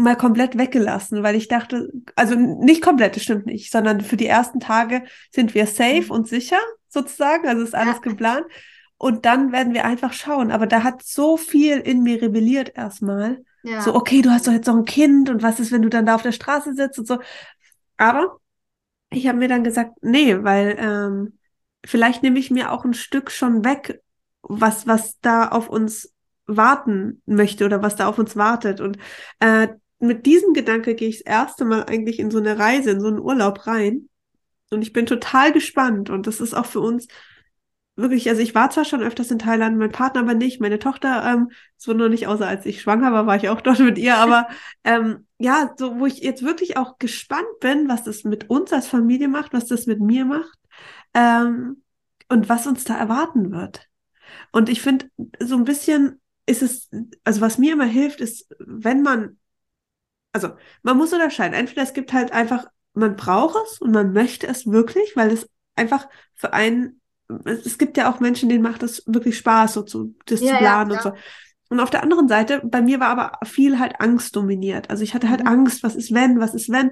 mal 0.01 0.15
komplett 0.15 0.57
weggelassen, 0.57 1.23
weil 1.23 1.35
ich 1.35 1.47
dachte, 1.47 1.91
also 2.15 2.35
nicht 2.35 2.81
komplett, 2.81 3.15
das 3.15 3.23
stimmt 3.23 3.45
nicht, 3.45 3.71
sondern 3.71 4.01
für 4.01 4.17
die 4.17 4.27
ersten 4.27 4.59
Tage 4.59 5.03
sind 5.31 5.53
wir 5.53 5.65
safe 5.65 6.05
mhm. 6.05 6.11
und 6.11 6.27
sicher 6.27 6.59
sozusagen, 6.87 7.47
also 7.47 7.63
ist 7.63 7.75
alles 7.75 7.95
ja. 7.95 8.01
geplant. 8.01 8.45
Und 8.97 9.25
dann 9.25 9.51
werden 9.51 9.73
wir 9.73 9.85
einfach 9.85 10.13
schauen. 10.13 10.51
Aber 10.51 10.67
da 10.67 10.83
hat 10.83 11.01
so 11.01 11.35
viel 11.35 11.79
in 11.79 12.03
mir 12.03 12.21
rebelliert 12.21 12.73
erstmal. 12.75 13.43
Ja. 13.63 13.81
So, 13.81 13.95
okay, 13.95 14.21
du 14.21 14.29
hast 14.29 14.45
doch 14.45 14.51
jetzt 14.51 14.67
noch 14.67 14.77
ein 14.77 14.85
Kind 14.85 15.29
und 15.29 15.41
was 15.41 15.59
ist, 15.59 15.71
wenn 15.71 15.81
du 15.81 15.89
dann 15.89 16.05
da 16.05 16.15
auf 16.15 16.21
der 16.21 16.31
Straße 16.31 16.75
sitzt 16.75 16.99
und 16.99 17.07
so. 17.07 17.19
Aber 17.97 18.37
ich 19.09 19.27
habe 19.27 19.39
mir 19.39 19.47
dann 19.47 19.63
gesagt, 19.63 19.93
nee, 20.01 20.43
weil 20.43 20.75
ähm, 20.79 21.39
vielleicht 21.83 22.23
nehme 22.23 22.39
ich 22.39 22.51
mir 22.51 22.71
auch 22.71 22.85
ein 22.85 22.93
Stück 22.93 23.31
schon 23.31 23.65
weg, 23.65 24.01
was, 24.43 24.87
was 24.87 25.19
da 25.19 25.47
auf 25.47 25.67
uns 25.69 26.13
warten 26.45 27.21
möchte 27.25 27.65
oder 27.65 27.81
was 27.81 27.95
da 27.95 28.07
auf 28.07 28.19
uns 28.19 28.35
wartet. 28.35 28.81
Und 28.81 28.97
äh, 29.39 29.67
mit 30.01 30.25
diesem 30.25 30.53
Gedanke 30.53 30.95
gehe 30.95 31.09
ich 31.09 31.23
das 31.23 31.25
erste 31.25 31.65
Mal 31.65 31.85
eigentlich 31.85 32.19
in 32.19 32.31
so 32.31 32.39
eine 32.39 32.57
Reise, 32.57 32.91
in 32.91 33.01
so 33.01 33.07
einen 33.07 33.19
Urlaub 33.19 33.67
rein. 33.67 34.09
Und 34.69 34.81
ich 34.81 34.93
bin 34.93 35.05
total 35.05 35.51
gespannt. 35.51 36.09
Und 36.09 36.27
das 36.27 36.41
ist 36.41 36.53
auch 36.53 36.65
für 36.65 36.79
uns 36.79 37.07
wirklich, 37.95 38.29
also 38.29 38.41
ich 38.41 38.55
war 38.55 38.69
zwar 38.69 38.85
schon 38.85 39.03
öfters 39.03 39.31
in 39.31 39.39
Thailand, 39.39 39.77
mein 39.77 39.91
Partner 39.91 40.21
aber 40.21 40.33
nicht, 40.33 40.61
meine 40.61 40.79
Tochter, 40.79 41.23
ähm, 41.25 41.51
so 41.77 41.93
nur 41.93 42.09
nicht, 42.09 42.27
außer 42.27 42.47
als 42.47 42.65
ich 42.65 42.81
schwanger 42.81 43.11
war, 43.11 43.27
war 43.27 43.35
ich 43.35 43.49
auch 43.49 43.61
dort 43.61 43.79
mit 43.79 43.97
ihr, 43.97 44.15
aber 44.15 44.47
ähm, 44.83 45.27
ja, 45.37 45.73
so 45.77 45.99
wo 45.99 46.05
ich 46.05 46.19
jetzt 46.19 46.43
wirklich 46.43 46.77
auch 46.77 46.97
gespannt 46.99 47.59
bin, 47.59 47.87
was 47.87 48.03
das 48.03 48.23
mit 48.23 48.49
uns 48.49 48.71
als 48.73 48.87
Familie 48.87 49.27
macht, 49.27 49.53
was 49.53 49.67
das 49.67 49.87
mit 49.87 49.99
mir 49.99 50.25
macht 50.25 50.57
ähm, 51.13 51.83
und 52.29 52.49
was 52.49 52.67
uns 52.67 52.83
da 52.83 52.97
erwarten 52.97 53.51
wird. 53.51 53.87
Und 54.51 54.69
ich 54.69 54.81
finde, 54.81 55.09
so 55.39 55.55
ein 55.55 55.65
bisschen 55.65 56.21
ist 56.45 56.61
es, 56.61 56.89
also 57.23 57.41
was 57.41 57.57
mir 57.57 57.73
immer 57.73 57.85
hilft, 57.85 58.21
ist, 58.21 58.47
wenn 58.59 59.01
man, 59.01 59.37
also 60.33 60.49
man 60.83 60.97
muss 60.97 61.13
unterscheiden. 61.13 61.53
Entweder 61.53 61.83
es 61.83 61.93
gibt 61.93 62.13
halt 62.13 62.31
einfach, 62.31 62.65
man 62.93 63.15
braucht 63.15 63.55
es 63.65 63.79
und 63.79 63.91
man 63.91 64.13
möchte 64.13 64.47
es 64.47 64.67
wirklich, 64.67 65.15
weil 65.15 65.31
es 65.31 65.49
einfach 65.75 66.07
für 66.35 66.53
einen, 66.53 67.01
es 67.45 67.77
gibt 67.77 67.97
ja 67.97 68.11
auch 68.11 68.19
Menschen, 68.19 68.49
denen 68.49 68.63
macht 68.63 68.83
es 68.83 69.03
wirklich 69.07 69.37
Spaß, 69.37 69.73
so 69.73 69.81
zu, 69.83 70.15
das 70.25 70.41
ja, 70.41 70.53
zu 70.53 70.57
planen 70.57 70.91
ja, 70.91 70.97
und 70.97 71.03
so. 71.03 71.13
Und 71.69 71.79
auf 71.79 71.89
der 71.89 72.03
anderen 72.03 72.27
Seite, 72.27 72.61
bei 72.65 72.81
mir 72.81 72.99
war 72.99 73.07
aber 73.07 73.45
viel 73.45 73.79
halt 73.79 74.01
Angst 74.01 74.35
dominiert. 74.35 74.89
Also 74.89 75.03
ich 75.03 75.13
hatte 75.13 75.29
halt 75.29 75.41
mhm. 75.41 75.47
Angst, 75.47 75.83
was 75.83 75.95
ist 75.95 76.13
wenn, 76.13 76.39
was 76.39 76.53
ist 76.53 76.69
wenn. 76.69 76.91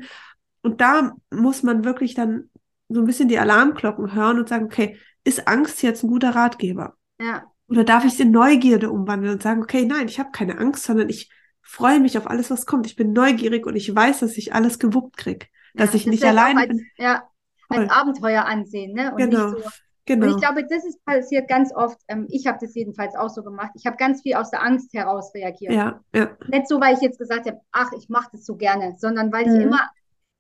Und 0.62 0.80
da 0.80 1.16
muss 1.32 1.64
man 1.64 1.84
wirklich 1.84 2.14
dann 2.14 2.50
so 2.88 3.02
ein 3.02 3.06
bisschen 3.06 3.28
die 3.28 3.40
Alarmglocken 3.40 4.14
hören 4.14 4.40
und 4.40 4.48
sagen, 4.50 4.66
okay, 4.66 4.98
ist 5.24 5.48
Angst 5.48 5.84
jetzt 5.84 6.04
ein 6.04 6.10
guter 6.10 6.34
Ratgeber? 6.34 6.96
Ja. 7.20 7.44
Oder 7.68 7.84
darf 7.84 8.06
ich 8.06 8.14
es 8.14 8.20
in 8.20 8.32
Neugierde 8.32 8.90
umwandeln 8.90 9.34
und 9.34 9.44
sagen, 9.44 9.62
okay, 9.62 9.86
nein, 9.86 10.08
ich 10.08 10.20
habe 10.20 10.32
keine 10.32 10.58
Angst, 10.58 10.86
sondern 10.86 11.10
ich 11.10 11.30
freue 11.70 12.00
mich 12.00 12.18
auf 12.18 12.28
alles, 12.28 12.50
was 12.50 12.66
kommt. 12.66 12.88
Ich 12.88 12.96
bin 12.96 13.14
neugierig 13.14 13.66
und 13.68 13.76
ich 13.76 13.94
weiß, 13.96 14.20
dass 14.20 14.38
ich 14.38 14.54
alles 14.54 14.80
gewuppt 14.80 15.18
kriege. 15.18 15.46
Dass 15.76 15.90
ja, 15.90 15.96
ich 15.98 16.06
das 16.06 16.12
nicht 16.12 16.24
alleine 16.26 16.68
bin. 16.68 16.86
Ja, 16.98 17.30
als 17.70 17.86
Voll. 17.86 17.90
Abenteuer 17.90 18.46
ansehen, 18.46 18.94
ne? 18.94 19.12
Und 19.12 19.18
genau. 19.18 19.52
nicht 19.52 19.64
so. 19.64 19.70
Genau. 20.06 20.26
Und 20.26 20.32
ich 20.34 20.42
glaube, 20.42 20.66
das 20.68 20.84
ist 20.84 21.06
passiert 21.06 21.48
ganz 21.48 21.72
oft. 21.76 22.00
Ähm, 22.08 22.26
ich 22.32 22.48
habe 22.48 22.58
das 22.60 22.74
jedenfalls 22.74 23.16
auch 23.16 23.30
so 23.30 23.44
gemacht. 23.44 23.72
Ich 23.76 23.86
habe 23.86 23.96
ganz 23.98 24.24
viel 24.24 24.34
aus 24.34 24.50
der 24.50 24.64
Angst 24.64 24.92
heraus 24.94 25.32
reagiert. 25.36 25.72
Ja, 25.72 26.04
ja. 26.16 26.36
Nicht 26.48 26.68
so, 26.68 26.82
weil 26.82 26.96
ich 26.96 27.02
jetzt 27.02 27.20
gesagt 27.20 27.46
habe, 27.46 27.62
ach, 27.72 27.92
ich 27.96 28.10
mache 28.10 28.30
das 28.32 28.46
so 28.46 28.56
gerne, 28.56 28.96
sondern 28.98 29.32
weil 29.32 29.46
mhm. 29.46 29.56
ich 29.56 29.62
immer 29.62 29.88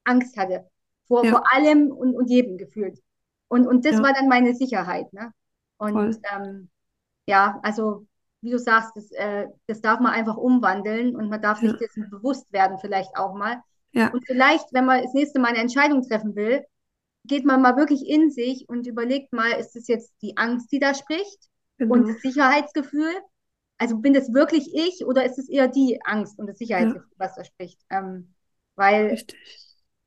Angst 0.05 0.35
hatte. 0.35 0.67
Vor, 1.07 1.23
ja. 1.23 1.31
vor 1.31 1.43
allem 1.53 1.91
und, 1.91 2.15
und 2.15 2.27
jedem 2.31 2.57
gefühlt. 2.57 2.99
Und, 3.47 3.67
und 3.67 3.85
das 3.85 4.01
war 4.01 4.13
dann 4.13 4.27
meine 4.27 4.55
Sicherheit. 4.55 5.13
Ne? 5.13 5.31
Und 5.77 6.19
ähm, 6.35 6.69
ja, 7.27 7.59
also 7.61 8.07
wie 8.41 8.51
du 8.51 8.59
sagst, 8.59 8.91
das, 8.95 9.11
äh, 9.11 9.47
das 9.67 9.81
darf 9.81 9.99
man 9.99 10.13
einfach 10.13 10.37
umwandeln 10.37 11.15
und 11.15 11.29
man 11.29 11.41
darf 11.41 11.59
sich 11.59 11.73
dessen 11.73 12.09
bewusst 12.09 12.51
werden, 12.53 12.77
vielleicht 12.79 13.15
auch 13.15 13.33
mal. 13.33 13.61
Ja. 13.91 14.11
Und 14.11 14.25
vielleicht, 14.25 14.65
wenn 14.71 14.85
man 14.85 15.01
das 15.03 15.13
nächste 15.13 15.39
Mal 15.39 15.49
eine 15.49 15.59
Entscheidung 15.59 16.07
treffen 16.07 16.35
will, 16.35 16.63
geht 17.25 17.45
man 17.45 17.61
mal 17.61 17.75
wirklich 17.75 18.07
in 18.07 18.31
sich 18.31 18.67
und 18.69 18.87
überlegt 18.87 19.33
mal, 19.33 19.51
ist 19.51 19.75
es 19.75 19.87
jetzt 19.87 20.13
die 20.21 20.37
Angst, 20.37 20.71
die 20.71 20.79
da 20.79 20.93
spricht 20.93 21.49
genau. 21.77 21.95
und 21.95 22.07
das 22.07 22.21
Sicherheitsgefühl? 22.21 23.13
Also 23.77 23.97
bin 23.97 24.13
das 24.13 24.33
wirklich 24.33 24.73
ich 24.73 25.05
oder 25.05 25.25
ist 25.25 25.37
es 25.37 25.49
eher 25.49 25.67
die 25.67 25.99
Angst 26.03 26.39
und 26.39 26.47
das 26.47 26.57
Sicherheitsgefühl, 26.57 27.09
ja. 27.11 27.25
was 27.25 27.35
da 27.35 27.43
spricht? 27.43 27.79
Ähm, 27.89 28.33
weil 28.75 29.07
Richtig. 29.07 29.37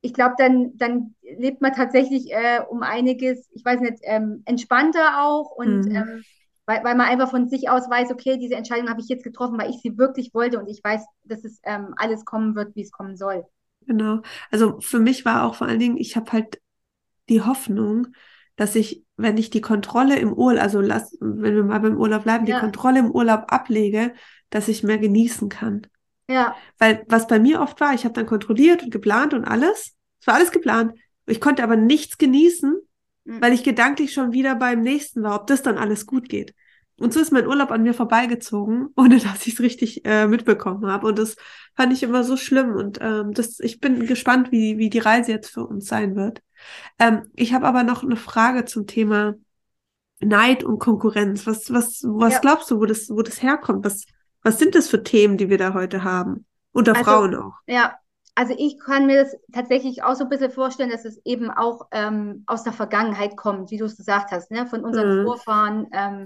ich 0.01 0.13
glaube, 0.13 0.35
dann, 0.37 0.77
dann 0.77 1.15
lebt 1.21 1.61
man 1.61 1.73
tatsächlich 1.73 2.31
äh, 2.31 2.61
um 2.67 2.83
einiges, 2.83 3.49
ich 3.51 3.63
weiß 3.63 3.79
nicht, 3.79 3.99
ähm, 4.03 4.43
entspannter 4.45 5.23
auch 5.23 5.51
und 5.51 5.85
mhm. 5.85 5.95
ähm, 5.95 6.23
weil, 6.65 6.83
weil 6.83 6.95
man 6.95 7.07
einfach 7.07 7.29
von 7.29 7.47
sich 7.47 7.69
aus 7.69 7.89
weiß, 7.89 8.11
okay, 8.11 8.37
diese 8.37 8.55
Entscheidung 8.55 8.89
habe 8.89 9.01
ich 9.01 9.09
jetzt 9.09 9.23
getroffen, 9.23 9.57
weil 9.57 9.69
ich 9.69 9.81
sie 9.81 9.97
wirklich 9.97 10.33
wollte 10.33 10.59
und 10.59 10.67
ich 10.67 10.81
weiß, 10.83 11.05
dass 11.23 11.43
es 11.43 11.59
ähm, 11.63 11.93
alles 11.97 12.25
kommen 12.25 12.55
wird, 12.55 12.75
wie 12.75 12.83
es 12.83 12.91
kommen 12.91 13.17
soll. 13.17 13.45
Genau. 13.81 14.21
Also 14.49 14.79
für 14.79 14.99
mich 14.99 15.25
war 15.25 15.43
auch 15.43 15.55
vor 15.55 15.67
allen 15.67 15.79
Dingen, 15.79 15.97
ich 15.97 16.15
habe 16.15 16.31
halt 16.31 16.61
die 17.29 17.41
Hoffnung, 17.41 18.07
dass 18.55 18.75
ich, 18.75 19.03
wenn 19.17 19.37
ich 19.37 19.49
die 19.49 19.61
Kontrolle 19.61 20.17
im 20.17 20.33
Urlaub, 20.33 20.63
also 20.63 20.79
lass, 20.79 21.17
wenn 21.19 21.55
wir 21.55 21.63
mal 21.63 21.79
beim 21.79 21.97
Urlaub 21.97 22.23
bleiben, 22.23 22.45
ja. 22.45 22.55
die 22.55 22.61
Kontrolle 22.61 22.99
im 22.99 23.11
Urlaub 23.11 23.45
ablege, 23.51 24.13
dass 24.49 24.67
ich 24.67 24.83
mehr 24.83 24.99
genießen 24.99 25.49
kann. 25.49 25.87
Ja. 26.29 26.55
Weil 26.77 27.03
was 27.09 27.27
bei 27.27 27.39
mir 27.39 27.61
oft 27.61 27.81
war, 27.81 27.93
ich 27.93 28.05
habe 28.05 28.13
dann 28.13 28.25
kontrolliert 28.25 28.83
und 28.83 28.91
geplant 28.91 29.33
und 29.33 29.45
alles. 29.45 29.93
Es 30.21 30.27
war 30.27 30.35
alles 30.35 30.51
geplant. 30.51 30.93
Ich 31.25 31.41
konnte 31.41 31.63
aber 31.63 31.75
nichts 31.75 32.17
genießen. 32.17 32.77
Weil 33.25 33.53
ich 33.53 33.63
gedanklich 33.63 34.13
schon 34.13 34.33
wieder 34.33 34.55
beim 34.55 34.81
nächsten 34.81 35.23
war, 35.23 35.35
ob 35.35 35.47
das 35.47 35.61
dann 35.61 35.77
alles 35.77 36.05
gut 36.05 36.29
geht. 36.29 36.53
Und 36.99 37.11
so 37.11 37.19
ist 37.19 37.31
mein 37.31 37.47
Urlaub 37.47 37.71
an 37.71 37.83
mir 37.83 37.93
vorbeigezogen, 37.93 38.89
ohne 38.95 39.19
dass 39.19 39.45
ich 39.47 39.53
es 39.53 39.59
richtig 39.59 40.05
äh, 40.05 40.27
mitbekommen 40.27 40.85
habe. 40.87 41.07
Und 41.07 41.19
das 41.19 41.35
fand 41.75 41.93
ich 41.93 42.03
immer 42.03 42.23
so 42.23 42.37
schlimm. 42.37 42.75
Und 42.75 42.99
ähm, 43.01 43.33
das, 43.33 43.59
ich 43.59 43.79
bin 43.79 44.05
gespannt, 44.05 44.51
wie, 44.51 44.77
wie 44.77 44.89
die 44.89 44.99
Reise 44.99 45.31
jetzt 45.31 45.49
für 45.49 45.65
uns 45.65 45.87
sein 45.87 46.15
wird. 46.15 46.41
Ähm, 46.99 47.23
ich 47.33 47.53
habe 47.53 47.65
aber 47.65 47.83
noch 47.83 48.03
eine 48.03 48.15
Frage 48.15 48.65
zum 48.65 48.87
Thema 48.87 49.33
Neid 50.19 50.63
und 50.63 50.79
Konkurrenz. 50.79 51.47
Was, 51.47 51.73
was, 51.73 52.03
was 52.05 52.33
ja. 52.33 52.39
glaubst 52.39 52.71
du, 52.71 52.79
wo 52.79 52.85
das, 52.85 53.09
wo 53.09 53.21
das 53.21 53.41
herkommt? 53.41 53.83
Was, 53.83 54.05
was 54.43 54.59
sind 54.59 54.75
das 54.75 54.87
für 54.87 55.03
Themen, 55.03 55.37
die 55.37 55.49
wir 55.49 55.57
da 55.57 55.73
heute 55.73 56.03
haben? 56.03 56.45
Unter 56.71 56.93
also, 56.93 57.03
Frauen 57.03 57.35
auch. 57.35 57.53
Ja, 57.67 57.95
also 58.35 58.55
ich 58.57 58.79
kann 58.79 59.05
mir 59.05 59.23
das 59.23 59.35
tatsächlich 59.51 60.03
auch 60.03 60.15
so 60.15 60.23
ein 60.23 60.29
bisschen 60.29 60.51
vorstellen, 60.51 60.89
dass 60.89 61.05
es 61.05 61.21
eben 61.25 61.51
auch 61.51 61.87
ähm, 61.91 62.43
aus 62.47 62.63
der 62.63 62.73
Vergangenheit 62.73 63.37
kommt, 63.37 63.71
wie 63.71 63.77
du 63.77 63.85
es 63.85 63.97
gesagt 63.97 64.31
hast, 64.31 64.51
ne? 64.51 64.65
von 64.65 64.83
unseren 64.83 65.19
mhm. 65.19 65.25
Vorfahren. 65.25 65.87
Ähm, 65.91 66.25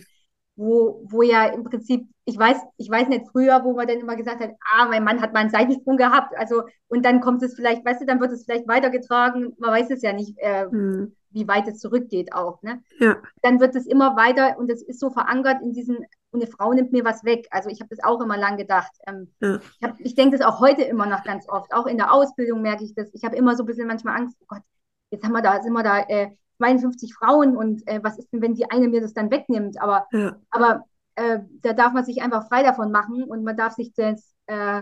wo, 0.57 1.05
wo 1.07 1.21
ja 1.21 1.45
im 1.45 1.63
Prinzip, 1.63 2.09
ich 2.25 2.37
weiß, 2.37 2.57
ich 2.77 2.89
weiß 2.89 3.07
nicht 3.07 3.27
früher, 3.31 3.63
wo 3.63 3.73
man 3.73 3.87
dann 3.87 3.99
immer 3.99 4.15
gesagt 4.15 4.41
hat, 4.41 4.51
ah, 4.73 4.87
mein 4.87 5.03
Mann 5.03 5.21
hat 5.21 5.31
mal 5.31 5.41
einen 5.41 5.51
Seitensprung 5.51 5.97
gehabt, 5.97 6.35
also 6.35 6.63
und 6.87 7.05
dann 7.05 7.21
kommt 7.21 7.43
es 7.43 7.53
vielleicht, 7.53 7.85
weißt 7.85 8.01
du, 8.01 8.05
dann 8.05 8.19
wird 8.19 8.31
es 8.31 8.43
vielleicht 8.43 8.67
weitergetragen, 8.67 9.53
man 9.59 9.71
weiß 9.71 9.91
es 9.91 10.01
ja 10.01 10.13
nicht, 10.13 10.35
äh, 10.39 10.65
hm. 10.65 11.15
wie 11.29 11.47
weit 11.47 11.67
es 11.67 11.77
zurückgeht 11.77 12.33
auch, 12.33 12.61
ne? 12.63 12.81
Ja. 12.99 13.17
Dann 13.43 13.59
wird 13.59 13.75
es 13.75 13.85
immer 13.85 14.15
weiter 14.17 14.57
und 14.57 14.71
es 14.71 14.81
ist 14.81 14.99
so 14.99 15.11
verankert 15.11 15.61
in 15.61 15.73
diesen, 15.73 15.99
eine 16.41 16.47
Frau 16.47 16.73
nimmt 16.73 16.91
mir 16.91 17.05
was 17.05 17.23
weg. 17.23 17.47
Also 17.51 17.69
ich 17.69 17.79
habe 17.79 17.89
das 17.89 18.03
auch 18.03 18.21
immer 18.21 18.37
lang 18.37 18.57
gedacht. 18.57 18.91
Ähm, 19.07 19.31
ja. 19.39 19.59
Ich, 19.79 20.05
ich 20.05 20.15
denke 20.15 20.37
das 20.37 20.45
auch 20.45 20.59
heute 20.59 20.83
immer 20.83 21.05
noch 21.05 21.23
ganz 21.23 21.47
oft. 21.49 21.73
Auch 21.73 21.85
in 21.85 21.97
der 21.97 22.13
Ausbildung 22.13 22.61
merke 22.61 22.83
ich 22.83 22.93
das. 22.95 23.09
Ich 23.13 23.23
habe 23.23 23.35
immer 23.35 23.55
so 23.55 23.63
ein 23.63 23.65
bisschen 23.65 23.87
manchmal 23.87 24.17
Angst, 24.17 24.37
oh 24.41 24.45
Gott, 24.47 24.63
jetzt 25.11 25.23
haben 25.23 25.33
wir 25.33 25.41
da, 25.41 25.61
sind 25.61 25.73
wir 25.73 25.83
da, 25.83 25.99
äh, 25.99 26.31
52 26.57 27.13
Frauen 27.13 27.55
und 27.55 27.87
äh, 27.87 27.99
was 28.03 28.17
ist 28.17 28.31
denn, 28.33 28.41
wenn 28.41 28.55
die 28.55 28.69
eine 28.69 28.87
mir 28.87 29.01
das 29.01 29.13
dann 29.13 29.31
wegnimmt? 29.31 29.79
Aber, 29.79 30.07
ja. 30.11 30.35
aber 30.49 30.85
äh, 31.15 31.39
da 31.61 31.73
darf 31.73 31.93
man 31.93 32.05
sich 32.05 32.21
einfach 32.21 32.47
frei 32.47 32.63
davon 32.63 32.91
machen 32.91 33.23
und 33.23 33.43
man 33.43 33.55
darf 33.55 33.73
sich 33.73 33.93
das 33.93 34.33
äh, 34.47 34.81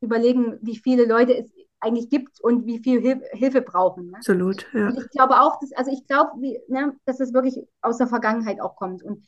überlegen, 0.00 0.58
wie 0.62 0.76
viele 0.76 1.06
Leute 1.06 1.36
es 1.36 1.50
eigentlich 1.80 2.08
gibt 2.08 2.40
und 2.40 2.66
wie 2.66 2.78
viel 2.78 3.00
Hil 3.00 3.22
Hilfe 3.32 3.60
brauchen. 3.60 4.10
Ne? 4.10 4.16
Absolut, 4.16 4.66
ja. 4.72 4.88
Und 4.88 4.98
ich 4.98 5.10
glaube 5.10 5.40
auch, 5.40 5.60
dass, 5.60 5.72
also 5.72 5.90
ich 5.90 6.06
glaube, 6.06 6.40
ne, 6.68 6.96
dass 7.04 7.20
es 7.20 7.34
wirklich 7.34 7.60
aus 7.82 7.98
der 7.98 8.06
Vergangenheit 8.06 8.60
auch 8.60 8.76
kommt. 8.76 9.02
Und 9.02 9.26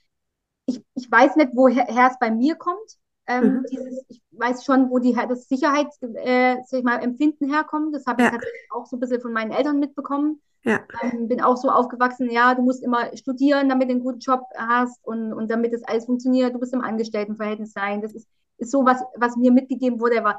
ich, 0.69 0.85
ich 0.95 1.11
weiß 1.11 1.37
nicht, 1.37 1.51
woher 1.55 1.89
es 1.89 2.19
bei 2.19 2.31
mir 2.31 2.55
kommt. 2.55 2.99
Ähm, 3.27 3.59
mhm. 3.59 3.65
dieses, 3.71 4.05
ich 4.09 4.23
weiß 4.33 4.65
schon, 4.65 4.91
wo 4.91 4.99
die, 4.99 5.13
das 5.13 5.49
Sicherheitsempfinden 5.49 7.51
äh, 7.51 7.53
herkommt. 7.53 7.95
Das 7.95 8.07
habe 8.07 8.23
ich 8.23 8.29
tatsächlich 8.29 8.69
auch 8.71 8.87
so 8.87 8.97
ein 8.97 9.01
bisschen 9.01 9.21
von 9.21 9.33
meinen 9.33 9.51
Eltern 9.51 9.81
mitbekommen. 9.81 10.41
Ja. 10.65 10.81
Ähm, 11.03 11.29
bin 11.29 11.41
auch 11.41 11.57
so 11.57 11.71
aufgewachsen, 11.71 12.31
ja, 12.31 12.55
du 12.55 12.63
musst 12.63 12.83
immer 12.83 13.17
studieren, 13.17 13.69
damit 13.69 13.89
du 13.89 13.93
einen 13.93 14.03
guten 14.03 14.19
Job 14.19 14.43
hast 14.57 14.99
und, 15.07 15.33
und 15.33 15.51
damit 15.51 15.73
das 15.73 15.83
alles 15.85 16.07
funktioniert. 16.07 16.55
Du 16.55 16.59
musst 16.59 16.75
im 16.75 16.81
Angestelltenverhältnis 16.81 17.73
sein. 17.73 18.03
Das 18.03 18.13
ist, 18.13 18.29
ist 18.59 18.71
so 18.71 18.85
was, 18.85 19.03
was 19.17 19.37
mir 19.37 19.53
mitgegeben 19.53 20.01
wurde, 20.01 20.25
was, 20.25 20.37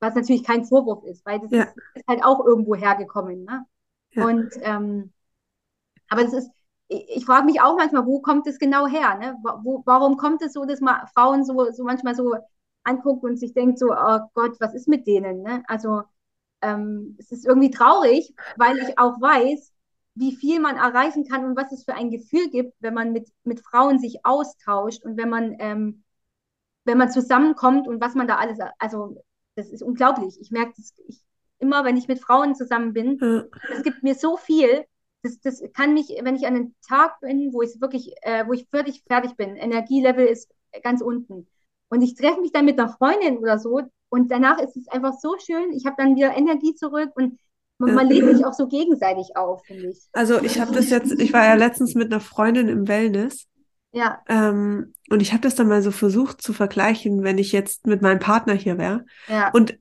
was 0.00 0.14
natürlich 0.14 0.44
kein 0.44 0.64
Vorwurf 0.64 1.04
ist, 1.04 1.24
weil 1.24 1.38
das 1.38 1.50
ja. 1.50 1.62
ist, 1.62 1.76
ist, 1.94 2.08
halt 2.08 2.24
auch 2.24 2.44
irgendwo 2.44 2.74
hergekommen. 2.74 3.44
Ne? 3.44 3.64
Ja. 4.10 4.26
Und 4.26 4.50
ähm, 4.62 5.12
aber 6.08 6.24
das 6.24 6.34
ist, 6.34 6.50
ich, 6.92 7.24
frage 7.24 7.46
mich 7.46 7.60
auch 7.60 7.76
manchmal, 7.76 8.06
wo 8.06 8.20
kommt 8.20 8.46
es 8.46 8.58
genau 8.58 8.86
her? 8.86 9.18
Ne? 9.18 9.36
Wo, 9.62 9.82
warum 9.86 10.16
kommt 10.16 10.42
es 10.42 10.52
so, 10.52 10.64
dass 10.64 10.80
man 10.80 11.06
Frauen 11.14 11.44
so, 11.44 11.70
so 11.72 11.84
manchmal 11.84 12.14
so 12.14 12.34
anguckt 12.84 13.24
und 13.24 13.38
sich 13.38 13.54
denkt 13.54 13.78
so, 13.78 13.86
oh 13.92 14.18
Gott, 14.34 14.56
was 14.60 14.74
ist 14.74 14.88
mit 14.88 15.06
denen? 15.06 15.42
Ne? 15.42 15.62
Also 15.66 16.02
ähm, 16.62 17.16
es 17.18 17.32
ist 17.32 17.46
irgendwie 17.46 17.70
traurig, 17.70 18.34
weil 18.56 18.78
ich 18.78 18.98
auch 18.98 19.20
weiß, 19.20 19.72
wie 20.14 20.36
viel 20.36 20.60
man 20.60 20.76
erreichen 20.76 21.26
kann 21.26 21.44
und 21.44 21.56
was 21.56 21.72
es 21.72 21.84
für 21.84 21.94
ein 21.94 22.10
Gefühl 22.10 22.50
gibt, 22.50 22.74
wenn 22.80 22.94
man 22.94 23.12
mit, 23.12 23.28
mit 23.44 23.60
Frauen 23.60 23.98
sich 23.98 24.24
austauscht 24.24 25.04
und 25.04 25.16
wenn 25.16 25.30
man, 25.30 25.56
ähm, 25.58 26.04
wenn 26.84 26.98
man 26.98 27.10
zusammenkommt 27.10 27.88
und 27.88 28.00
was 28.00 28.14
man 28.14 28.26
da 28.26 28.36
alles, 28.36 28.58
also 28.78 29.22
das 29.54 29.70
ist 29.70 29.82
unglaublich. 29.82 30.38
Ich 30.40 30.50
merke 30.50 30.72
das 30.76 30.94
ich, 31.06 31.20
immer, 31.58 31.84
wenn 31.84 31.96
ich 31.96 32.08
mit 32.08 32.20
Frauen 32.20 32.54
zusammen 32.54 32.92
bin, 32.92 33.18
es 33.72 33.82
gibt 33.82 34.02
mir 34.02 34.14
so 34.14 34.36
viel. 34.36 34.84
Das, 35.22 35.40
das 35.40 35.62
kann 35.74 35.94
mich, 35.94 36.08
wenn 36.22 36.36
ich 36.36 36.46
an 36.46 36.56
einem 36.56 36.74
Tag 36.86 37.20
bin, 37.20 37.52
wo 37.52 37.62
ich 37.62 37.80
wirklich, 37.80 38.12
äh, 38.22 38.46
wo 38.46 38.52
ich 38.52 38.66
völlig 38.70 39.02
fertig 39.06 39.36
bin, 39.36 39.56
Energielevel 39.56 40.26
ist 40.26 40.50
ganz 40.82 41.00
unten. 41.00 41.46
Und 41.88 42.02
ich 42.02 42.14
treffe 42.14 42.40
mich 42.40 42.52
dann 42.52 42.64
mit 42.64 42.78
einer 42.78 42.88
Freundin 42.88 43.38
oder 43.38 43.58
so 43.58 43.82
und 44.08 44.30
danach 44.30 44.58
ist 44.58 44.76
es 44.76 44.88
einfach 44.88 45.14
so 45.20 45.36
schön. 45.38 45.72
Ich 45.72 45.86
habe 45.86 45.96
dann 45.98 46.16
wieder 46.16 46.36
Energie 46.36 46.74
zurück 46.74 47.10
und 47.14 47.38
man, 47.78 47.94
man 47.94 48.08
lädt 48.08 48.36
sich 48.36 48.44
auch 48.44 48.52
so 48.52 48.68
gegenseitig 48.68 49.36
auf, 49.36 49.64
finde 49.64 49.88
ich. 49.88 50.08
Also 50.12 50.40
ich 50.40 50.60
habe 50.60 50.72
das 50.72 50.90
jetzt, 50.90 51.12
ich 51.20 51.32
war 51.32 51.44
ja 51.44 51.54
letztens 51.54 51.94
mit 51.94 52.12
einer 52.12 52.20
Freundin 52.20 52.68
im 52.68 52.88
Wellness. 52.88 53.46
Ja. 53.92 54.20
Ähm, 54.28 54.94
und 55.10 55.20
ich 55.20 55.32
habe 55.32 55.42
das 55.42 55.54
dann 55.54 55.68
mal 55.68 55.82
so 55.82 55.90
versucht 55.90 56.40
zu 56.40 56.52
vergleichen, 56.52 57.24
wenn 57.24 57.38
ich 57.38 57.52
jetzt 57.52 57.86
mit 57.86 58.00
meinem 58.00 58.20
Partner 58.20 58.54
hier 58.54 58.78
wäre. 58.78 59.04
Ja. 59.28 59.50
Und 59.52 59.78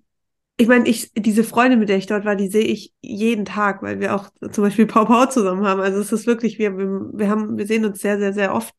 ich 0.61 0.67
meine, 0.67 0.87
ich, 0.87 1.11
diese 1.15 1.43
Freundin, 1.43 1.79
mit 1.79 1.89
der 1.89 1.97
ich 1.97 2.05
dort 2.05 2.23
war, 2.23 2.35
die 2.35 2.47
sehe 2.47 2.63
ich 2.63 2.93
jeden 3.01 3.45
Tag, 3.45 3.81
weil 3.81 3.99
wir 3.99 4.13
auch 4.13 4.29
zum 4.51 4.63
Beispiel 4.63 4.85
Pau 4.85 5.05
Pau 5.05 5.25
zusammen 5.25 5.65
haben. 5.65 5.81
Also 5.81 5.99
es 5.99 6.11
ist 6.11 6.27
wirklich, 6.27 6.59
wir, 6.59 6.77
wir 6.77 7.29
haben, 7.29 7.57
wir 7.57 7.65
sehen 7.65 7.83
uns 7.83 7.99
sehr, 7.99 8.19
sehr, 8.19 8.31
sehr 8.31 8.53
oft, 8.53 8.75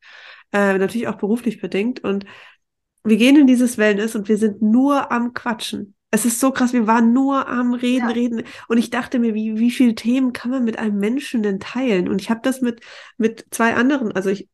äh, 0.53 0.77
natürlich 0.77 1.09
auch 1.09 1.17
beruflich 1.17 1.59
bedingt. 1.59 2.01
Und 2.01 2.25
wir 3.03 3.17
gehen 3.17 3.35
in 3.35 3.47
dieses 3.47 3.77
Wellness 3.77 4.15
und 4.15 4.29
wir 4.29 4.37
sind 4.37 4.61
nur 4.61 5.11
am 5.11 5.33
Quatschen. 5.33 5.93
Es 6.09 6.23
ist 6.23 6.39
so 6.39 6.51
krass, 6.51 6.71
wir 6.71 6.87
waren 6.87 7.11
nur 7.11 7.49
am 7.49 7.73
Reden, 7.73 8.07
ja. 8.07 8.13
Reden. 8.13 8.43
Und 8.69 8.77
ich 8.77 8.89
dachte 8.89 9.19
mir, 9.19 9.33
wie, 9.33 9.59
wie 9.59 9.71
viele 9.71 9.93
Themen 9.93 10.31
kann 10.31 10.51
man 10.51 10.63
mit 10.63 10.79
einem 10.79 10.99
Menschen 10.99 11.43
denn 11.43 11.59
teilen? 11.59 12.07
Und 12.07 12.21
ich 12.21 12.29
habe 12.29 12.39
das 12.43 12.61
mit, 12.61 12.79
mit 13.17 13.45
zwei 13.51 13.75
anderen, 13.75 14.13
also 14.13 14.29
ich 14.29 14.47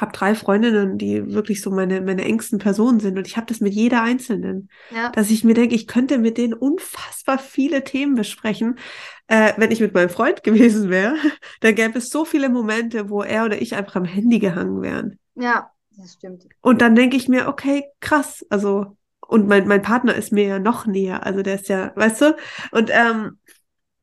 habe 0.00 0.12
drei 0.12 0.34
Freundinnen, 0.34 0.98
die 0.98 1.32
wirklich 1.32 1.60
so 1.60 1.70
meine, 1.70 2.00
meine 2.00 2.24
engsten 2.24 2.58
Personen 2.58 3.00
sind. 3.00 3.16
Und 3.16 3.26
ich 3.26 3.36
habe 3.36 3.46
das 3.46 3.60
mit 3.60 3.74
jeder 3.74 4.02
Einzelnen. 4.02 4.68
Ja. 4.94 5.10
Dass 5.10 5.30
ich 5.30 5.44
mir 5.44 5.54
denke, 5.54 5.74
ich 5.74 5.86
könnte 5.86 6.18
mit 6.18 6.38
denen 6.38 6.54
unfassbar 6.54 7.38
viele 7.38 7.84
Themen 7.84 8.14
besprechen. 8.14 8.78
Äh, 9.26 9.52
wenn 9.56 9.70
ich 9.70 9.80
mit 9.80 9.94
meinem 9.94 10.10
Freund 10.10 10.42
gewesen 10.42 10.90
wäre, 10.90 11.16
dann 11.60 11.74
gäbe 11.74 11.98
es 11.98 12.10
so 12.10 12.24
viele 12.24 12.48
Momente, 12.48 13.08
wo 13.08 13.22
er 13.22 13.44
oder 13.44 13.60
ich 13.60 13.74
einfach 13.76 13.96
am 13.96 14.04
Handy 14.04 14.38
gehangen 14.38 14.82
wären. 14.82 15.18
Ja, 15.34 15.70
das 15.96 16.14
stimmt. 16.14 16.46
Und 16.60 16.80
dann 16.80 16.94
denke 16.94 17.16
ich 17.16 17.28
mir, 17.28 17.48
okay, 17.48 17.84
krass. 18.00 18.44
Also 18.50 18.96
und 19.26 19.48
mein, 19.48 19.66
mein 19.66 19.82
Partner 19.82 20.14
ist 20.14 20.32
mir 20.32 20.44
ja 20.44 20.58
noch 20.58 20.86
näher. 20.86 21.24
Also 21.24 21.42
der 21.42 21.54
ist 21.54 21.68
ja, 21.68 21.92
weißt 21.94 22.20
du? 22.20 22.36
Und 22.72 22.90
ähm, 22.92 23.38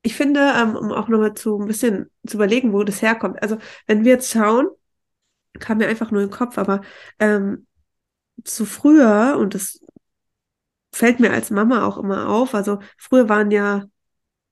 ich 0.04 0.16
finde, 0.16 0.40
ähm, 0.56 0.76
um 0.76 0.92
auch 0.92 1.08
nochmal 1.08 1.34
zu 1.34 1.60
ein 1.60 1.68
bisschen 1.68 2.10
zu 2.26 2.38
überlegen, 2.38 2.74
wo 2.74 2.84
das 2.84 3.02
herkommt. 3.02 3.42
Also, 3.42 3.58
wenn 3.86 4.04
wir 4.04 4.14
jetzt 4.14 4.32
schauen, 4.32 4.68
kam 5.60 5.78
mir 5.78 5.88
einfach 5.88 6.12
nur 6.12 6.22
im 6.22 6.30
Kopf, 6.30 6.58
aber 6.58 6.82
ähm, 7.20 7.68
zu 8.44 8.66
früher, 8.66 9.38
und 9.38 9.54
das 9.54 9.80
fällt 10.94 11.20
mir 11.20 11.32
als 11.32 11.52
Mama 11.52 11.86
auch 11.86 11.98
immer 11.98 12.30
auf, 12.30 12.54
also 12.54 12.80
früher 12.98 13.30
waren 13.30 13.52
ja 13.52 13.86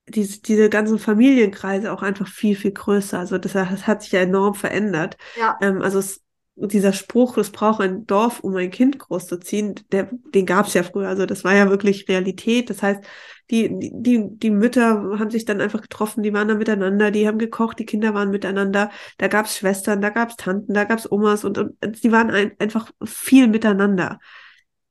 diese, 0.08 0.40
diese 0.40 0.68
ganzen 0.68 0.98
Familienkreise 0.98 1.92
auch 1.92 2.02
einfach 2.02 2.26
viel, 2.26 2.56
viel 2.56 2.72
größer. 2.72 3.18
Also 3.18 3.38
das, 3.38 3.52
das 3.52 3.86
hat 3.86 4.02
sich 4.02 4.12
ja 4.12 4.20
enorm 4.20 4.54
verändert. 4.54 5.16
Ja. 5.36 5.56
Ähm, 5.60 5.82
also 5.82 5.98
es 5.98 6.22
dieser 6.56 6.92
Spruch, 6.92 7.38
es 7.38 7.50
braucht 7.50 7.80
ein 7.80 8.06
Dorf, 8.06 8.40
um 8.40 8.54
ein 8.56 8.70
Kind 8.70 8.98
großzuziehen, 8.98 9.74
der, 9.92 10.10
den 10.34 10.46
gab 10.46 10.66
es 10.66 10.74
ja 10.74 10.82
früher. 10.82 11.08
Also 11.08 11.24
das 11.24 11.44
war 11.44 11.54
ja 11.54 11.70
wirklich 11.70 12.08
Realität. 12.08 12.68
Das 12.68 12.82
heißt, 12.82 13.02
die, 13.50 13.70
die, 13.72 14.28
die 14.28 14.50
Mütter 14.50 15.18
haben 15.18 15.30
sich 15.30 15.44
dann 15.44 15.60
einfach 15.60 15.80
getroffen, 15.80 16.22
die 16.22 16.32
waren 16.32 16.48
dann 16.48 16.58
miteinander, 16.58 17.10
die 17.10 17.26
haben 17.26 17.38
gekocht, 17.38 17.78
die 17.78 17.86
Kinder 17.86 18.14
waren 18.14 18.30
miteinander, 18.30 18.90
da 19.18 19.28
gab 19.28 19.46
es 19.46 19.56
Schwestern, 19.56 20.00
da 20.00 20.10
gab 20.10 20.30
es 20.30 20.36
Tanten, 20.36 20.74
da 20.74 20.84
gab 20.84 20.98
es 20.98 21.10
Omas 21.10 21.44
und, 21.44 21.58
und 21.58 21.76
die 21.80 22.12
waren 22.12 22.30
ein, 22.30 22.52
einfach 22.58 22.90
viel 23.04 23.48
miteinander. 23.48 24.20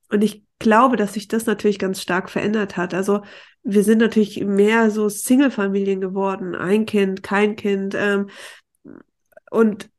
Und 0.09 0.23
ich 0.23 0.43
glaube, 0.57 0.97
dass 0.97 1.13
sich 1.13 1.27
das 1.27 1.45
natürlich 1.45 1.79
ganz 1.79 2.01
stark 2.01 2.29
verändert 2.29 2.75
hat. 2.75 2.93
Also 2.93 3.21
wir 3.63 3.83
sind 3.83 3.99
natürlich 3.99 4.43
mehr 4.43 4.91
so 4.91 5.07
Single-Familien 5.07 6.01
geworden, 6.01 6.55
ein 6.55 6.85
Kind, 6.85 7.23
kein 7.23 7.55
Kind. 7.55 7.95
Ähm, 7.95 8.29
und 9.51 9.89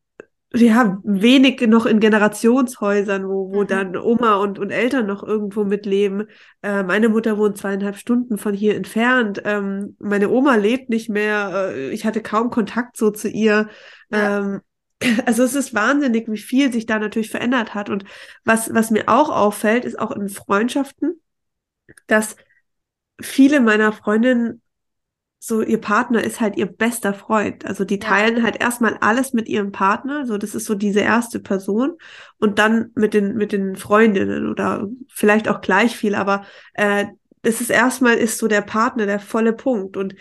wir 0.53 0.75
haben 0.75 1.01
wenig 1.05 1.61
noch 1.63 1.87
in 1.87 2.01
Generationshäusern, 2.01 3.29
wo, 3.29 3.53
wo 3.53 3.63
mhm. 3.63 3.67
dann 3.69 3.97
Oma 3.97 4.35
und, 4.37 4.59
und 4.59 4.71
Eltern 4.71 5.07
noch 5.07 5.23
irgendwo 5.23 5.65
mitleben. 5.65 6.27
Äh, 6.63 6.83
meine 6.83 7.09
Mutter 7.09 7.39
wohnt 7.39 7.57
zweieinhalb 7.57 7.97
Stunden 7.97 8.37
von 8.37 8.53
hier 8.53 8.75
entfernt. 8.75 9.41
Ähm, 9.45 9.97
meine 10.01 10.29
Oma 10.29 10.57
lebt 10.57 10.89
nicht 10.91 11.09
mehr. 11.09 11.71
Äh, 11.73 11.91
ich 11.91 12.05
hatte 12.05 12.21
kaum 12.21 12.51
Kontakt 12.51 12.97
so 12.97 13.13
zu 13.13 13.29
ihr. 13.29 13.69
Ja. 14.11 14.39
Ähm, 14.41 14.61
also 15.27 15.45
es 15.45 15.55
ist 15.55 15.73
wahnsinnig, 15.73 16.29
wie 16.29 16.39
viel 16.39 16.73
sich 16.73 16.85
da 16.85 16.99
natürlich 16.99 17.31
verändert 17.31 17.75
hat. 17.75 17.89
Und 17.89 18.05
was, 18.45 18.75
was 18.75 18.91
mir 18.91 19.09
auch 19.09 19.31
auffällt, 19.31 19.85
ist 19.85 19.99
auch 19.99 20.11
in 20.11 20.29
Freundschaften, 20.29 21.21
dass 22.09 22.35
viele 23.21 23.61
meiner 23.61 23.93
Freundinnen 23.93 24.63
so 25.43 25.63
ihr 25.63 25.81
Partner 25.81 26.23
ist 26.23 26.41
halt 26.41 26.57
ihr 26.57 26.67
bester 26.67 27.15
Freund. 27.15 27.65
Also 27.65 27.85
die 27.85 27.99
teilen 27.99 28.37
ja. 28.37 28.43
halt 28.43 28.61
erstmal 28.61 28.99
alles 29.01 29.33
mit 29.33 29.49
ihrem 29.49 29.73
Partner, 29.73 30.27
so 30.27 30.37
das 30.37 30.55
ist 30.55 30.67
so 30.67 30.75
diese 30.75 31.01
erste 31.01 31.41
Person 31.41 31.97
und 32.39 32.59
dann 32.59 32.91
mit 32.95 33.15
den 33.15 33.37
mit 33.37 33.51
den 33.51 33.75
Freundinnen 33.75 34.49
oder 34.49 34.87
vielleicht 35.09 35.49
auch 35.49 35.63
gleich 35.63 35.97
viel, 35.97 36.15
aber 36.15 36.45
äh, 36.75 37.07
das 37.41 37.63
ist 37.63 37.71
erstmal 37.71 38.17
ist 38.17 38.37
so 38.37 38.49
der 38.49 38.61
Partner 38.61 39.07
der 39.07 39.19
volle 39.19 39.55
Punkt 39.55 39.97
und 39.97 40.15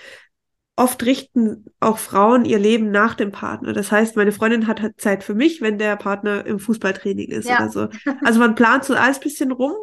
oft 0.77 1.03
richten 1.03 1.65
auch 1.81 1.97
Frauen 1.97 2.45
ihr 2.45 2.57
Leben 2.57 2.89
nach 2.89 3.13
dem 3.13 3.33
Partner. 3.33 3.73
Das 3.73 3.91
heißt, 3.91 4.15
meine 4.15 4.31
Freundin 4.31 4.67
hat 4.67 4.81
halt 4.81 5.01
Zeit 5.01 5.25
für 5.25 5.35
mich, 5.35 5.59
wenn 5.59 5.77
der 5.77 5.97
Partner 5.97 6.45
im 6.45 6.57
Fußballtraining 6.59 7.29
ist 7.29 7.49
ja. 7.49 7.57
oder 7.57 7.69
so. 7.69 7.87
Also 8.23 8.39
man 8.39 8.55
plant 8.55 8.85
so 8.85 8.93
alles 8.93 9.19
bisschen 9.19 9.51
rum. 9.51 9.73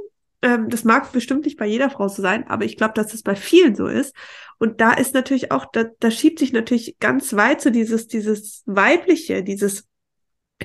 Ähm, 0.47 0.71
das 0.71 0.85
mag 0.85 1.11
bestimmt 1.11 1.45
nicht 1.45 1.59
bei 1.59 1.67
jeder 1.67 1.91
Frau 1.91 2.07
so 2.07 2.23
sein, 2.23 2.47
aber 2.47 2.65
ich 2.65 2.77
glaube, 2.77 2.95
dass 2.95 3.09
das 3.09 3.23
bei 3.23 3.35
vielen 3.35 3.75
so 3.75 3.89
ist. 3.89 4.15
Und 4.59 4.81
da 4.81 4.93
ist 4.93 5.13
natürlich 5.13 5.51
auch, 5.51 5.67
da, 5.73 5.87
da 5.99 6.09
schiebt 6.09 6.39
sich 6.39 6.53
natürlich 6.53 7.01
ganz 7.01 7.35
weit 7.35 7.61
so 7.61 7.71
dieses, 7.71 8.07
dieses 8.07 8.63
Weibliche, 8.65 9.43
dieses, 9.43 9.89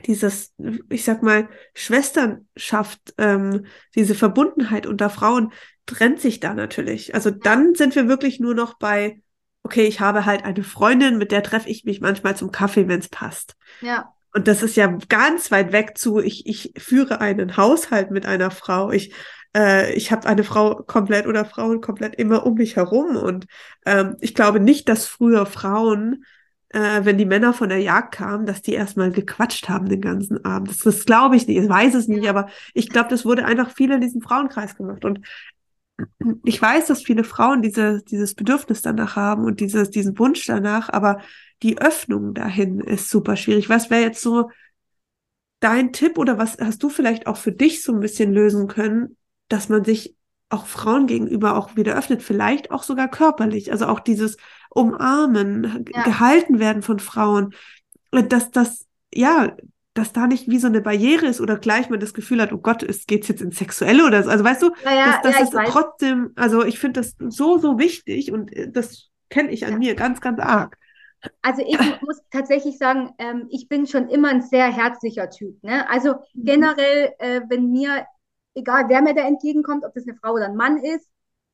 dieses, 0.05 0.53
ich 0.89 1.03
sag 1.03 1.23
mal, 1.23 1.49
Schwesternschaft, 1.73 3.15
ähm, 3.17 3.65
diese 3.95 4.13
Verbundenheit 4.13 4.85
unter 4.85 5.09
Frauen 5.09 5.51
trennt 5.87 6.21
sich 6.21 6.39
da 6.39 6.53
natürlich. 6.53 7.15
Also 7.15 7.31
dann 7.31 7.73
sind 7.73 7.95
wir 7.95 8.07
wirklich 8.07 8.39
nur 8.39 8.53
noch 8.53 8.77
bei, 8.77 9.23
okay, 9.63 9.87
ich 9.87 9.99
habe 9.99 10.27
halt 10.27 10.45
eine 10.45 10.63
Freundin, 10.63 11.17
mit 11.17 11.31
der 11.31 11.41
treffe 11.41 11.69
ich 11.69 11.85
mich 11.85 12.01
manchmal 12.01 12.37
zum 12.37 12.51
Kaffee, 12.51 12.87
wenn 12.87 12.99
es 12.99 13.09
passt. 13.09 13.55
Ja. 13.81 14.13
Und 14.31 14.47
das 14.47 14.61
ist 14.61 14.77
ja 14.77 14.95
ganz 15.09 15.49
weit 15.49 15.71
weg 15.71 15.97
zu, 15.97 16.19
ich, 16.19 16.45
ich 16.45 16.71
führe 16.77 17.19
einen 17.19 17.57
Haushalt 17.57 18.11
mit 18.11 18.27
einer 18.27 18.51
Frau, 18.51 18.91
ich 18.91 19.13
äh, 19.55 19.93
ich 19.93 20.11
habe 20.11 20.27
eine 20.27 20.43
Frau 20.43 20.75
komplett 20.75 21.27
oder 21.27 21.45
Frauen 21.45 21.81
komplett 21.81 22.15
immer 22.15 22.45
um 22.45 22.55
mich 22.55 22.75
herum. 22.75 23.15
Und 23.15 23.47
ähm, 23.85 24.17
ich 24.21 24.33
glaube 24.35 24.59
nicht, 24.59 24.89
dass 24.89 25.05
früher 25.05 25.45
Frauen, 25.45 26.25
äh, 26.69 27.03
wenn 27.03 27.17
die 27.17 27.25
Männer 27.25 27.53
von 27.53 27.69
der 27.69 27.79
Jagd 27.79 28.13
kamen, 28.15 28.45
dass 28.45 28.61
die 28.61 28.73
erstmal 28.73 29.11
gequatscht 29.11 29.69
haben 29.69 29.89
den 29.89 30.01
ganzen 30.01 30.43
Abend. 30.45 30.69
Das, 30.69 30.79
das 30.79 31.05
glaube 31.05 31.35
ich 31.35 31.47
nicht, 31.47 31.57
ich 31.57 31.69
weiß 31.69 31.95
es 31.95 32.07
nicht, 32.07 32.27
aber 32.29 32.47
ich 32.73 32.89
glaube, 32.89 33.09
das 33.09 33.25
wurde 33.25 33.45
einfach 33.45 33.71
viel 33.71 33.91
in 33.91 34.01
diesem 34.01 34.21
Frauenkreis 34.21 34.75
gemacht. 34.75 35.05
Und 35.05 35.21
ich 36.43 36.61
weiß, 36.61 36.87
dass 36.87 37.03
viele 37.03 37.23
Frauen 37.23 37.61
diese, 37.61 38.01
dieses 38.03 38.33
Bedürfnis 38.35 38.81
danach 38.81 39.15
haben 39.15 39.45
und 39.45 39.59
dieses, 39.59 39.89
diesen 39.89 40.17
Wunsch 40.17 40.45
danach, 40.45 40.89
aber 40.89 41.19
die 41.61 41.79
Öffnung 41.79 42.33
dahin 42.33 42.79
ist 42.79 43.09
super 43.09 43.35
schwierig. 43.35 43.69
Was 43.69 43.89
wäre 43.89 44.01
jetzt 44.01 44.21
so 44.21 44.49
dein 45.59 45.93
Tipp 45.93 46.17
oder 46.17 46.37
was 46.37 46.57
hast 46.59 46.81
du 46.81 46.89
vielleicht 46.89 47.27
auch 47.27 47.37
für 47.37 47.51
dich 47.51 47.83
so 47.83 47.93
ein 47.93 47.99
bisschen 47.99 48.33
lösen 48.33 48.67
können, 48.67 49.15
dass 49.51 49.69
man 49.69 49.83
sich 49.83 50.15
auch 50.49 50.65
Frauen 50.65 51.07
gegenüber 51.07 51.57
auch 51.57 51.75
wieder 51.75 51.95
öffnet, 51.97 52.21
vielleicht 52.23 52.71
auch 52.71 52.83
sogar 52.83 53.09
körperlich, 53.09 53.71
also 53.71 53.87
auch 53.87 53.99
dieses 53.99 54.37
Umarmen, 54.69 55.85
ja. 55.93 56.03
gehalten 56.03 56.59
werden 56.59 56.81
von 56.81 56.99
Frauen, 56.99 57.53
dass 58.11 58.51
das, 58.51 58.87
ja, 59.13 59.55
dass 59.93 60.13
da 60.13 60.27
nicht 60.27 60.49
wie 60.49 60.59
so 60.59 60.67
eine 60.67 60.81
Barriere 60.81 61.25
ist 61.25 61.41
oder 61.41 61.57
gleich 61.57 61.89
man 61.89 61.99
das 61.99 62.13
Gefühl 62.13 62.41
hat, 62.41 62.53
oh 62.53 62.57
Gott, 62.57 62.83
es 62.83 63.07
geht 63.07 63.27
jetzt 63.27 63.41
ins 63.41 63.57
Sexuelle 63.57 64.05
oder 64.05 64.23
so. 64.23 64.29
Also 64.29 64.43
weißt 64.43 64.61
du, 64.61 64.71
ja, 64.85 64.93
ja, 64.93 65.21
das, 65.21 65.33
das 65.35 65.41
ist 65.43 65.57
trotzdem, 65.67 66.31
also 66.35 66.63
ich 66.63 66.79
finde 66.79 67.01
das 67.01 67.15
so, 67.29 67.57
so 67.57 67.77
wichtig 67.77 68.31
und 68.31 68.53
äh, 68.53 68.69
das 68.71 69.09
kenne 69.29 69.51
ich 69.51 69.65
an 69.65 69.79
mir 69.79 69.95
ganz, 69.95 70.21
ganz 70.21 70.39
arg. 70.39 70.77
Also 71.41 71.63
ich 71.65 71.77
muss 72.01 72.21
tatsächlich 72.31 72.77
sagen, 72.77 73.11
ähm, 73.17 73.47
ich 73.49 73.67
bin 73.67 73.87
schon 73.87 74.09
immer 74.09 74.29
ein 74.29 74.41
sehr 74.41 74.71
herzlicher 74.71 75.29
Typ. 75.29 75.61
Ne? 75.63 75.89
Also 75.89 76.15
mhm. 76.33 76.45
generell, 76.45 77.13
äh, 77.19 77.41
wenn 77.49 77.71
mir 77.71 78.05
egal 78.55 78.89
wer 78.89 79.01
mir 79.01 79.13
da 79.13 79.21
entgegenkommt, 79.21 79.85
ob 79.85 79.93
das 79.93 80.07
eine 80.07 80.15
Frau 80.17 80.33
oder 80.33 80.45
ein 80.45 80.55
Mann 80.55 80.77
ist. 80.77 81.09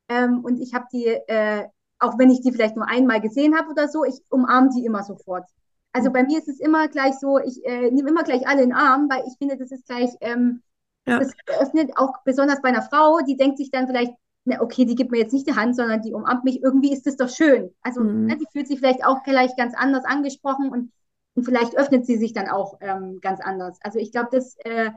Ähm, 0.10 0.44
und 0.44 0.60
ich 0.60 0.74
habe 0.74 0.86
die, 0.92 1.06
äh, 1.06 1.68
auch 2.00 2.18
wenn 2.18 2.30
ich 2.32 2.42
die 2.42 2.52
vielleicht 2.52 2.76
nur 2.76 2.88
einmal 2.88 3.22
gesehen 3.22 3.58
habe 3.58 3.70
oder 3.70 3.88
so, 3.90 4.06
ich 4.06 4.22
umarme 4.30 4.70
die 4.76 4.86
immer 4.86 5.04
sofort. 5.04 5.50
Also 5.94 6.12
bei 6.12 6.24
mir 6.24 6.38
ist 6.38 6.48
es 6.48 6.60
immer 6.60 6.88
gleich 6.90 7.16
so, 7.20 7.40
ich 7.40 7.64
äh, 7.66 7.92
nehme 7.92 8.10
immer 8.10 8.24
gleich 8.24 8.48
alle 8.48 8.62
in 8.64 8.70
den 8.70 8.78
Arm, 8.78 9.10
weil 9.10 9.24
ich 9.28 9.38
finde, 9.38 9.58
das 9.58 9.72
ist 9.72 9.88
gleich, 9.88 10.12
ähm, 10.22 10.62
ja. 11.06 11.20
das 11.20 11.32
öffnet 11.60 11.92
auch 11.98 12.14
besonders 12.24 12.62
bei 12.62 12.70
einer 12.70 12.84
Frau, 12.84 13.20
die 13.28 13.38
denkt 13.38 13.58
sich 13.58 13.72
dann 13.72 13.88
vielleicht, 13.88 14.14
na, 14.46 14.62
okay, 14.62 14.86
die 14.86 14.96
gibt 14.96 15.12
mir 15.12 15.20
jetzt 15.20 15.34
nicht 15.34 15.48
die 15.48 15.56
Hand, 15.56 15.76
sondern 15.76 16.02
die 16.02 16.14
umarmt 16.14 16.44
mich, 16.44 16.62
irgendwie 16.62 16.94
ist 16.94 17.06
das 17.08 17.18
doch 17.18 17.30
schön. 17.30 17.74
Also 17.82 18.02
Mhm. 18.02 18.28
ne, 18.28 18.38
die 18.38 18.48
fühlt 18.52 18.68
sich 18.68 18.80
vielleicht 18.80 19.06
auch 19.06 19.24
gleich 19.24 19.56
ganz 19.58 19.74
anders 19.76 20.06
angesprochen 20.06 20.70
und, 20.70 20.92
und 21.36 21.44
vielleicht 21.44 21.76
öffnet 21.78 22.06
sie 22.06 22.18
sich 22.18 22.34
dann 22.34 22.48
auch 22.48 22.78
ähm, 22.82 23.20
ganz 23.22 23.42
anders. 23.42 23.78
Also 23.82 24.00
ich 24.00 24.12
glaube, 24.12 24.30
das 24.32 24.56
äh, 24.64 24.92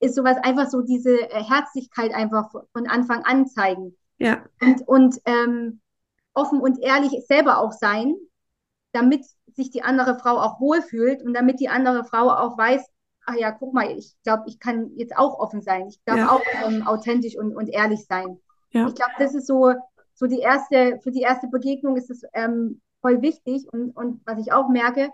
ist 0.00 0.14
sowas 0.16 0.36
einfach 0.42 0.68
so 0.68 0.82
diese 0.82 1.20
äh, 1.30 1.42
Herzlichkeit 1.44 2.14
einfach 2.14 2.50
von 2.50 2.62
von 2.72 2.86
Anfang 2.88 3.24
an 3.24 3.46
zeigen 3.46 3.96
Ja, 4.18 4.44
und, 4.60 4.86
und 4.88 5.16
ähm, 5.26 5.80
offen 6.34 6.60
und 6.60 6.80
ehrlich 6.82 7.12
selber 7.28 7.58
auch 7.60 7.72
sein, 7.72 8.16
damit 8.92 9.24
sich 9.54 9.70
die 9.70 9.82
andere 9.82 10.18
Frau 10.18 10.38
auch 10.40 10.60
wohlfühlt 10.60 11.22
und 11.22 11.34
damit 11.34 11.60
die 11.60 11.68
andere 11.68 12.04
Frau 12.04 12.30
auch 12.30 12.56
weiß, 12.58 12.82
ach 13.26 13.34
ja, 13.36 13.50
guck 13.52 13.72
mal, 13.74 13.90
ich 13.96 14.16
glaube, 14.24 14.44
ich 14.46 14.58
kann 14.60 14.90
jetzt 14.96 15.16
auch 15.16 15.38
offen 15.38 15.62
sein. 15.62 15.88
Ich 15.88 16.00
darf 16.04 16.20
Ja. 16.20 16.28
auch 16.30 16.42
ähm, 16.66 16.86
authentisch 16.86 17.36
und, 17.36 17.54
und 17.56 17.68
ehrlich 17.68 18.04
sein. 18.06 18.38
ja, 18.70 18.88
Ich 18.88 18.94
glaube, 18.94 19.12
das 19.18 19.34
ist 19.34 19.46
so, 19.46 19.72
so 20.14 20.26
die 20.26 20.40
erste, 20.40 21.00
für 21.02 21.10
die 21.10 21.22
erste 21.22 21.48
Begegnung 21.48 21.96
ist 21.96 22.10
es 22.10 22.22
ähm, 22.34 22.80
voll 23.00 23.22
wichtig 23.22 23.66
und, 23.72 23.96
und 23.96 24.20
was 24.26 24.38
ich 24.38 24.52
auch 24.52 24.68
merke, 24.68 25.10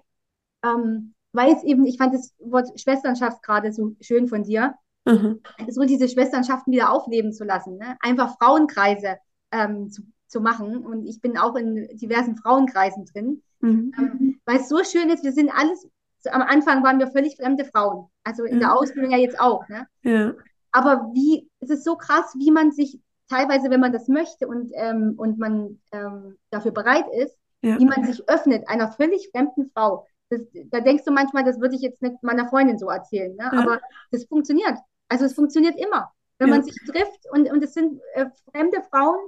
ähm, 0.65 1.15
weil 1.33 1.53
es 1.55 1.63
eben, 1.63 1.87
ich 1.87 1.97
fand 1.99 2.15
das 2.15 2.35
Wort 2.41 2.69
Schwesternschaft 2.81 3.43
gerade 3.43 3.73
so 3.73 3.95
schön 4.01 4.29
von 4.29 4.43
dir, 4.43 4.75
mhm. 5.07 5.41
so 5.69 5.85
diese 5.85 6.09
Schwesternschaften 6.09 6.73
wieder 6.73 6.91
aufleben 6.93 7.33
zu 7.33 7.45
lassen, 7.45 7.77
ne? 7.79 7.97
Einfach 8.01 8.37
Frauenkreise 8.39 9.17
ähm, 9.53 9.91
zu, 9.91 10.03
zu 10.27 10.41
machen. 10.41 10.85
Und 10.85 11.07
ich 11.07 11.21
bin 11.21 11.39
auch 11.39 11.57
in 11.57 11.89
diversen 11.97 12.37
Frauenkreisen 12.37 13.05
drin, 13.07 13.43
Mhm. 13.63 13.93
ähm, 13.99 14.41
weil 14.47 14.57
es 14.57 14.69
so 14.71 14.83
schön 14.85 15.11
ist, 15.11 15.23
wir 15.23 15.33
sind 15.33 15.51
alles, 15.55 15.87
am 16.31 16.41
Anfang 16.43 16.83
waren 16.83 16.99
wir 16.99 17.09
völlig 17.09 17.37
fremde 17.37 17.65
Frauen, 17.67 18.07
also 18.25 18.45
in 18.45 18.59
der 18.59 18.69
Ja. 18.69 18.75
Ausbildung 18.75 19.11
ja 19.11 19.19
jetzt 19.19 19.39
auch, 19.39 19.69
ne? 19.69 19.87
ja, 20.03 20.33
Aber 20.73 21.11
wie, 21.13 21.49
es 21.61 21.69
ist 21.71 21.85
so 21.85 21.97
krass, 21.97 22.35
wie 22.39 22.51
man 22.51 22.73
sich 22.73 22.99
teilweise, 23.29 23.69
wenn 23.71 23.81
man 23.81 23.93
das 23.93 24.09
möchte 24.09 24.49
und, 24.49 24.71
ähm, 24.75 25.15
und 25.17 25.39
man 25.39 25.81
ähm, 25.93 26.37
dafür 26.51 26.73
bereit 26.73 27.05
ist, 27.23 27.37
ja, 27.63 27.79
wie 27.79 27.85
man 27.85 28.05
sich 28.05 28.27
öffnet 28.29 28.67
einer 28.69 28.91
völlig 28.93 29.29
fremden 29.31 29.71
Frau. 29.75 30.07
Das, 30.31 30.41
da 30.71 30.81
denkst 30.81 31.05
du 31.05 31.13
manchmal, 31.13 31.45
das 31.45 31.61
würde 31.61 31.75
ich 31.77 31.83
jetzt 31.83 32.03
nicht 32.03 32.23
meiner 32.23 32.49
Freundin 32.49 32.79
so 32.79 32.89
erzählen, 32.89 33.35
ne? 33.37 33.53
Ja. 33.53 33.59
aber 33.59 33.81
das 34.13 34.25
funktioniert. 34.27 34.79
Also 35.09 35.25
es 35.27 35.35
funktioniert 35.35 35.77
immer. 35.79 36.13
Wenn 36.39 36.49
Ja. 36.49 36.57
man 36.57 36.63
sich 36.65 36.75
trifft 36.87 37.27
und, 37.33 37.51
und 37.53 37.63
es 37.65 37.75
sind 37.75 38.01
äh, 38.15 38.27
fremde 38.53 38.83
Frauen, 38.91 39.19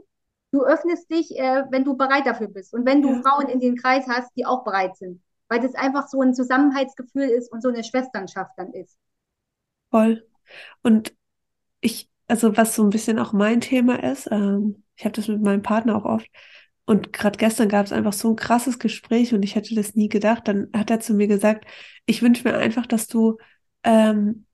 du 0.53 0.65
öffnest 0.65 1.11
dich, 1.11 1.37
äh, 1.39 1.65
wenn 1.71 1.85
du 1.85 1.97
bereit 1.97 2.27
dafür 2.27 2.49
bist. 2.49 2.73
Und 2.75 2.87
wenn 2.87 3.03
du 3.03 3.13
Ja. 3.13 3.23
Frauen 3.23 3.49
in 3.49 3.61
den 3.61 3.77
Kreis 3.77 4.07
hast, 4.09 4.31
die 4.37 4.47
auch 4.47 4.65
bereit 4.65 4.97
sind. 4.97 5.23
Weil 5.49 5.61
das 5.61 5.75
einfach 5.75 6.09
so 6.09 6.23
ein 6.23 6.35
Zusammenhaltsgefühl 6.35 7.29
ist 7.29 7.53
und 7.53 7.63
so 7.63 7.69
eine 7.69 7.85
Schwesternschaft 7.85 8.53
dann 8.57 8.73
ist. 8.73 8.97
voll. 9.91 10.27
Und 10.83 11.15
ich, 11.81 12.11
also 12.29 12.57
was 12.57 12.75
so 12.77 12.85
ein 12.85 12.91
bisschen 12.91 13.19
auch 13.19 13.33
mein 13.33 13.61
Thema 13.61 14.03
ist, 14.05 14.29
ähm, 14.33 14.85
ich 14.97 15.05
habe 15.05 15.15
das 15.15 15.29
mit 15.29 15.43
meinem 15.43 15.63
Partner 15.63 15.97
auch 15.97 16.05
oft. 16.05 16.29
Und 16.93 17.11
gerade 17.15 17.39
gestern 17.39 17.71
gab 17.71 17.87
es 17.87 17.93
einfach 17.93 18.13
so 18.13 18.29
ein 18.29 18.37
krasses 18.37 18.79
Gespräch 18.79 19.33
und 19.33 19.43
ich 19.43 19.55
hätte 19.55 19.75
das 19.75 19.95
nie 19.95 20.11
gedacht. 20.11 20.47
Dann 20.47 20.69
hat 20.75 20.91
er 20.91 21.01
zu 21.01 21.15
mir 21.15 21.27
gesagt, 21.27 21.65
ich 22.05 22.21
wünsche 22.21 22.47
mir 22.47 22.59
einfach, 22.59 22.87
dass 22.87 23.07
du 23.07 23.39
ähm, 23.83 24.45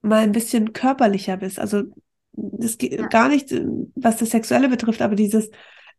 mal 0.00 0.22
ein 0.22 0.32
bisschen 0.32 0.72
körperlicher 0.72 1.36
bist. 1.36 1.58
Also 1.58 1.82
das 2.32 2.78
geht 2.78 2.92
Ja. 2.92 3.08
gar 3.08 3.28
nicht, 3.28 3.54
was 3.94 4.16
das 4.16 4.30
Sexuelle 4.30 4.70
betrifft, 4.70 5.02
aber 5.02 5.16
dieses 5.16 5.50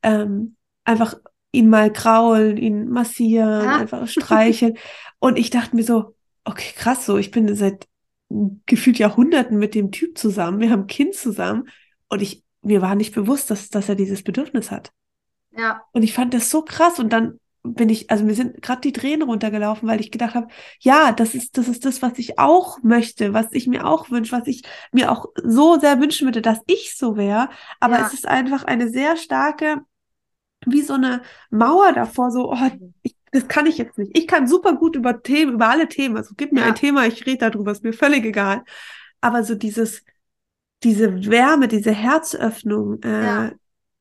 ähm, 0.01 0.55
einfach 0.83 1.15
ihn 1.51 1.69
mal 1.69 1.93
kraulen, 1.93 2.57
ihn 2.57 2.89
massieren, 2.89 3.63
Ja. 3.65 3.77
einfach 3.77 4.07
streicheln. 4.07 4.77
Und 5.19 5.37
ich 5.37 5.51
dachte 5.51 5.75
mir 5.75 5.83
so, 5.83 6.15
okay, 6.43 6.73
krass, 6.75 7.05
so, 7.05 7.17
ich 7.17 7.29
bin 7.29 7.53
seit 7.55 7.87
gefühlt 8.65 8.97
Jahrhunderten 8.97 9.59
mit 9.59 9.75
dem 9.75 9.91
Typ 9.91 10.17
zusammen, 10.17 10.59
wir 10.59 10.71
haben 10.71 10.81
ein 10.81 10.87
Kind 10.87 11.13
zusammen 11.13 11.69
und 12.09 12.21
ich, 12.21 12.43
mir 12.61 12.81
war 12.81 12.95
nicht 12.95 13.13
bewusst, 13.15 13.49
dass, 13.51 13.69
dass 13.69 13.89
er 13.89 13.95
dieses 13.95 14.23
Bedürfnis 14.23 14.71
hat. 14.71 14.91
Ja, 15.57 15.83
Und 15.91 16.03
ich 16.03 16.13
fand 16.13 16.33
das 16.33 16.49
so 16.49 16.61
krass 16.63 16.99
und 16.99 17.11
dann 17.11 17.39
bin 17.63 17.89
ich, 17.89 18.09
also 18.09 18.23
mir 18.23 18.33
sind 18.35 18.61
gerade 18.61 18.81
die 18.81 18.93
Tränen 18.93 19.23
runtergelaufen, 19.27 19.89
weil 19.89 19.99
ich 19.99 20.11
gedacht 20.11 20.35
habe, 20.35 20.47
ja, 20.79 21.11
das 21.11 21.35
ist, 21.35 21.57
das 21.57 21.67
ist 21.67 21.83
das, 21.85 22.01
was 22.01 22.17
ich 22.17 22.39
auch 22.39 22.81
möchte, 22.81 23.33
was 23.33 23.47
ich 23.51 23.67
mir 23.67 23.85
auch 23.85 24.09
wünsche, 24.09 24.31
was 24.31 24.47
ich 24.47 24.63
mir 24.93 25.11
auch 25.11 25.25
so 25.43 25.77
sehr 25.79 25.99
wünschen 25.99 26.27
würde, 26.27 26.41
dass 26.41 26.59
ich 26.67 26.95
so 26.95 27.17
wäre. 27.17 27.49
Aber 27.79 27.99
Ja. 27.99 28.07
es 28.07 28.13
ist 28.13 28.27
einfach 28.27 28.63
eine 28.63 28.89
sehr 28.89 29.17
starke, 29.17 29.81
wie 30.65 30.81
so 30.81 30.93
eine 30.93 31.21
Mauer 31.49 31.93
davor, 31.93 32.31
so, 32.31 32.51
oh, 32.51 32.57
ich, 33.03 33.15
das 33.31 33.47
kann 33.47 33.65
ich 33.65 33.77
jetzt 33.77 33.97
nicht. 33.97 34.17
Ich 34.17 34.27
kann 34.27 34.47
super 34.47 34.73
gut 34.75 34.95
über 34.95 35.21
Themen, 35.21 35.53
über 35.53 35.69
alle 35.69 35.87
Themen, 35.87 36.17
also 36.17 36.33
gib 36.37 36.51
mir 36.51 36.61
Ja. 36.61 36.67
ein 36.67 36.75
Thema, 36.75 37.05
ich 37.07 37.25
rede 37.25 37.49
darüber, 37.49 37.71
ist 37.71 37.83
mir 37.83 37.93
völlig 37.93 38.25
egal. 38.25 38.63
Aber 39.21 39.43
so 39.43 39.55
dieses, 39.55 40.03
diese 40.83 41.25
Wärme, 41.29 41.67
diese 41.67 41.91
Herzöffnung, 41.91 43.01
äh, 43.03 43.07
Ja. 43.25 43.51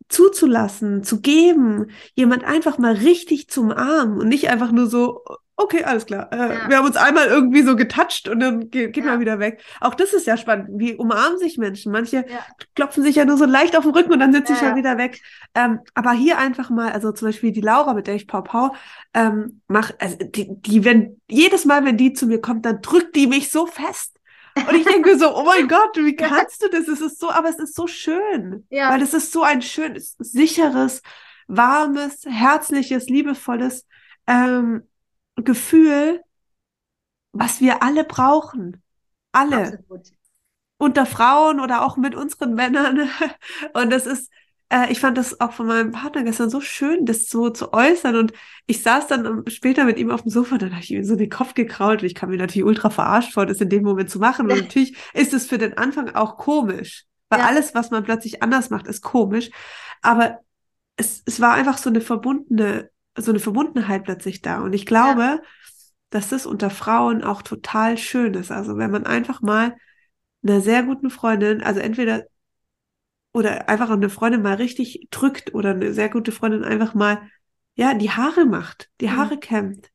Zuzulassen, 0.09 1.03
zu 1.03 1.21
geben, 1.21 1.87
jemand 2.14 2.45
einfach 2.45 2.79
mal 2.79 2.95
richtig 2.95 3.49
zum 3.49 3.71
Arm 3.73 4.19
und 4.19 4.29
nicht 4.29 4.49
einfach 4.49 4.71
nur 4.73 4.87
so, 4.87 5.25
okay, 5.57 5.85
alles 5.85 6.07
klar, 6.07 6.31
äh, 6.33 6.37
Ja. 6.37 6.69
wir 6.69 6.77
haben 6.79 6.87
uns 6.87 6.97
einmal 6.97 7.27
irgendwie 7.29 7.62
so 7.62 7.77
getatscht 7.77 8.29
und 8.29 8.40
dann 8.40 8.71
geht, 8.71 8.92
geht 8.92 9.05
Ja. 9.05 9.12
mal 9.12 9.21
wieder 9.21 9.38
weg. 9.38 9.62
Auch 9.81 9.95
das 9.95 10.12
ist 10.12 10.27
ja 10.27 10.37
spannend. 10.37 10.69
Wie 10.79 10.95
umarmen 10.95 11.38
sich 11.38 11.57
Menschen? 11.59 11.92
Manche 11.92 12.19
Ja. 12.29 12.45
klopfen 12.75 13.03
sich 13.03 13.16
ja 13.16 13.25
nur 13.25 13.37
so 13.38 13.47
leicht 13.47 13.77
auf 13.77 13.85
den 13.85 13.92
Rücken 13.95 14.12
und 14.12 14.21
dann 14.21 14.33
sind 14.33 14.47
sie 14.47 14.55
Ja, 14.55 14.77
wieder 14.77 14.99
weg. 14.99 15.21
Ähm, 15.55 15.81
aber 15.95 16.12
hier 16.12 16.38
einfach 16.38 16.71
mal, 16.71 16.92
also 16.92 17.11
zum 17.12 17.29
Beispiel 17.29 17.53
die 17.53 17.61
Laura, 17.62 17.95
mit 17.95 18.07
der 18.07 18.14
ich 18.16 18.27
Pau 18.27 18.42
Pau 18.42 18.75
ähm, 19.14 19.61
mach, 19.69 19.92
also 19.99 20.16
die, 20.19 20.49
die, 20.61 20.85
wenn 20.85 21.21
jedes 21.29 21.64
Mal, 21.64 21.85
wenn 21.85 21.97
die 21.97 22.12
zu 22.12 22.27
mir 22.27 22.40
kommt, 22.40 22.66
dann 22.66 22.83
drückt 22.83 23.16
die 23.16 23.27
mich 23.27 23.51
so 23.51 23.66
fest. 23.66 24.16
Und 24.57 24.75
ich 24.75 24.85
denke 24.85 25.19
so, 25.19 25.37
oh 25.37 25.45
mein 25.45 25.69
Gott, 25.69 25.97
wie 25.97 26.16
kannst 26.16 26.62
du 26.62 26.69
das? 26.69 26.88
Es 26.88 27.01
ist 27.01 27.21
so, 27.21 27.31
aber 27.31 27.49
es 27.49 27.59
ist 27.59 27.75
so 27.75 27.87
schön. 27.87 28.66
Ja. 28.71 28.90
Weil 28.90 29.03
es 29.03 29.12
ist 29.12 29.33
so 29.33 29.42
ein 29.42 29.61
schönes, 29.61 30.16
sicheres, 30.19 31.03
warmes, 31.47 32.25
herzliches, 32.25 33.09
liebevolles 33.09 33.87
ähm, 34.27 34.88
Gefühl, 35.37 36.23
was 37.33 37.61
wir 37.61 37.83
alle 37.83 38.05
brauchen. 38.05 38.83
Alle 39.33 39.75
absolut. 39.75 40.12
unter 40.79 41.05
Frauen 41.05 41.61
oder 41.61 41.83
auch 41.83 41.99
mit 41.99 42.14
unseren 42.14 42.55
Männern. 42.55 43.11
Und 43.75 43.90
das 43.90 44.07
ist, 44.07 44.31
äh, 44.69 44.91
ich 44.91 45.01
fand 45.01 45.17
das 45.19 45.41
auch 45.41 45.53
von 45.53 45.67
meinem 45.67 45.93
Partner 45.93 46.25
gestern 46.25 46.51
so 46.51 46.61
schön, 46.61 47.05
das 47.07 47.29
so 47.29 47.51
zu 47.51 47.73
äußern. 47.73 48.17
Und 48.17 48.33
ich 48.67 48.83
saß 48.83 49.07
dann 49.07 49.45
später 49.49 49.85
mit 49.85 49.99
ihm 49.99 50.11
auf 50.11 50.23
dem 50.23 50.31
Sofa, 50.31 50.59
dann 50.59 50.73
habe 50.73 50.83
ich 50.83 50.91
ihm 50.91 51.05
so 51.05 51.17
den 51.17 51.31
Kopf 51.31 51.55
gekrault 51.55 52.03
und 52.03 52.07
ich 52.07 52.15
kam 52.15 52.31
mir 52.31 52.37
natürlich 52.39 52.65
ultra 52.65 52.91
verarscht 52.91 53.33
vor, 53.33 53.47
das 53.47 53.61
in 53.61 53.69
dem 53.69 53.83
Moment 53.85 54.11
zu 54.11 54.19
machen. 54.19 54.47
Und 54.47 54.55
natürlich 54.57 54.97
ist 55.15 55.33
es 55.35 55.47
für 55.47 55.59
den 55.59 55.77
Anfang 55.79 56.15
auch 56.15 56.37
komisch, 56.37 57.05
weil 57.29 57.41
Ja. 57.41 57.47
alles, 57.47 57.75
was 57.75 57.91
man 57.91 58.05
plötzlich 58.05 58.43
anders 58.43 58.71
macht, 58.71 58.87
ist 58.87 59.03
komisch. 59.03 59.51
Aber 60.03 60.41
es, 60.97 61.23
es 61.27 61.41
war 61.41 61.55
einfach 61.55 61.79
so 61.79 61.91
eine 61.91 62.01
verbundene, 62.01 62.91
so 63.17 63.31
eine 63.33 63.41
Verbundenheit 63.41 64.05
plötzlich 64.05 64.43
da. 64.43 64.61
Und 64.61 64.75
ich 64.75 64.87
glaube, 64.87 65.41
dass 66.11 66.29
das 66.31 66.47
unter 66.47 66.71
Frauen 66.71 67.23
auch 67.25 67.43
total 67.43 67.99
schön 67.99 68.35
ist. 68.35 68.51
Also 68.53 68.77
wenn 68.79 68.91
man 68.91 69.07
einfach 69.07 69.43
mal 69.43 69.77
einer 70.43 70.61
sehr 70.61 70.83
guten 70.85 71.11
Freundin, 71.11 71.63
also 71.63 71.81
entweder 71.81 72.25
oder 73.37 73.68
einfach 73.68 73.90
eine 73.90 74.09
Freundin 74.09 74.42
mal 74.42 74.55
richtig 74.55 75.09
drückt 75.11 75.55
oder 75.55 75.70
eine 75.70 75.92
sehr 75.92 76.09
gute 76.09 76.33
Freundin 76.33 76.64
einfach 76.64 76.94
mal, 76.94 77.22
ja, 77.77 77.94
die 77.94 78.11
Haare 78.11 78.46
macht, 78.46 78.90
die 79.01 79.11
Mhm. 79.11 79.16
Haare 79.16 79.38
kämmt. 79.38 79.90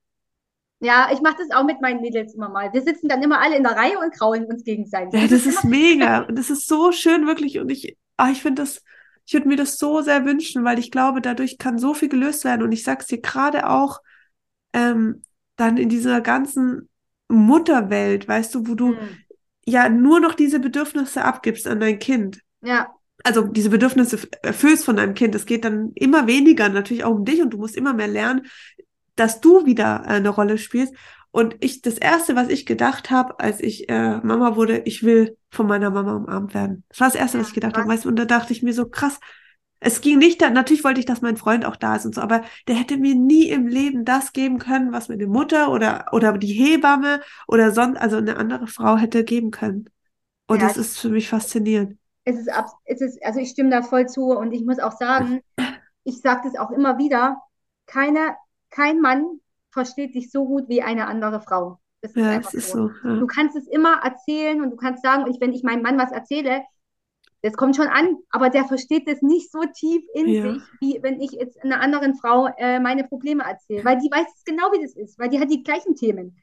Ja, 0.80 1.10
ich 1.14 1.22
mache 1.22 1.38
das 1.38 1.52
auch 1.56 1.64
mit 1.64 1.80
meinen 1.82 2.02
Mädels 2.02 2.34
immer 2.34 2.50
mal. 2.50 2.74
Wir 2.74 2.82
sitzen 2.82 3.08
dann 3.08 3.22
immer 3.22 3.40
alle 3.40 3.56
in 3.56 3.64
der 3.64 3.74
Reihe 3.74 4.00
und 4.00 4.14
kraulen 4.14 4.46
uns 4.46 4.64
gegenseitig. 4.64 5.22
Ja, 5.22 5.28
das 5.28 5.46
ist 5.46 5.64
mega. 5.64 6.22
Und 6.22 6.38
das 6.38 6.50
ist 6.50 6.68
so 6.68 6.92
schön, 6.92 7.28
wirklich. 7.28 7.60
Und 7.60 7.70
ich, 7.70 7.98
ah, 8.18 8.32
ich 8.32 8.42
finde 8.42 8.62
das, 8.64 8.84
ich 9.26 9.34
würde 9.34 9.48
mir 9.48 9.58
das 9.58 9.78
so 9.78 10.02
sehr 10.02 10.26
wünschen, 10.26 10.64
weil 10.64 10.80
ich 10.80 10.90
glaube, 10.92 11.22
dadurch 11.22 11.58
kann 11.58 11.78
so 11.78 11.94
viel 11.94 12.10
gelöst 12.10 12.44
werden. 12.46 12.64
Und 12.64 12.72
ich 12.72 12.84
sag's 12.84 13.08
dir 13.08 13.22
gerade 13.22 13.70
auch, 13.70 14.02
ähm, 14.74 15.24
dann 15.58 15.78
in 15.78 15.90
dieser 15.90 16.22
ganzen 16.22 16.90
Mutterwelt, 17.30 18.28
weißt 18.28 18.56
du, 18.56 18.68
wo 18.68 18.76
du 18.76 18.94
Mhm. 18.94 19.26
ja 19.66 19.90
nur 19.90 20.20
noch 20.20 20.34
diese 20.34 20.60
Bedürfnisse 20.60 21.24
abgibst 21.24 21.68
an 21.68 21.80
dein 21.80 22.00
Kind. 22.00 22.42
Ja, 22.62 22.94
also 23.24 23.44
diese 23.44 23.70
Bedürfnisse 23.70 24.20
erfüllst 24.42 24.86
von 24.86 24.96
deinem 24.96 25.14
Kind. 25.14 25.36
Es 25.36 25.46
geht 25.46 25.66
dann 25.66 25.92
immer 25.96 26.28
weniger 26.28 26.70
natürlich 26.70 27.04
auch 27.04 27.16
um 27.16 27.26
dich 27.26 27.42
und 27.42 27.52
du 27.52 27.58
musst 27.58 27.76
immer 27.76 27.94
mehr 27.94 28.08
lernen, 28.08 28.48
dass 29.16 29.42
du 29.42 29.66
wieder 29.66 30.04
äh, 30.06 30.10
eine 30.14 30.30
Rolle 30.30 30.58
spielst. 30.58 30.94
Und 31.32 31.56
ich, 31.62 31.82
das 31.82 31.98
erste, 31.98 32.36
was 32.36 32.50
ich 32.50 32.66
gedacht 32.66 33.10
habe, 33.10 33.40
als 33.40 33.62
ich 33.62 33.88
äh, 33.90 34.18
Mama 34.18 34.56
wurde, 34.58 34.80
ich 34.80 35.04
will 35.04 35.38
von 35.50 35.66
meiner 35.68 35.90
Mama 35.90 36.16
umarmt 36.18 36.54
werden. 36.54 36.84
Das 36.90 37.00
war 37.00 37.08
das 37.08 37.16
erste, 37.16 37.40
was 37.40 37.48
ich 37.48 37.54
gedacht 37.54 37.78
habe. 37.78 37.88
Weißt 37.88 38.06
du, 38.06 38.10
und 38.10 38.18
da 38.18 38.26
dachte 38.26 38.52
ich 38.54 38.64
mir 38.64 38.74
so 38.74 38.88
krass. 38.88 39.20
Es 39.80 40.02
ging 40.02 40.20
nicht, 40.20 40.42
da, 40.42 40.50
natürlich 40.50 40.84
wollte 40.84 41.00
ich, 41.00 41.06
dass 41.08 41.22
mein 41.22 41.38
Freund 41.38 41.66
auch 41.66 41.76
da 41.76 41.96
ist 41.96 42.06
und 42.06 42.14
so, 42.14 42.22
aber 42.22 42.44
der 42.68 42.76
hätte 42.76 42.98
mir 42.98 43.16
nie 43.16 43.50
im 43.50 43.66
Leben 43.66 44.06
das 44.06 44.32
geben 44.32 44.60
können, 44.60 44.92
was 44.92 45.10
meine 45.10 45.26
Mutter 45.26 45.72
oder, 45.72 46.06
oder 46.12 46.38
die 46.38 46.54
Hebamme 46.54 47.22
oder 47.48 47.72
sonst, 47.72 47.98
also 47.98 48.18
eine 48.18 48.38
andere 48.38 48.68
Frau 48.68 48.98
hätte 48.98 49.24
geben 49.24 49.50
können. 49.50 49.90
Und 50.48 50.62
Ja, 50.62 50.68
das 50.68 50.78
ist 50.78 51.00
für 51.00 51.10
mich 51.10 51.30
faszinierend. 51.30 51.98
Es 52.32 52.40
ist, 52.40 52.50
es 52.86 53.02
ist, 53.02 53.24
also 53.26 53.40
ich 53.40 53.50
stimme 53.50 53.70
da 53.70 53.82
voll 53.82 54.08
zu 54.08 54.26
und 54.32 54.52
ich 54.54 54.66
muss 54.66 54.80
auch 54.80 54.92
sagen, 54.94 55.42
ich 56.04 56.22
sage 56.22 56.42
das 56.46 56.58
auch 56.60 56.72
immer 56.72 56.98
wieder, 56.98 57.42
keine, 57.86 58.36
kein 58.70 59.00
Mann 59.02 59.40
versteht 59.72 60.16
dich 60.16 60.32
so 60.32 60.46
gut 60.46 60.68
wie 60.70 60.82
eine 60.82 61.08
andere 61.08 61.42
Frau. 61.42 61.80
Das 62.02 62.12
ist 62.12 62.18
Ja, 62.18 62.30
einfach 62.32 62.50
es 62.50 62.56
ist 62.66 62.72
so. 62.72 62.90
so. 62.90 63.10
Ja. 63.10 63.16
Du 63.20 63.28
kannst 63.28 63.56
es 63.56 63.68
immer 63.68 64.02
erzählen 64.04 64.62
und 64.62 64.72
du 64.72 64.76
kannst 64.76 65.04
sagen, 65.04 65.30
ich, 65.32 65.40
wenn 65.40 65.54
ich 65.54 65.64
meinem 65.64 65.84
Mann 65.84 65.98
was 65.98 66.12
erzähle, 66.12 66.64
das 67.44 67.54
kommt 67.54 67.76
schon 67.76 67.88
an, 67.88 68.18
aber 68.30 68.50
der 68.50 68.66
versteht 68.66 69.08
das 69.08 69.22
nicht 69.22 69.52
so 69.52 69.62
tief 69.74 70.04
in 70.14 70.28
Ja. 70.28 70.54
sich, 70.54 70.64
wie 70.80 71.00
wenn 71.02 71.20
ich 71.22 71.32
jetzt 71.32 71.62
einer 71.64 71.80
anderen 71.82 72.16
Frau 72.16 72.48
äh, 72.58 72.80
meine 72.80 73.04
Probleme 73.04 73.44
erzähle, 73.44 73.84
weil 73.86 73.98
die 74.00 74.12
weiß 74.12 74.28
es 74.36 74.44
genau, 74.44 74.72
wie 74.72 74.82
das 74.82 74.96
ist, 74.96 75.18
weil 75.18 75.30
die 75.30 75.40
hat 75.40 75.50
die 75.52 75.64
gleichen 75.64 75.96
Themen. 75.96 76.38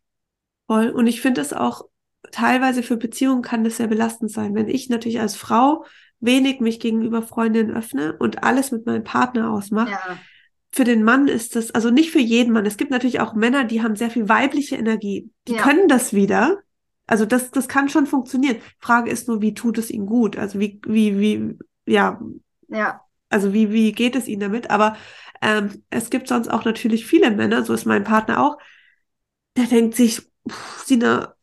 Voll. 0.67 0.91
Und 0.91 1.07
ich 1.07 1.21
finde 1.21 1.41
es 1.41 1.53
auch 1.53 1.89
teilweise 2.33 2.83
für 2.83 2.97
Beziehungen 2.97 3.43
kann 3.43 3.65
das 3.65 3.77
sehr 3.77 3.87
belastend 3.87 4.31
sein, 4.31 4.55
wenn 4.55 4.69
ich 4.69 4.89
natürlich 4.89 5.21
als 5.21 5.37
Frau 5.37 5.85
wenig 6.21 6.61
mich 6.61 6.81
gegenüber 6.81 7.23
Freundinnen 7.23 7.75
öffne 7.77 8.17
und 8.19 8.43
alles 8.43 8.73
mit 8.73 8.87
meinem 8.87 9.05
Partner 9.05 9.51
ausmache. 9.51 9.91
Ja, 9.91 10.19
Für 10.73 10.85
den 10.85 11.03
Mann 11.03 11.29
ist 11.29 11.57
das, 11.57 11.71
also 11.71 11.91
nicht 11.91 12.11
für 12.11 12.19
jeden 12.19 12.53
Mann. 12.53 12.67
Es 12.67 12.77
gibt 12.77 12.91
natürlich 12.91 13.21
auch 13.21 13.35
Männer, 13.35 13.65
die 13.65 13.83
haben 13.83 13.97
sehr 13.97 14.11
viel 14.11 14.29
weibliche 14.29 14.77
Energie. 14.77 15.31
Die 15.47 15.53
Ja. 15.53 15.63
können 15.63 15.89
das 15.89 16.13
wieder. 16.13 16.59
Also 17.07 17.25
das, 17.25 17.51
das 17.51 17.69
kann 17.69 17.89
schon 17.89 18.07
funktionieren. 18.07 18.57
Frage 18.79 19.11
ist 19.11 19.29
nur, 19.29 19.41
wie 19.41 19.55
tut 19.55 19.79
es 19.79 19.91
ihnen 19.91 20.07
gut? 20.07 20.37
Also 20.37 20.61
wie, 20.61 20.81
wie, 20.87 21.19
wie, 21.19 21.59
ja, 21.87 22.21
ja, 22.69 23.01
also 23.31 23.53
wie, 23.53 23.73
wie 23.73 23.93
geht 23.93 24.17
es 24.17 24.29
ihnen 24.29 24.41
damit? 24.41 24.71
Aber 24.71 24.97
ähm, 25.41 25.83
es 25.91 26.11
gibt 26.11 26.29
sonst 26.29 26.49
auch 26.49 26.65
natürlich 26.65 27.07
viele 27.07 27.31
Männer, 27.31 27.65
so 27.65 27.73
ist 27.75 27.87
mein 27.87 28.05
Partner 28.05 28.43
auch, 28.43 28.59
der 29.57 29.67
denkt 29.67 29.97
sich, 29.97 30.23
pff, 30.49 30.85
Sina, 30.85 31.35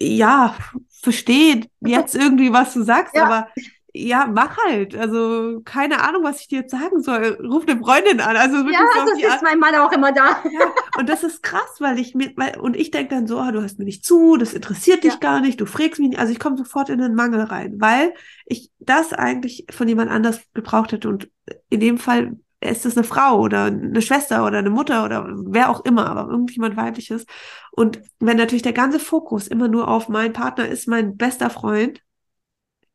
ja, 0.00 0.54
verstehe 1.02 1.62
jetzt 1.80 2.14
irgendwie, 2.14 2.52
was 2.52 2.74
du 2.74 2.82
sagst, 2.82 3.14
Ja. 3.16 3.24
aber 3.26 3.48
ja, 3.92 4.26
mach 4.32 4.56
halt. 4.68 4.94
Also 4.96 5.62
keine 5.64 6.00
Ahnung, 6.00 6.22
was 6.22 6.40
ich 6.40 6.46
dir 6.46 6.60
jetzt 6.60 6.70
sagen 6.70 7.02
soll. 7.02 7.36
Ruf 7.44 7.64
eine 7.66 7.76
Freundin 7.80 8.20
an. 8.20 8.36
Also 8.36 8.58
wirklich 8.58 8.74
ja, 8.74 8.86
so 8.94 9.00
auf 9.02 9.08
so 9.08 9.16
die 9.16 9.24
ist 9.24 9.42
mein 9.42 9.58
Mann 9.58 9.74
auch 9.74 9.90
immer 9.90 10.12
da. 10.12 10.40
Ja, 10.44 10.72
und 10.96 11.08
das 11.08 11.24
ist 11.24 11.42
krass, 11.42 11.80
weil 11.80 11.98
ich 11.98 12.14
mir, 12.14 12.32
weil, 12.36 12.56
und 12.60 12.76
ich 12.76 12.92
denke 12.92 13.16
dann 13.16 13.26
so, 13.26 13.38
ah, 13.40 13.50
du 13.50 13.60
hörst 13.60 13.80
mir 13.80 13.84
nicht 13.84 14.04
zu, 14.04 14.36
das 14.36 14.54
interessiert 14.54 15.02
dich 15.02 15.14
Ja. 15.14 15.18
gar 15.18 15.40
nicht, 15.40 15.60
du 15.60 15.66
fragst 15.66 15.98
mich 15.98 16.10
nicht. 16.10 16.20
Also 16.20 16.32
ich 16.32 16.38
komme 16.38 16.56
sofort 16.56 16.88
in 16.88 17.00
den 17.00 17.16
Mangel 17.16 17.40
rein, 17.40 17.80
weil 17.80 18.14
ich 18.46 18.70
das 18.78 19.12
eigentlich 19.12 19.66
von 19.72 19.88
jemand 19.88 20.10
anders 20.12 20.40
gebraucht 20.54 20.92
hätte. 20.92 21.08
Und 21.08 21.28
in 21.68 21.80
dem 21.80 21.98
Fall 21.98 22.38
ist 22.60 22.86
es 22.86 22.96
eine 22.96 23.04
Frau 23.04 23.40
oder 23.40 23.64
eine 23.64 24.02
Schwester 24.02 24.44
oder 24.46 24.58
eine 24.58 24.70
Mutter 24.70 25.04
oder 25.04 25.26
wer 25.46 25.70
auch 25.70 25.84
immer, 25.84 26.06
aber 26.08 26.30
irgendjemand 26.30 26.76
weibliches. 26.76 27.26
Und 27.72 28.00
wenn 28.18 28.36
natürlich 28.36 28.62
der 28.62 28.72
ganze 28.72 29.00
Fokus 29.00 29.46
immer 29.48 29.68
nur 29.68 29.88
auf 29.88 30.08
mein 30.08 30.32
Partner 30.32 30.68
ist, 30.68 30.86
mein 30.86 31.16
bester 31.16 31.50
Freund, 31.50 32.02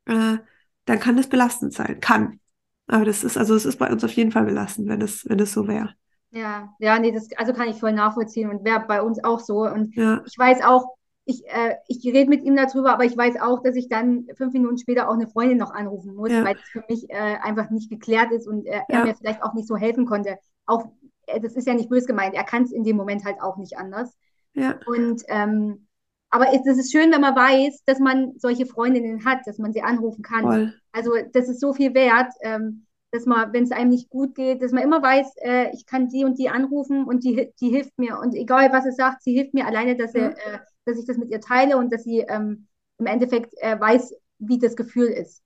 äh, 0.06 0.38
dann 0.84 1.00
kann 1.00 1.16
das 1.16 1.28
belastend 1.28 1.72
sein. 1.74 2.00
Kann. 2.00 2.40
Aber 2.86 3.04
das 3.04 3.24
ist, 3.24 3.36
also 3.36 3.54
es 3.54 3.64
ist 3.64 3.78
bei 3.78 3.90
uns 3.90 4.04
auf 4.04 4.12
jeden 4.12 4.30
Fall 4.30 4.44
belastend, 4.44 4.88
wenn 4.88 5.00
es, 5.00 5.28
wenn 5.28 5.40
es 5.40 5.52
so 5.52 5.66
wäre. 5.66 5.94
Ja, 6.30 6.74
ja, 6.78 6.98
nee, 6.98 7.12
das 7.12 7.28
also 7.36 7.52
kann 7.52 7.68
ich 7.68 7.80
voll 7.80 7.92
nachvollziehen 7.92 8.50
und 8.50 8.64
wäre 8.64 8.80
bei 8.86 9.02
uns 9.02 9.22
auch 9.24 9.40
so. 9.40 9.60
Und 9.64 9.96
Ja, 9.96 10.22
ich 10.26 10.38
weiß 10.38 10.62
auch, 10.62 10.95
ich, 11.26 11.46
äh, 11.48 11.76
ich 11.88 12.04
rede 12.06 12.30
mit 12.30 12.42
ihm 12.44 12.56
darüber, 12.56 12.92
aber 12.94 13.04
ich 13.04 13.16
weiß 13.16 13.40
auch, 13.40 13.62
dass 13.62 13.76
ich 13.76 13.88
dann 13.88 14.26
fünf 14.36 14.52
Minuten 14.54 14.78
später 14.78 15.08
auch 15.10 15.14
eine 15.14 15.28
Freundin 15.28 15.58
noch 15.58 15.72
anrufen 15.72 16.14
muss, 16.14 16.32
Ja. 16.32 16.44
weil 16.44 16.56
es 16.56 16.70
für 16.70 16.84
mich 16.88 17.10
äh, 17.10 17.14
einfach 17.42 17.70
nicht 17.70 17.90
geklärt 17.90 18.32
ist 18.32 18.48
und 18.48 18.66
äh, 18.66 18.80
er 18.88 19.00
Ja. 19.00 19.02
mir 19.02 19.14
vielleicht 19.16 19.42
auch 19.42 19.54
nicht 19.54 19.68
so 19.68 19.76
helfen 19.76 20.06
konnte. 20.06 20.38
Auch, 20.66 20.86
äh, 21.26 21.40
das 21.40 21.54
ist 21.56 21.66
ja 21.66 21.74
nicht 21.74 21.90
böse 21.90 22.06
gemeint, 22.06 22.34
er 22.34 22.44
kann 22.44 22.64
es 22.64 22.72
in 22.72 22.84
dem 22.84 22.96
Moment 22.96 23.24
halt 23.24 23.40
auch 23.42 23.58
nicht 23.58 23.78
anders. 23.78 24.16
ja, 24.54 24.78
Und 24.84 25.22
ähm, 25.28 25.86
aber 26.30 26.52
es, 26.52 26.66
es 26.66 26.78
ist 26.78 26.92
schön, 26.92 27.12
wenn 27.12 27.20
man 27.20 27.34
weiß, 27.36 27.82
dass 27.86 27.98
man 27.98 28.34
solche 28.38 28.66
Freundinnen 28.66 29.24
hat, 29.24 29.40
dass 29.46 29.58
man 29.58 29.72
sie 29.72 29.82
anrufen 29.82 30.22
kann. 30.22 30.42
voll. 30.42 30.80
Also 30.92 31.12
das 31.32 31.48
ist 31.48 31.60
so 31.60 31.72
viel 31.72 31.94
wert, 31.94 32.32
ähm, 32.42 32.86
dass 33.12 33.26
man, 33.26 33.52
wenn 33.52 33.64
es 33.64 33.70
einem 33.72 33.90
nicht 33.90 34.10
gut 34.10 34.34
geht, 34.34 34.62
dass 34.62 34.72
man 34.72 34.82
immer 34.82 35.02
weiß, 35.02 35.26
äh, 35.42 35.70
ich 35.74 35.86
kann 35.86 36.08
die 36.08 36.24
und 36.24 36.38
die 36.38 36.48
anrufen 36.50 37.04
und 37.04 37.24
die, 37.24 37.52
die 37.60 37.70
hilft 37.70 37.98
mir. 37.98 38.18
Und 38.18 38.34
egal, 38.34 38.72
was 38.72 38.84
sie 38.84 38.92
sagt, 38.92 39.22
sie 39.22 39.32
hilft 39.34 39.54
mir 39.54 39.66
alleine, 39.66 39.96
dass, 39.96 40.12
sie, 40.12 40.18
Ja. 40.20 40.28
äh, 40.30 40.58
dass 40.86 40.98
ich 40.98 41.06
das 41.06 41.18
mit 41.18 41.30
ihr 41.30 41.40
teile 41.40 41.76
und 41.78 41.92
dass 41.92 42.04
sie 42.04 42.20
ähm, 42.20 42.68
im 42.98 43.06
Endeffekt 43.06 43.54
äh, 43.58 43.78
weiß, 43.80 44.14
wie 44.38 44.58
das 44.58 44.76
Gefühl 44.76 45.08
ist. 45.08 45.42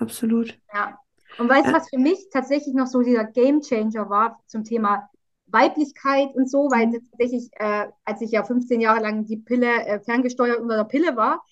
Absolut. 0.00 0.58
Ja. 0.74 0.98
Und 1.36 1.48
weißt 1.48 1.70
du, 1.70 1.72
Ja. 1.72 1.76
was 1.76 1.88
für 1.88 1.98
mich 1.98 2.28
tatsächlich 2.32 2.74
noch 2.74 2.86
so 2.86 3.02
dieser 3.02 3.24
Game 3.24 3.60
Changer 3.60 4.10
war 4.10 4.40
zum 4.46 4.64
Thema 4.64 5.08
Weiblichkeit 5.46 6.34
und 6.34 6.50
so, 6.50 6.70
weil 6.70 6.86
Mhm. 6.86 7.00
tatsächlich, 7.10 7.48
äh, 7.54 7.86
als 8.04 8.20
ich 8.20 8.32
ja 8.32 8.44
15 8.44 8.80
Jahre 8.80 9.00
lang 9.00 9.24
die 9.24 9.36
Pille 9.38 9.66
äh, 9.86 10.00
ferngesteuert 10.00 10.60
unter 10.60 10.76
der 10.76 10.84
Pille 10.84 11.16
war, 11.16 11.42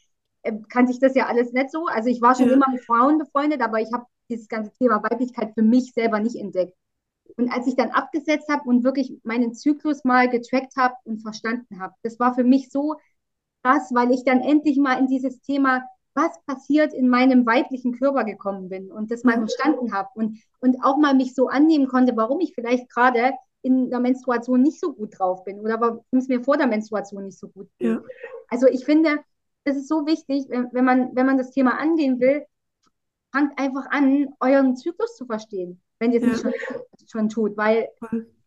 äh, 0.42 0.52
kannte 0.68 0.92
ich 0.92 0.98
das 1.00 1.14
ja 1.14 1.26
alles 1.26 1.52
nicht 1.52 1.70
so. 1.70 1.86
Also 1.86 2.08
ich 2.10 2.20
war 2.20 2.34
schon 2.34 2.48
Ja. 2.48 2.54
immer 2.54 2.68
mit 2.70 2.84
Frauen 2.84 3.18
befreundet, 3.18 3.62
aber 3.62 3.80
ich 3.80 3.92
habe 3.92 4.04
dieses 4.28 4.48
ganze 4.48 4.72
Thema 4.72 5.02
Weiblichkeit 5.02 5.52
für 5.54 5.62
mich 5.62 5.92
selber 5.94 6.20
nicht 6.20 6.36
entdeckt. 6.36 6.76
Und 7.37 7.51
als 7.53 7.66
ich 7.66 7.77
dann 7.77 7.90
abgesetzt 7.90 8.49
habe 8.51 8.68
und 8.68 8.85
wirklich 8.85 9.12
meinen 9.25 9.55
Zyklus 9.55 10.05
mal 10.05 10.29
getrackt 10.31 10.77
habe 10.77 10.94
und 11.05 11.20
verstanden 11.20 11.81
habe, 11.81 11.94
das 12.03 12.18
war 12.18 12.35
für 12.35 12.44
mich 12.44 12.70
so 12.70 12.96
krass, 13.62 13.90
weil 13.92 14.12
ich 14.12 14.25
dann 14.25 14.40
endlich 14.40 14.79
mal 14.79 14.99
in 14.99 15.07
dieses 15.07 15.40
Thema, 15.40 15.83
was 16.14 16.31
passiert 16.46 16.94
in 16.94 17.09
meinem 17.09 17.44
weiblichen 17.44 17.92
Körper 17.99 18.25
gekommen 18.25 18.68
bin 18.68 18.90
und 18.90 19.11
das 19.11 19.25
mal 19.25 19.37
Mhm. 19.37 19.40
verstanden 19.40 19.92
habe 19.92 20.09
und, 20.14 20.38
und 20.61 20.77
auch 20.83 20.96
mal 20.96 21.14
mich 21.14 21.35
so 21.35 21.49
annehmen 21.49 21.88
konnte, 21.88 22.16
warum 22.16 22.40
ich 22.40 22.55
vielleicht 22.55 22.88
gerade 22.90 23.33
in 23.62 23.90
der 23.90 24.01
Menstruation 24.01 24.62
nicht 24.62 24.81
so 24.81 24.94
gut 24.94 25.18
drauf 25.18 25.44
bin 25.44 25.61
oder 25.61 25.81
warum 25.81 26.01
es 26.12 26.29
mir 26.29 26.42
vor 26.42 26.57
der 26.57 26.68
Menstruation 26.68 27.25
nicht 27.25 27.38
so 27.38 27.49
gut 27.49 27.68
geht. 27.79 27.88
Ja. 27.88 28.03
Also 28.49 28.66
ich 28.68 28.85
finde, 28.85 29.18
das 29.64 29.77
ist 29.77 29.88
so 29.88 30.07
wichtig, 30.07 30.46
wenn, 30.49 30.72
wenn 30.72 30.85
man, 30.85 31.14
wenn 31.16 31.27
man 31.27 31.37
das 31.38 31.51
Thema 31.51 31.79
angehen 31.79 32.20
will, 32.20 32.46
fangt 33.33 33.59
einfach 33.59 33.87
an, 33.90 34.29
euren 34.40 34.77
Zyklus 34.77 35.16
zu 35.16 35.27
verstehen, 35.27 35.81
wenn 35.98 36.12
ihr 36.12 36.22
es 36.22 36.42
Ja. 36.42 36.48
nicht 36.50 36.61
schon, 36.66 36.80
schon 37.06 37.28
tut, 37.28 37.56
weil 37.56 37.88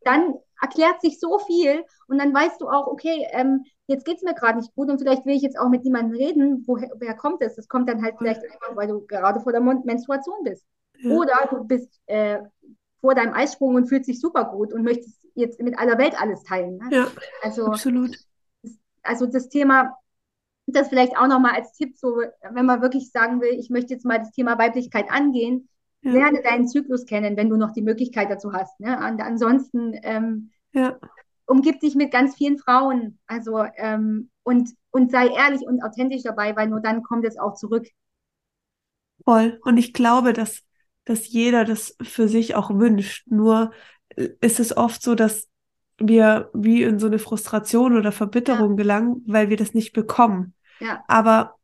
dann 0.04 0.36
erklärt 0.62 1.02
sich 1.02 1.20
so 1.20 1.40
viel 1.40 1.84
und 2.08 2.18
dann 2.20 2.34
weißt 2.34 2.60
du 2.62 2.68
auch, 2.68 2.88
okay, 2.88 3.28
ähm, 3.32 3.64
jetzt 3.88 4.06
geht 4.06 4.18
es 4.18 4.24
mir 4.24 4.34
gerade 4.34 4.60
nicht 4.60 4.74
gut 4.76 4.90
und 4.90 5.00
vielleicht 5.00 5.26
will 5.26 5.36
ich 5.36 5.42
jetzt 5.42 5.58
auch 5.60 5.70
mit 5.70 5.84
jemandem 5.84 6.18
reden, 6.18 6.64
woher, 6.68 6.90
woher 7.00 7.16
kommt 7.16 7.42
es? 7.42 7.56
Das 7.56 7.68
kommt 7.68 7.90
dann 7.90 8.04
halt 8.04 8.16
vielleicht 8.18 8.42
einfach, 8.44 8.76
weil 8.76 8.88
du 8.88 9.06
gerade 9.06 9.40
vor 9.40 9.52
der 9.52 9.62
Menstruation 9.62 10.44
bist. 10.44 10.66
Ja. 11.00 11.12
Oder 11.16 11.48
du 11.50 11.64
bist 11.64 12.00
äh, 12.08 12.40
vor 13.02 13.16
deinem 13.16 13.34
Eisprung 13.34 13.76
und 13.76 13.88
fühlst 13.88 14.10
dich 14.10 14.20
super 14.20 14.46
gut 14.46 14.74
und 14.74 14.84
möchtest 14.84 15.26
jetzt 15.36 15.62
mit 15.62 15.78
aller 15.80 15.98
Welt 15.98 16.20
alles 16.20 16.44
teilen. 16.44 16.78
Ne? 16.78 16.90
Ja, 16.92 17.08
Also, 17.42 17.66
absolut. 17.68 18.18
also 19.04 19.26
das 19.26 19.48
Thema, 19.50 19.98
das 20.68 20.90
vielleicht 20.90 21.18
auch 21.18 21.28
nochmal 21.28 21.56
als 21.56 21.74
Tipp, 21.74 21.98
so, 21.98 22.22
wenn 22.52 22.66
man 22.66 22.82
wirklich 22.82 23.12
sagen 23.12 23.42
will, 23.42 23.58
ich 23.58 23.70
möchte 23.70 23.94
jetzt 23.94 24.06
mal 24.06 24.20
das 24.20 24.32
Thema 24.32 24.58
Weiblichkeit 24.58 25.10
angehen, 25.10 25.70
Ja. 26.02 26.26
lerne 26.26 26.42
deinen 26.44 26.68
Zyklus 26.68 27.06
kennen, 27.06 27.38
wenn 27.38 27.50
du 27.50 27.58
noch 27.58 27.72
die 27.74 27.82
Möglichkeit 27.82 28.30
dazu 28.32 28.54
hast. 28.54 28.80
Ne? 28.80 28.98
Und 28.98 29.22
ansonsten 29.22 29.94
ähm, 30.04 30.52
Ja, 30.74 31.00
umgib 31.46 31.80
dich 31.82 31.96
mit 31.96 32.12
ganz 32.12 32.36
vielen 32.36 32.58
Frauen. 32.58 33.20
Also 33.28 33.64
ähm, 33.78 34.30
und, 34.44 34.70
und 34.92 35.12
sei 35.12 35.28
ehrlich 35.28 35.62
und 35.68 35.84
authentisch 35.84 36.24
dabei, 36.24 36.56
weil 36.56 36.70
nur 36.70 36.82
dann 36.82 37.04
kommt 37.04 37.26
es 37.26 37.38
auch 37.38 37.56
zurück. 37.56 37.88
voll. 39.26 39.60
Und 39.64 39.78
ich 39.78 39.94
glaube, 39.94 40.34
dass, 40.34 40.64
dass 41.06 41.28
jeder 41.28 41.66
das 41.66 41.96
für 42.02 42.28
sich 42.28 42.56
auch 42.56 42.70
wünscht. 42.72 43.26
Nur 43.30 43.72
äh, 44.16 44.30
ist 44.42 44.60
es 44.60 44.76
oft 44.76 45.02
so, 45.02 45.16
dass 45.16 45.48
wir 46.00 46.50
wie 46.54 46.84
in 46.84 47.00
so 47.00 47.08
eine 47.08 47.20
Frustration 47.20 47.98
oder 47.98 48.12
Verbitterung 48.12 48.78
gelangen, 48.78 49.24
weil 49.28 49.50
wir 49.50 49.58
das 49.58 49.74
nicht 49.74 49.94
bekommen. 49.94 50.54
Ja, 50.80 51.08
Aber 51.08 51.56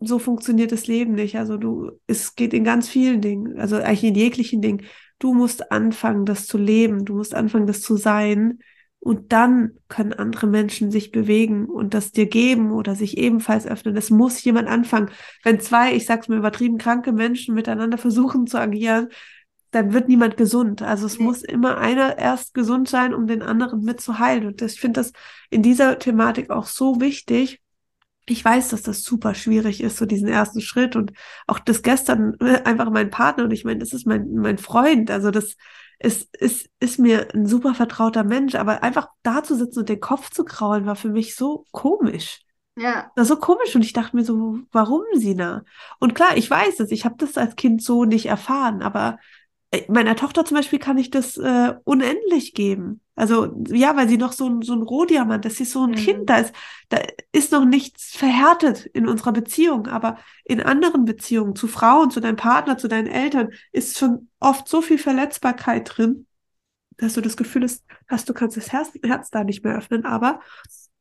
so 0.00 0.18
funktioniert 0.18 0.72
das 0.72 0.86
Leben 0.86 1.14
nicht. 1.14 1.36
Also 1.36 1.56
du, 1.56 1.92
es 2.06 2.34
geht 2.34 2.52
in 2.54 2.64
ganz 2.64 2.88
vielen 2.88 3.20
Dingen, 3.20 3.58
also 3.58 3.76
eigentlich 3.76 4.04
in 4.04 4.14
jeglichen 4.14 4.60
Dingen. 4.62 4.82
Du 5.18 5.32
musst 5.34 5.70
anfangen, 5.70 6.26
das 6.26 6.46
zu 6.46 6.58
leben. 6.58 7.04
Du 7.04 7.14
musst 7.14 7.34
anfangen, 7.34 7.66
das 7.66 7.80
zu 7.80 7.96
sein. 7.96 8.58
Und 8.98 9.32
dann 9.32 9.72
können 9.88 10.14
andere 10.14 10.46
Menschen 10.46 10.90
sich 10.90 11.12
bewegen 11.12 11.66
und 11.66 11.92
das 11.92 12.10
dir 12.10 12.26
geben 12.26 12.72
oder 12.72 12.94
sich 12.94 13.18
ebenfalls 13.18 13.66
öffnen. 13.66 13.96
Es 13.96 14.08
muss 14.10 14.42
jemand 14.44 14.68
anfangen. 14.68 15.10
Wenn 15.42 15.60
zwei, 15.60 15.94
ich 15.94 16.06
sag's 16.06 16.28
mal 16.28 16.38
übertrieben, 16.38 16.78
kranke 16.78 17.12
Menschen 17.12 17.54
miteinander 17.54 17.98
versuchen 17.98 18.46
zu 18.46 18.58
agieren, 18.58 19.08
dann 19.72 19.92
wird 19.92 20.08
niemand 20.08 20.36
gesund. 20.36 20.82
Also 20.82 21.06
es 21.06 21.18
Nee. 21.18 21.24
muss 21.24 21.42
immer 21.42 21.78
einer 21.78 22.18
erst 22.18 22.54
gesund 22.54 22.88
sein, 22.88 23.12
um 23.12 23.26
den 23.26 23.42
anderen 23.42 23.80
mitzuheilen. 23.82 24.46
Und 24.46 24.62
das, 24.62 24.74
ich 24.74 24.80
finde 24.80 25.00
das 25.00 25.12
in 25.50 25.62
dieser 25.62 25.98
Thematik 25.98 26.50
auch 26.50 26.66
so 26.66 27.00
wichtig. 27.00 27.60
Ich 28.26 28.44
weiß, 28.44 28.68
dass 28.68 28.82
das 28.82 29.02
super 29.02 29.34
schwierig 29.34 29.82
ist, 29.82 29.96
so 29.98 30.06
diesen 30.06 30.28
ersten 30.28 30.60
Schritt 30.60 30.96
und 30.96 31.12
auch 31.46 31.58
das 31.58 31.82
gestern 31.82 32.36
äh, 32.40 32.62
einfach 32.64 32.90
mein 32.90 33.10
Partner 33.10 33.44
und 33.44 33.50
ich 33.50 33.64
meine, 33.64 33.80
das 33.80 33.92
ist 33.92 34.06
mein, 34.06 34.34
mein 34.34 34.58
Freund. 34.58 35.10
Also 35.10 35.30
das 35.30 35.56
ist, 35.98 36.34
ist, 36.36 36.68
ist 36.80 36.98
mir 36.98 37.28
ein 37.34 37.46
super 37.46 37.74
vertrauter 37.74 38.24
Mensch, 38.24 38.54
aber 38.54 38.82
einfach 38.82 39.08
da 39.22 39.42
zu 39.42 39.56
sitzen 39.56 39.80
und 39.80 39.88
den 39.88 40.00
Kopf 40.00 40.30
zu 40.30 40.44
kraulen, 40.44 40.86
war 40.86 40.96
für 40.96 41.08
mich 41.10 41.36
so 41.36 41.64
komisch. 41.70 42.40
ja, 42.76 43.10
Das 43.14 43.30
war 43.30 43.36
so 43.36 43.40
komisch 43.40 43.74
und 43.74 43.82
ich 43.82 43.92
dachte 43.92 44.16
mir 44.16 44.24
so, 44.24 44.58
warum, 44.72 45.02
Sina? 45.14 45.64
Und 46.00 46.14
klar, 46.14 46.36
ich 46.36 46.50
weiß 46.50 46.80
es, 46.80 46.90
ich 46.90 47.04
habe 47.04 47.16
das 47.18 47.36
als 47.38 47.56
Kind 47.56 47.82
so 47.82 48.04
nicht 48.04 48.26
erfahren, 48.26 48.82
aber 48.82 49.18
äh, 49.70 49.82
meiner 49.88 50.16
Tochter 50.16 50.44
zum 50.44 50.56
Beispiel 50.56 50.78
kann 50.78 50.98
ich 50.98 51.10
das 51.10 51.36
äh, 51.36 51.74
unendlich 51.84 52.54
geben. 52.54 53.00
Also 53.16 53.54
ja, 53.68 53.96
weil 53.96 54.08
sie 54.08 54.18
noch 54.18 54.32
so 54.32 54.48
ein, 54.48 54.62
so 54.62 54.72
ein 54.72 54.82
Rohdiamant, 54.82 55.44
das 55.44 55.60
ist 55.60 55.72
so 55.72 55.84
ein 55.84 55.92
Mhm. 55.92 55.96
Kind, 55.96 56.30
da 56.30 56.38
ist, 56.38 56.52
da 56.88 56.98
ist 57.32 57.52
noch 57.52 57.64
nichts 57.64 58.16
verhärtet 58.16 58.86
in 58.86 59.06
unserer 59.06 59.32
Beziehung, 59.32 59.86
aber 59.86 60.18
in 60.44 60.60
anderen 60.60 61.04
Beziehungen, 61.04 61.54
zu 61.54 61.68
Frauen, 61.68 62.10
zu 62.10 62.20
deinem 62.20 62.36
Partner, 62.36 62.76
zu 62.76 62.88
deinen 62.88 63.06
Eltern, 63.06 63.50
ist 63.72 63.98
schon 63.98 64.28
oft 64.40 64.68
so 64.68 64.82
viel 64.82 64.98
Verletzbarkeit 64.98 65.96
drin, 65.96 66.26
dass 66.96 67.14
du 67.14 67.20
das 67.20 67.36
Gefühl 67.36 67.68
hast, 68.08 68.28
du 68.28 68.34
kannst 68.34 68.56
das 68.56 68.72
Herz, 68.72 68.90
Herz 69.04 69.30
da 69.30 69.44
nicht 69.44 69.64
mehr 69.64 69.76
öffnen, 69.76 70.04
aber 70.04 70.40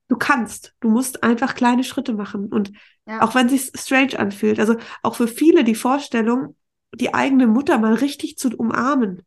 du 0.07 0.16
kannst. 0.16 0.76
Du 0.80 0.89
musst 0.89 1.24
einfach 1.24 1.55
kleine 1.55 1.84
Schritte 1.84 2.14
machen. 2.14 2.47
Und 2.47 2.72
Ja. 3.07 3.22
auch 3.22 3.36
wenn 3.36 3.47
es 3.47 3.68
sich 3.68 3.72
strange 3.82 4.18
anfühlt, 4.20 4.59
also 4.59 4.76
auch 5.01 5.16
für 5.16 5.28
viele 5.28 5.64
die 5.64 5.76
Vorstellung, 5.76 6.55
die 6.95 7.14
eigene 7.14 7.47
Mutter 7.47 7.80
mal 7.80 7.93
richtig 7.95 8.38
zu 8.38 8.49
umarmen, 8.49 9.24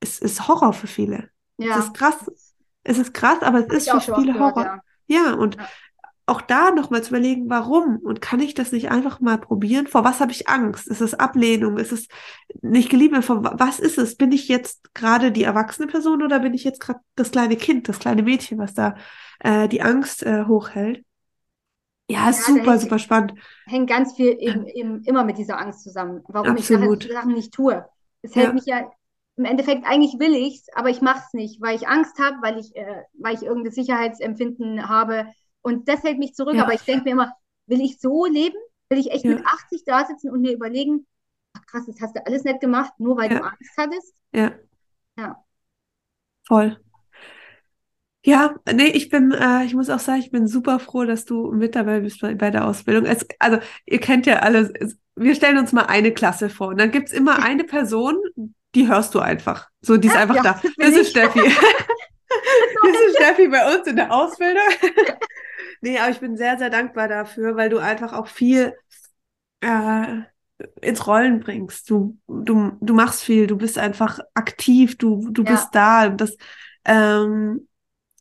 ist, 0.00 0.22
ist 0.22 0.48
Horror 0.48 0.72
für 0.72 0.86
viele. 0.86 1.30
Ja. 1.60 1.78
Es 1.78 1.84
ist 1.86 1.94
krass. 1.94 2.54
Es 2.82 2.98
ist 2.98 3.12
krass, 3.14 3.42
aber 3.42 3.60
es 3.60 3.86
ist 3.86 3.90
für 3.90 4.00
viele 4.00 4.32
gehört, 4.32 4.56
Horror. 4.56 4.64
ja. 4.64 4.80
Ja, 5.26 5.34
und 5.34 5.56
Ja. 5.56 5.68
auch 6.26 6.40
da 6.40 6.70
nochmal 6.70 7.02
zu 7.02 7.10
überlegen, 7.10 7.50
warum 7.50 7.96
und 7.98 8.20
kann 8.22 8.40
ich 8.40 8.54
das 8.54 8.70
nicht 8.72 8.90
einfach 8.90 9.20
mal 9.20 9.36
probieren? 9.38 9.86
Vor 9.88 10.04
was 10.04 10.20
habe 10.20 10.30
ich 10.32 10.48
Angst? 10.48 10.86
Ist 10.86 11.00
es 11.00 11.12
Ablehnung? 11.14 11.76
Ist 11.76 11.92
es 11.92 12.06
nicht 12.62 12.88
geliebt? 12.88 13.22
Vor 13.24 13.42
wa- 13.44 13.54
was 13.58 13.80
ist 13.80 13.98
es? 13.98 14.16
Bin 14.16 14.30
ich 14.32 14.48
jetzt 14.48 14.94
gerade 14.94 15.32
die 15.32 15.42
erwachsene 15.44 15.88
Person 15.88 16.22
oder 16.22 16.38
bin 16.40 16.54
ich 16.54 16.64
jetzt 16.64 16.80
gerade 16.80 17.00
das 17.16 17.32
kleine 17.32 17.56
Kind, 17.56 17.88
das 17.88 17.98
kleine 17.98 18.22
Mädchen, 18.22 18.58
was 18.58 18.72
da 18.74 18.94
äh, 19.40 19.68
die 19.68 19.82
Angst 19.82 20.22
äh, 20.22 20.44
hochhält? 20.46 21.04
Ja, 22.08 22.26
Ja, 22.26 22.32
super, 22.32 22.72
hängt- 22.72 22.80
super 22.82 22.98
spannend. 22.98 23.34
hängt 23.66 23.88
ganz 23.90 24.14
viel 24.16 24.36
eben, 24.40 24.66
eben 24.66 25.02
immer 25.04 25.24
mit 25.24 25.38
dieser 25.38 25.58
Angst 25.58 25.82
zusammen, 25.82 26.22
warum 26.28 26.50
Absolut. 26.56 27.04
ich 27.04 27.12
Sachen 27.12 27.34
nicht 27.34 27.52
tue. 27.52 27.84
Es 28.22 28.34
hält 28.34 28.48
Ja. 28.48 28.52
mich 28.52 28.66
ja, 28.66 28.90
im 29.40 29.46
Endeffekt 29.46 29.86
eigentlich 29.86 30.18
will 30.18 30.34
ich's, 30.34 30.66
aber 30.74 30.90
ich 30.90 31.00
mache 31.00 31.22
es 31.26 31.32
nicht, 31.32 31.62
weil 31.62 31.74
ich 31.74 31.88
Angst 31.88 32.18
habe, 32.18 32.36
weil 32.42 32.58
ich, 32.58 32.76
äh, 32.76 33.04
weil 33.14 33.34
ich 33.34 33.42
irgendein 33.42 33.72
Sicherheitsempfinden 33.72 34.86
habe. 34.86 35.32
Und 35.62 35.88
das 35.88 36.02
hält 36.02 36.18
mich 36.18 36.34
zurück. 36.34 36.56
Ja. 36.56 36.64
Aber 36.64 36.74
ich 36.74 36.82
denke 36.82 37.04
mir 37.04 37.12
immer, 37.12 37.32
will 37.66 37.80
ich 37.80 37.98
so 38.00 38.26
leben? 38.26 38.56
Will 38.90 38.98
ich 38.98 39.10
echt 39.10 39.24
Ja. 39.24 39.34
mit 39.36 39.46
80 39.46 39.84
da 39.86 40.04
sitzen 40.04 40.30
und 40.30 40.42
mir 40.42 40.52
überlegen, 40.52 41.06
ach 41.54 41.64
krass, 41.64 41.86
das 41.86 42.00
hast 42.02 42.16
du 42.16 42.26
alles 42.26 42.44
nicht 42.44 42.60
gemacht, 42.60 42.92
nur 42.98 43.16
weil 43.16 43.32
Ja. 43.32 43.38
du 43.38 43.44
Angst 43.44 43.72
hattest? 43.78 44.14
Ja. 44.32 44.52
Ja. 45.16 45.42
Voll. 46.48 46.76
Ja, 48.22 48.54
nee, 48.70 48.88
ich 48.88 49.08
bin, 49.08 49.32
äh, 49.32 49.64
ich 49.64 49.74
muss 49.74 49.88
auch 49.88 49.98
sagen, 49.98 50.20
ich 50.20 50.30
bin 50.30 50.46
super 50.46 50.78
froh, 50.78 51.04
dass 51.04 51.24
du 51.24 51.52
mit 51.52 51.74
dabei 51.74 52.00
bist 52.00 52.20
bei, 52.20 52.34
bei 52.34 52.50
der 52.50 52.66
Ausbildung. 52.66 53.06
Es, 53.06 53.26
also, 53.38 53.58
ihr 53.86 53.98
kennt 53.98 54.26
ja 54.26 54.40
alle, 54.40 54.70
es, 54.78 54.98
wir 55.16 55.34
stellen 55.34 55.56
uns 55.56 55.72
mal 55.72 55.86
eine 55.86 56.12
Klasse 56.12 56.50
vor 56.50 56.68
und 56.68 56.78
dann 56.78 56.90
gibt's 56.90 57.12
immer 57.12 57.38
eine 57.42 57.64
Person, 57.64 58.16
die 58.74 58.88
hörst 58.88 59.14
du 59.14 59.20
einfach. 59.20 59.68
So, 59.80 59.96
die 59.96 60.08
ist 60.08 60.16
einfach 60.16 60.36
ja, 60.36 60.42
da. 60.42 60.60
das 60.78 60.90
ist. 60.96 61.10
Steffi. 61.10 61.40
Das 62.82 62.92
ist 63.08 63.16
Steffi 63.16 63.48
bei 63.48 63.76
uns 63.76 63.86
in 63.86 63.96
der 63.96 64.12
Ausbildung. 64.12 64.62
Nee, 65.82 65.98
aber 65.98 66.10
ich 66.10 66.20
bin 66.20 66.36
sehr, 66.36 66.58
sehr 66.58 66.68
dankbar 66.68 67.08
dafür, 67.08 67.56
weil 67.56 67.70
du 67.70 67.78
einfach 67.78 68.12
auch 68.12 68.26
viel 68.26 68.74
äh, 69.60 70.06
ins 70.82 71.06
Rollen 71.06 71.40
bringst. 71.40 71.88
Du, 71.88 72.18
du, 72.28 72.72
du 72.80 72.94
machst 72.94 73.22
viel, 73.22 73.46
du 73.46 73.56
bist 73.56 73.78
einfach 73.78 74.18
aktiv, 74.34 74.98
du, 74.98 75.28
du 75.30 75.42
Ja. 75.42 75.50
bist 75.52 75.68
da. 75.72 76.06
Und 76.06 76.20
das, 76.20 76.36
ähm, 76.84 77.66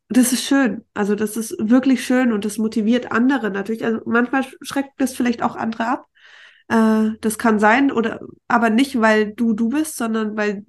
das 0.09 0.33
ist 0.33 0.45
schön. 0.45 0.85
Also 0.93 1.15
das 1.15 1.37
ist 1.37 1.55
wirklich 1.59 2.05
schön 2.05 2.31
und 2.31 2.45
das 2.45 2.57
motiviert 2.57 3.11
andere 3.11 3.51
natürlich. 3.51 3.83
Also 3.85 3.99
manchmal 4.05 4.45
schreckt 4.61 4.93
das 4.97 5.13
vielleicht 5.15 5.43
auch 5.43 5.55
andere 5.55 5.87
ab. 5.87 6.05
Äh, 6.69 7.11
das 7.21 7.37
kann 7.37 7.59
sein, 7.59 7.91
oder 7.91 8.21
aber 8.47 8.69
nicht, 8.69 8.99
weil 9.01 9.33
du 9.33 9.53
du 9.53 9.69
bist, 9.69 9.97
sondern 9.97 10.37
weil 10.37 10.65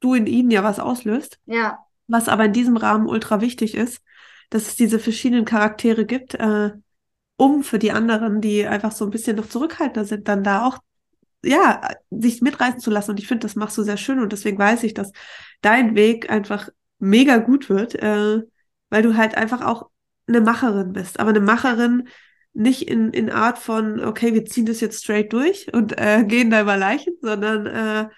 du 0.00 0.14
in 0.14 0.26
ihnen 0.26 0.50
ja 0.50 0.62
was 0.62 0.78
auslöst. 0.78 1.38
Ja, 1.46 1.78
Was 2.08 2.28
aber 2.28 2.46
in 2.46 2.52
diesem 2.52 2.76
Rahmen 2.76 3.06
ultra 3.08 3.40
wichtig 3.40 3.74
ist, 3.74 4.02
dass 4.50 4.66
es 4.66 4.76
diese 4.76 4.98
verschiedenen 4.98 5.44
Charaktere 5.44 6.04
gibt, 6.04 6.34
äh, 6.34 6.72
um 7.36 7.62
für 7.62 7.78
die 7.78 7.92
anderen, 7.92 8.40
die 8.40 8.66
einfach 8.66 8.92
so 8.92 9.04
ein 9.04 9.10
bisschen 9.10 9.36
noch 9.36 9.48
zurückhaltender 9.48 10.04
sind, 10.04 10.28
dann 10.28 10.42
da 10.42 10.66
auch, 10.66 10.78
ja, 11.42 11.88
sich 12.10 12.42
mitreißen 12.42 12.80
zu 12.80 12.90
lassen. 12.90 13.12
Und 13.12 13.20
ich 13.20 13.28
finde, 13.28 13.46
das 13.46 13.56
machst 13.56 13.78
du 13.78 13.82
sehr 13.82 13.96
schön 13.96 14.18
und 14.20 14.32
deswegen 14.32 14.58
weiß 14.58 14.82
ich, 14.82 14.92
dass 14.92 15.12
dein 15.62 15.94
Weg 15.94 16.28
einfach 16.28 16.68
mega 16.98 17.38
gut 17.38 17.70
wird, 17.70 17.94
äh, 17.94 18.42
weil 18.90 19.02
du 19.02 19.16
halt 19.16 19.36
einfach 19.36 19.62
auch 19.64 19.88
eine 20.26 20.40
Macherin 20.40 20.92
bist. 20.92 21.18
Aber 21.20 21.30
eine 21.30 21.40
Macherin 21.40 22.08
nicht 22.60 22.88
in, 22.88 23.10
in 23.10 23.30
Art 23.30 23.58
von, 23.58 24.00
okay, 24.04 24.34
wir 24.34 24.44
ziehen 24.44 24.66
das 24.66 24.80
jetzt 24.80 25.02
straight 25.02 25.32
durch 25.32 25.72
und 25.72 25.98
äh, 25.98 26.24
gehen 26.28 26.50
da 26.50 26.60
über 26.60 26.76
Leichen, 26.76 27.14
sondern 27.20 27.66
äh, 27.66 28.08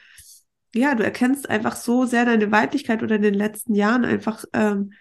ja, 0.75 0.95
du 0.95 1.05
erkennst 1.05 1.49
einfach 1.49 1.77
so 1.77 2.07
sehr 2.07 2.25
deine 2.25 2.51
Weiblichkeit 2.51 3.03
oder 3.03 3.17
in 3.17 3.23
den 3.23 3.35
letzten 3.35 3.75
Jahren 3.75 4.05
einfach 4.05 4.45
ähm, 4.53 4.93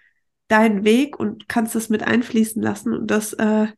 deinen 0.48 0.84
Weg 0.84 1.18
und 1.18 1.48
kannst 1.48 1.74
das 1.74 1.88
mit 1.88 2.02
einfließen 2.02 2.62
lassen. 2.62 2.92
Und 2.92 3.10
das, 3.10 3.32
äh, 3.34 3.68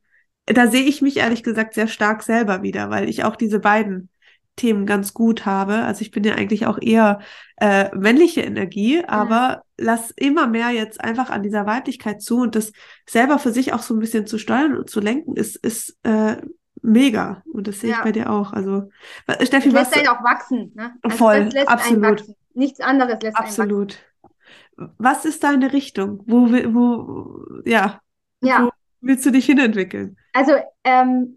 da 0.46 0.66
sehe 0.66 0.82
ich 0.82 1.02
mich 1.02 1.18
ehrlich 1.18 1.42
gesagt 1.42 1.74
sehr 1.74 1.88
stark 1.88 2.22
selber 2.22 2.62
wieder, 2.62 2.90
weil 2.90 3.08
ich 3.08 3.24
auch 3.24 3.36
diese 3.36 3.60
beiden 3.60 4.10
Themen 4.56 4.86
ganz 4.86 5.14
gut 5.14 5.46
habe. 5.46 5.82
Also 5.82 6.02
ich 6.02 6.10
bin 6.10 6.24
ja 6.24 6.34
eigentlich 6.34 6.66
auch 6.66 6.78
eher 6.80 7.20
äh, 7.56 7.94
männliche 7.96 8.42
Energie, 8.42 9.04
aber 9.04 9.62
lass 9.78 10.10
immer 10.12 10.46
mehr 10.46 10.70
jetzt 10.70 11.02
einfach 11.02 11.30
an 11.30 11.42
dieser 11.42 11.66
Weiblichkeit 11.66 12.22
zu 12.22 12.38
und 12.40 12.54
das 12.54 12.72
selber 13.08 13.38
für 13.38 13.52
sich 13.52 13.72
auch 13.72 13.82
so 13.82 13.94
ein 13.94 14.00
bisschen 14.00 14.26
zu 14.26 14.38
steuern 14.38 14.76
und 14.76 14.88
zu 14.90 15.00
lenken, 15.00 15.36
ist, 15.36 15.56
ist 15.56 15.98
äh, 16.04 16.36
mega. 16.82 17.42
Und 17.52 17.66
das 17.66 17.80
sehe 17.80 17.90
ich 17.90 17.96
Ja. 17.96 18.02
bei 18.04 18.12
dir 18.12 18.30
auch. 18.30 18.52
Also, 18.52 18.90
Steffi, 19.42 19.70
das 19.70 19.90
lässt 19.90 19.92
was, 19.92 19.98
einen 19.98 20.08
auch 20.08 20.22
wachsen. 20.24 20.72
Ne? 20.74 20.94
Also 21.02 21.16
Voll, 21.16 21.48
absolut. 21.66 22.24
Nichts 22.54 22.80
anderes 22.80 23.18
lässt. 23.22 23.36
Absolut. 23.36 23.98
Was 24.76 25.24
ist 25.24 25.42
deine 25.44 25.72
Richtung? 25.72 26.22
Wo, 26.26 26.48
wo, 26.50 27.62
ja, 27.64 28.00
Ja. 28.42 28.64
wo 28.64 28.70
willst 29.00 29.24
du 29.26 29.30
dich 29.30 29.46
hinentwickeln? 29.46 30.16
Also, 30.32 30.52
ähm, 30.84 31.36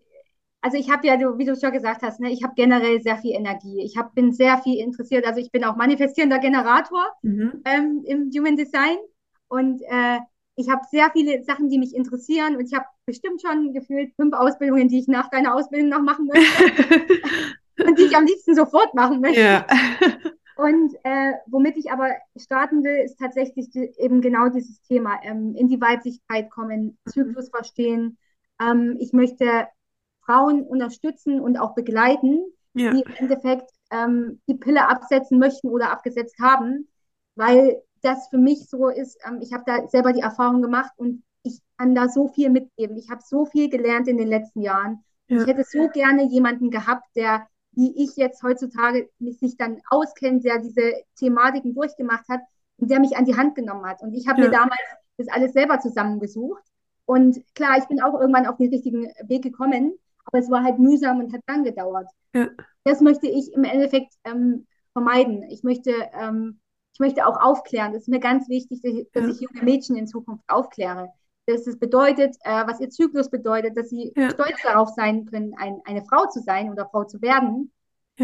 also 0.67 0.77
ich 0.77 0.89
habe 0.89 1.07
ja, 1.07 1.17
wie 1.37 1.45
du 1.45 1.55
schon 1.55 1.71
gesagt 1.71 2.01
hast, 2.01 2.19
ne, 2.19 2.29
ich 2.29 2.43
habe 2.43 2.53
generell 2.57 3.01
sehr 3.01 3.15
viel 3.15 3.33
Energie. 3.33 3.81
Ich 3.81 3.95
hab, 3.95 4.13
bin 4.13 4.33
sehr 4.33 4.57
viel 4.57 4.79
interessiert. 4.79 5.25
Also 5.25 5.39
ich 5.39 5.49
bin 5.49 5.63
auch 5.63 5.77
manifestierender 5.77 6.39
Generator 6.39 7.05
Mhm. 7.21 7.63
ähm, 7.63 8.03
im 8.05 8.29
Human 8.35 8.57
Design 8.57 8.97
und 9.47 9.81
äh, 9.83 10.19
ich 10.57 10.69
habe 10.69 10.81
sehr 10.91 11.09
viele 11.11 11.41
Sachen, 11.45 11.69
die 11.69 11.79
mich 11.79 11.95
interessieren 11.95 12.57
und 12.57 12.65
ich 12.65 12.73
habe 12.73 12.85
bestimmt 13.05 13.41
schon 13.41 13.71
gefühlt 13.71 14.13
fünf 14.17 14.33
Ausbildungen, 14.33 14.89
die 14.89 14.99
ich 14.99 15.07
nach 15.07 15.29
deiner 15.29 15.55
Ausbildung 15.55 15.87
noch 15.87 16.01
machen 16.01 16.25
möchte 16.25 17.05
und 17.87 17.97
die 17.97 18.03
ich 18.03 18.17
am 18.17 18.25
liebsten 18.25 18.53
sofort 18.53 18.93
machen 18.93 19.21
möchte. 19.21 19.39
Ja. 19.39 19.65
Und 20.57 20.95
äh, 21.03 21.33
womit 21.45 21.77
ich 21.77 21.91
aber 21.91 22.09
starten 22.35 22.83
will, 22.83 23.05
ist 23.05 23.19
tatsächlich 23.19 23.69
die, 23.69 23.93
eben 23.99 24.21
genau 24.21 24.49
dieses 24.49 24.81
Thema, 24.81 25.19
ähm, 25.21 25.53
in 25.55 25.67
die 25.67 25.79
Weiblichkeit 25.79 26.49
kommen, 26.49 26.97
Zyklus 27.07 27.49
verstehen. 27.49 28.17
Ähm, 28.59 28.97
ich 28.99 29.13
möchte 29.13 29.67
Frauen 30.27 30.63
unterstützen 30.63 31.39
und 31.39 31.57
auch 31.57 31.73
begleiten, 31.73 32.41
Ja. 32.73 32.91
die 32.91 33.01
im 33.01 33.13
Endeffekt 33.15 33.71
ähm, 33.91 34.41
die 34.47 34.55
Pille 34.55 34.87
absetzen 34.87 35.39
möchten 35.39 35.69
oder 35.69 35.91
abgesetzt 35.91 36.35
haben, 36.39 36.87
weil 37.35 37.81
das 38.01 38.27
für 38.29 38.37
mich 38.37 38.69
so 38.69 38.89
ist, 38.89 39.17
ähm, 39.25 39.39
ich 39.41 39.53
habe 39.53 39.63
da 39.65 39.87
selber 39.87 40.13
die 40.13 40.19
Erfahrung 40.19 40.61
gemacht 40.61 40.91
und 40.97 41.23
ich 41.43 41.59
kann 41.77 41.95
da 41.95 42.09
so 42.09 42.27
viel 42.27 42.49
mitgeben. 42.49 42.97
Ich 42.97 43.09
habe 43.09 43.21
so 43.25 43.45
viel 43.45 43.69
gelernt 43.69 44.07
in 44.07 44.17
den 44.17 44.27
letzten 44.27 44.61
Jahren. 44.61 45.03
Ja. 45.29 45.41
Ich 45.41 45.47
hätte 45.47 45.63
so 45.63 45.87
gerne 45.89 46.23
jemanden 46.25 46.69
gehabt, 46.69 47.05
der 47.15 47.47
wie 47.71 47.95
ich 48.03 48.15
jetzt 48.17 48.41
heutzutage 48.43 49.07
mich 49.19 49.37
sich 49.39 49.55
dann 49.55 49.79
auskennt, 49.89 50.43
der 50.43 50.57
diese 50.59 50.93
Thematiken 51.15 51.73
durchgemacht 51.75 52.27
hat 52.27 52.41
und 52.77 52.89
der 52.91 52.99
mich 52.99 53.15
an 53.15 53.25
die 53.25 53.37
Hand 53.37 53.55
genommen 53.55 53.85
hat. 53.85 54.01
Und 54.01 54.13
ich 54.13 54.27
habe 54.27 54.41
Ja. 54.41 54.45
mir 54.47 54.51
damals 54.51 54.81
das 55.17 55.27
alles 55.29 55.53
selber 55.53 55.79
zusammengesucht. 55.79 56.63
Und 57.05 57.39
klar, 57.55 57.77
ich 57.77 57.85
bin 57.85 58.01
auch 58.01 58.19
irgendwann 58.19 58.47
auf 58.47 58.57
den 58.57 58.69
richtigen 58.69 59.03
Weg 59.27 59.43
gekommen, 59.43 59.93
aber 60.27 60.39
es 60.39 60.49
war 60.51 60.63
halt 60.63 60.77
mühsam 60.79 61.19
und 61.19 61.33
hat 61.33 61.41
lang 61.47 61.63
gedauert. 61.63 62.07
Ja. 62.33 62.47
Das 62.83 63.01
möchte 63.01 63.27
ich 63.27 63.51
im 63.53 63.63
Endeffekt 63.63 64.13
ähm, 64.23 64.67
vermeiden. 64.93 65.43
Ich 65.49 65.63
möchte, 65.63 65.91
ähm, 66.13 66.59
ich 66.93 66.99
möchte 66.99 67.25
auch 67.25 67.39
aufklären. 67.41 67.93
Das 67.93 68.03
ist 68.03 68.09
mir 68.09 68.19
ganz 68.19 68.47
wichtig, 68.49 68.81
dass 68.81 68.93
ich, 68.93 69.07
dass 69.13 69.23
Ja. 69.25 69.31
ich 69.31 69.39
junge 69.41 69.63
Mädchen 69.63 69.95
in 69.95 70.07
Zukunft 70.07 70.43
aufkläre. 70.47 71.09
Dass 71.47 71.65
es 71.65 71.79
bedeutet, 71.79 72.35
äh, 72.43 72.67
was 72.67 72.79
ihr 72.79 72.89
Zyklus 72.89 73.29
bedeutet, 73.29 73.77
dass 73.77 73.89
sie 73.89 74.13
Ja. 74.15 74.29
stolz 74.29 74.61
darauf 74.63 74.89
sein 74.89 75.25
können, 75.25 75.53
ein, 75.57 75.81
eine 75.85 76.03
Frau 76.05 76.27
zu 76.27 76.41
sein 76.41 76.71
oder 76.71 76.87
Frau 76.89 77.03
zu 77.05 77.21
werden. 77.21 77.71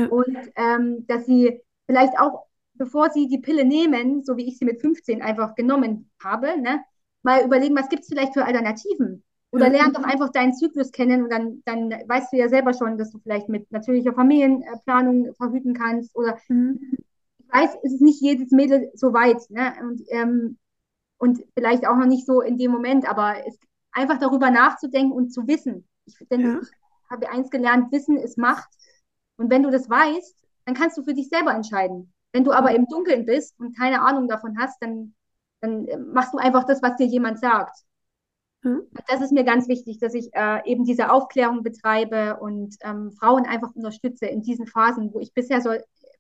Und 0.10 0.38
ähm, 0.56 1.06
dass 1.08 1.26
sie 1.26 1.62
vielleicht 1.86 2.20
auch, 2.20 2.46
bevor 2.74 3.12
sie 3.12 3.28
die 3.28 3.38
Pille 3.38 3.64
nehmen, 3.64 4.24
so 4.24 4.38
wie 4.38 4.48
ich 4.48 4.58
sie 4.58 4.66
mit 4.66 4.82
15 4.82 5.22
einfach 5.22 5.56
genommen 5.56 6.10
habe, 6.22 6.60
ne, 6.60 6.84
mal 7.22 7.46
überlegen, 7.46 7.76
was 7.76 7.90
gibt 7.90 8.02
es 8.04 8.10
vielleicht 8.10 8.34
für 8.34 8.44
Alternativen? 8.46 9.24
Oder 9.54 9.70
lern 9.70 9.94
doch 9.94 10.04
einfach 10.04 10.32
deinen 10.32 10.54
Zyklus 10.54 10.92
kennen 10.92 11.24
und 11.24 11.32
dann, 11.32 11.62
dann 11.66 11.92
weißt 11.92 12.34
du 12.34 12.38
ja 12.38 12.50
selber 12.50 12.74
schon, 12.74 12.98
dass 12.98 13.12
du 13.12 13.20
vielleicht 13.20 13.50
mit 13.50 13.72
natürlicher 13.72 14.14
Familienplanung 14.14 15.34
verhüten 15.36 15.76
kannst. 15.76 16.16
Oder 16.16 16.38
Mhm. 16.50 16.80
ich 17.38 17.54
weiß, 17.54 17.76
es 17.84 17.94
ist 17.94 18.02
nicht 18.02 18.22
jedes 18.22 18.52
Mädel 18.52 18.92
so 18.96 19.14
weit, 19.14 19.42
ne? 19.50 19.74
Und, 19.82 20.02
ähm, 20.10 20.58
und 21.18 21.44
vielleicht 21.58 21.88
auch 21.88 21.96
noch 21.98 22.08
nicht 22.08 22.26
so 22.26 22.42
in 22.42 22.58
dem 22.58 22.72
Moment, 22.72 23.10
aber 23.10 23.46
es, 23.48 23.58
einfach 23.92 24.20
darüber 24.20 24.52
nachzudenken 24.52 25.14
und 25.14 25.32
zu 25.32 25.48
wissen. 25.48 25.88
Ich, 26.06 26.18
denn 26.32 26.44
Ja. 26.44 26.62
ich 26.62 26.70
habe 27.10 27.30
eins 27.30 27.50
gelernt, 27.52 27.92
Wissen 27.92 28.18
ist 28.18 28.38
Macht. 28.38 28.70
Und 29.38 29.50
wenn 29.52 29.64
du 29.64 29.72
das 29.72 29.90
weißt, 29.90 30.36
dann 30.66 30.76
kannst 30.76 30.98
du 30.98 31.04
für 31.04 31.14
dich 31.14 31.30
selber 31.30 31.54
entscheiden. 31.54 32.14
Wenn 32.34 32.44
du 32.44 32.52
aber 32.54 32.76
im 32.76 32.88
Dunkeln 32.88 33.26
bist 33.26 33.60
und 33.60 33.78
keine 33.78 34.02
Ahnung 34.02 34.28
davon 34.28 34.58
hast, 34.60 34.82
dann, 34.82 35.16
dann 35.62 35.88
äh, 35.88 35.98
machst 35.98 36.34
du 36.34 36.38
einfach 36.40 36.66
das, 36.66 36.82
was 36.82 36.96
dir 36.98 37.06
jemand 37.08 37.40
sagt. 37.40 37.78
Mhm. 38.64 38.84
Das 39.08 39.22
ist 39.22 39.32
mir 39.32 39.44
ganz 39.44 39.68
wichtig, 39.68 40.00
dass 40.00 40.14
ich 40.14 40.30
äh, 40.34 40.60
eben 40.66 40.86
diese 40.86 41.12
Aufklärung 41.12 41.64
betreibe 41.64 42.38
und 42.40 42.76
ähm, 42.82 43.12
Frauen 43.12 43.46
einfach 43.46 43.76
unterstütze 43.76 44.26
in 44.26 44.42
diesen 44.42 44.68
Phasen, 44.68 45.14
wo 45.14 45.20
ich 45.20 45.34
bisher 45.34 45.62
so 45.62 45.72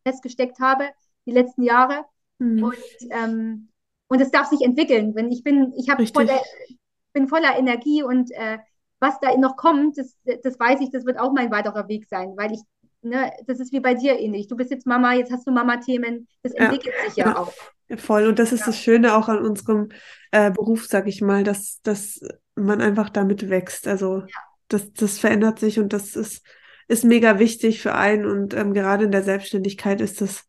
festgesteckt 0.06 0.60
habe, 0.60 0.90
die 1.26 1.32
letzten 1.32 1.64
Jahre. 1.64 2.06
Mhm. 2.40 2.64
Und, 2.64 3.12
ähm, 3.12 3.70
und 4.10 4.22
es 4.22 4.32
darf 4.32 4.48
sich 4.48 4.62
entwickeln. 4.62 5.16
Wenn 5.16 5.32
ich 5.32 5.44
bin, 5.44 5.74
ich 5.76 5.90
habe 5.90 6.04
der, 6.04 6.42
bin 7.14 7.28
voller 7.28 7.58
Energie 7.58 8.04
und 8.04 8.32
äh, 8.32 8.60
was 9.00 9.20
da 9.20 9.36
noch 9.38 9.56
kommt, 9.56 9.98
das, 9.98 10.18
das 10.44 10.60
weiß 10.60 10.82
ich, 10.82 10.90
das 10.92 11.06
wird 11.06 11.20
auch 11.20 11.34
mein 11.34 11.52
weiterer 11.52 11.88
Weg 11.88 12.06
sein, 12.08 12.34
weil 12.38 12.54
ich, 12.54 12.62
ne, 13.02 13.32
das 13.48 13.60
ist 13.60 13.74
wie 13.74 13.80
bei 13.80 13.94
dir 13.94 14.20
ähnlich. 14.20 14.48
Du 14.48 14.56
bist 14.56 14.72
jetzt 14.72 14.88
Mama, 14.88 15.14
jetzt 15.14 15.32
hast 15.32 15.46
du 15.48 15.52
Mama-Themen, 15.52 16.28
das 16.42 16.54
entwickelt 16.54 16.96
ja, 16.98 17.10
sich 17.10 17.18
ja, 17.18 17.26
ja 17.28 17.38
auch. 17.38 17.54
Voll. 17.98 18.28
Und 18.28 18.40
das 18.40 18.52
ist 18.52 18.62
ja. 18.62 18.66
das 18.68 18.80
Schöne 18.80 19.16
auch 19.16 19.28
an 19.28 19.40
unserem 19.40 19.90
äh, 20.32 20.52
Beruf, 20.52 20.88
sag 20.88 21.08
ich 21.08 21.22
mal, 21.22 21.44
dass, 21.44 21.82
dass 21.82 22.22
man 22.56 22.82
einfach 22.82 23.10
damit 23.10 23.50
wächst. 23.50 23.88
Also 23.88 24.20
ja. 24.20 24.28
das, 24.68 24.92
das 24.94 25.20
verändert 25.20 25.60
sich 25.60 25.80
und 25.80 25.94
das 25.94 26.16
ist, 26.16 26.46
ist 26.88 27.04
mega 27.04 27.40
wichtig 27.40 27.82
für 27.82 27.96
einen. 27.96 28.26
Und 28.26 28.54
ähm, 28.54 28.74
gerade 28.74 29.06
in 29.06 29.12
der 29.12 29.24
Selbstständigkeit 29.24 30.02
ist 30.02 30.22
das 30.22 30.46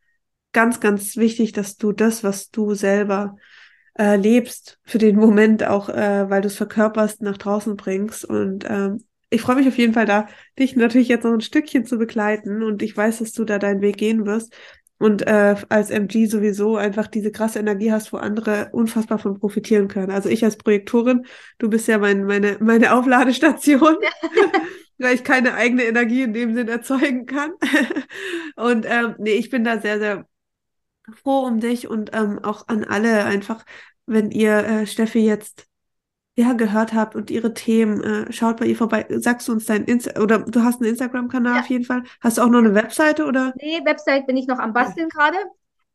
ganz, 0.52 0.80
ganz 0.80 1.16
wichtig, 1.16 1.52
dass 1.52 1.76
du 1.76 1.92
das, 1.92 2.24
was 2.24 2.50
du 2.50 2.74
selber 2.74 3.36
äh, 3.98 4.16
lebst, 4.16 4.78
für 4.84 4.98
den 4.98 5.16
Moment 5.16 5.64
auch, 5.64 5.88
äh, 5.88 6.30
weil 6.30 6.40
du 6.40 6.48
es 6.48 6.56
verkörperst, 6.56 7.22
nach 7.22 7.36
draußen 7.36 7.76
bringst. 7.76 8.24
Und 8.24 8.64
ähm, 8.68 9.04
ich 9.30 9.42
freue 9.42 9.56
mich 9.56 9.66
auf 9.68 9.78
jeden 9.78 9.94
Fall 9.94 10.06
da, 10.06 10.28
dich 10.58 10.76
natürlich 10.76 11.08
jetzt 11.08 11.24
noch 11.24 11.32
ein 11.32 11.40
Stückchen 11.40 11.84
zu 11.84 11.98
begleiten. 11.98 12.62
Und 12.62 12.82
ich 12.82 12.96
weiß, 12.96 13.18
dass 13.18 13.32
du 13.32 13.44
da 13.44 13.58
deinen 13.58 13.80
Weg 13.80 13.96
gehen 13.96 14.24
wirst 14.24 14.54
und 15.04 15.20
äh, 15.26 15.54
als 15.68 15.90
MG 15.90 16.24
sowieso 16.24 16.78
einfach 16.78 17.08
diese 17.08 17.30
krasse 17.30 17.58
Energie 17.58 17.92
hast, 17.92 18.14
wo 18.14 18.16
andere 18.16 18.70
unfassbar 18.72 19.18
von 19.18 19.38
profitieren 19.38 19.86
können. 19.86 20.10
Also 20.10 20.30
ich 20.30 20.42
als 20.42 20.56
Projektorin, 20.56 21.26
du 21.58 21.68
bist 21.68 21.86
ja 21.88 21.98
mein, 21.98 22.24
meine, 22.24 22.56
meine 22.60 22.94
Aufladestation, 22.94 23.96
weil 24.98 25.14
ich 25.14 25.22
keine 25.22 25.52
eigene 25.56 25.84
Energie 25.84 26.22
in 26.22 26.32
dem 26.32 26.54
Sinn 26.54 26.68
erzeugen 26.68 27.26
kann. 27.26 27.52
und 28.56 28.86
ähm, 28.88 29.14
nee, 29.18 29.34
ich 29.34 29.50
bin 29.50 29.62
da 29.62 29.78
sehr, 29.78 29.98
sehr 29.98 30.26
froh 31.22 31.40
um 31.40 31.60
dich 31.60 31.86
und 31.86 32.12
ähm, 32.14 32.38
auch 32.42 32.68
an 32.68 32.82
alle 32.84 33.26
einfach, 33.26 33.66
wenn 34.06 34.30
ihr 34.30 34.56
äh, 34.56 34.86
Steffi 34.86 35.18
jetzt 35.18 35.66
ja, 36.36 36.52
gehört 36.52 36.94
habt 36.94 37.14
und 37.14 37.30
ihre 37.30 37.54
Themen, 37.54 38.02
äh, 38.02 38.32
schaut 38.32 38.56
bei 38.56 38.66
ihr 38.66 38.76
vorbei. 38.76 39.06
Sagst 39.08 39.46
du 39.46 39.52
uns 39.52 39.66
dein 39.66 39.84
Insta 39.84 40.20
oder 40.20 40.40
du 40.40 40.62
hast 40.62 40.80
einen 40.80 40.90
Instagram-Kanal 40.90 41.54
ja. 41.54 41.60
auf 41.60 41.66
jeden 41.66 41.84
Fall. 41.84 42.02
Hast 42.20 42.38
du 42.38 42.42
auch 42.42 42.48
noch 42.48 42.58
eine 42.58 42.74
Webseite 42.74 43.24
oder? 43.26 43.54
Nee, 43.56 43.80
Website 43.84 44.26
bin 44.26 44.36
ich 44.36 44.46
noch 44.46 44.58
am 44.58 44.72
Basteln 44.72 45.08
gerade. 45.08 45.36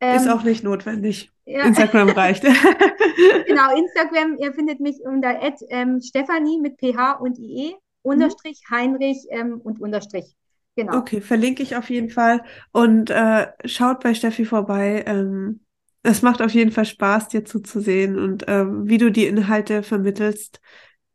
Ähm, 0.02 0.16
ist 0.16 0.30
auch 0.30 0.44
nicht 0.44 0.64
notwendig. 0.64 1.30
Ja. 1.46 1.64
Instagram 1.64 2.10
reicht. 2.16 2.44
genau, 3.48 3.76
Instagram, 3.78 4.38
ihr 4.40 4.54
findet 4.54 4.80
mich 4.80 5.02
unter 5.04 5.38
ähm, 5.70 6.00
Stefanie 6.02 6.60
mit 6.62 6.80
PH 6.80 7.14
und 7.20 7.38
IE, 7.38 7.76
Unterstrich, 8.02 8.62
mhm. 8.70 8.76
Heinrich 8.76 9.28
ähm, 9.32 9.60
und 9.62 9.82
Unterstrich. 9.82 10.36
Genau. 10.76 11.00
Okay, 11.00 11.20
verlinke 11.20 11.64
ich 11.64 11.76
auf 11.76 11.90
jeden 11.90 12.10
Fall. 12.10 12.42
Und 12.72 13.10
äh, 13.10 13.48
schaut 13.66 14.00
bei 14.00 14.14
Steffi 14.14 14.46
vorbei. 14.46 15.04
Ähm, 15.06 15.60
es 16.04 16.22
macht 16.22 16.42
auf 16.42 16.52
jeden 16.52 16.72
Fall 16.72 16.86
Spaß, 16.86 17.28
dir 17.30 17.46
zuzusehen 17.46 18.18
und 18.18 18.46
ähm, 18.48 18.88
wie 18.88 18.98
du 18.98 19.12
die 19.12 19.26
Inhalte 19.26 19.84
vermittelst. 19.84 20.62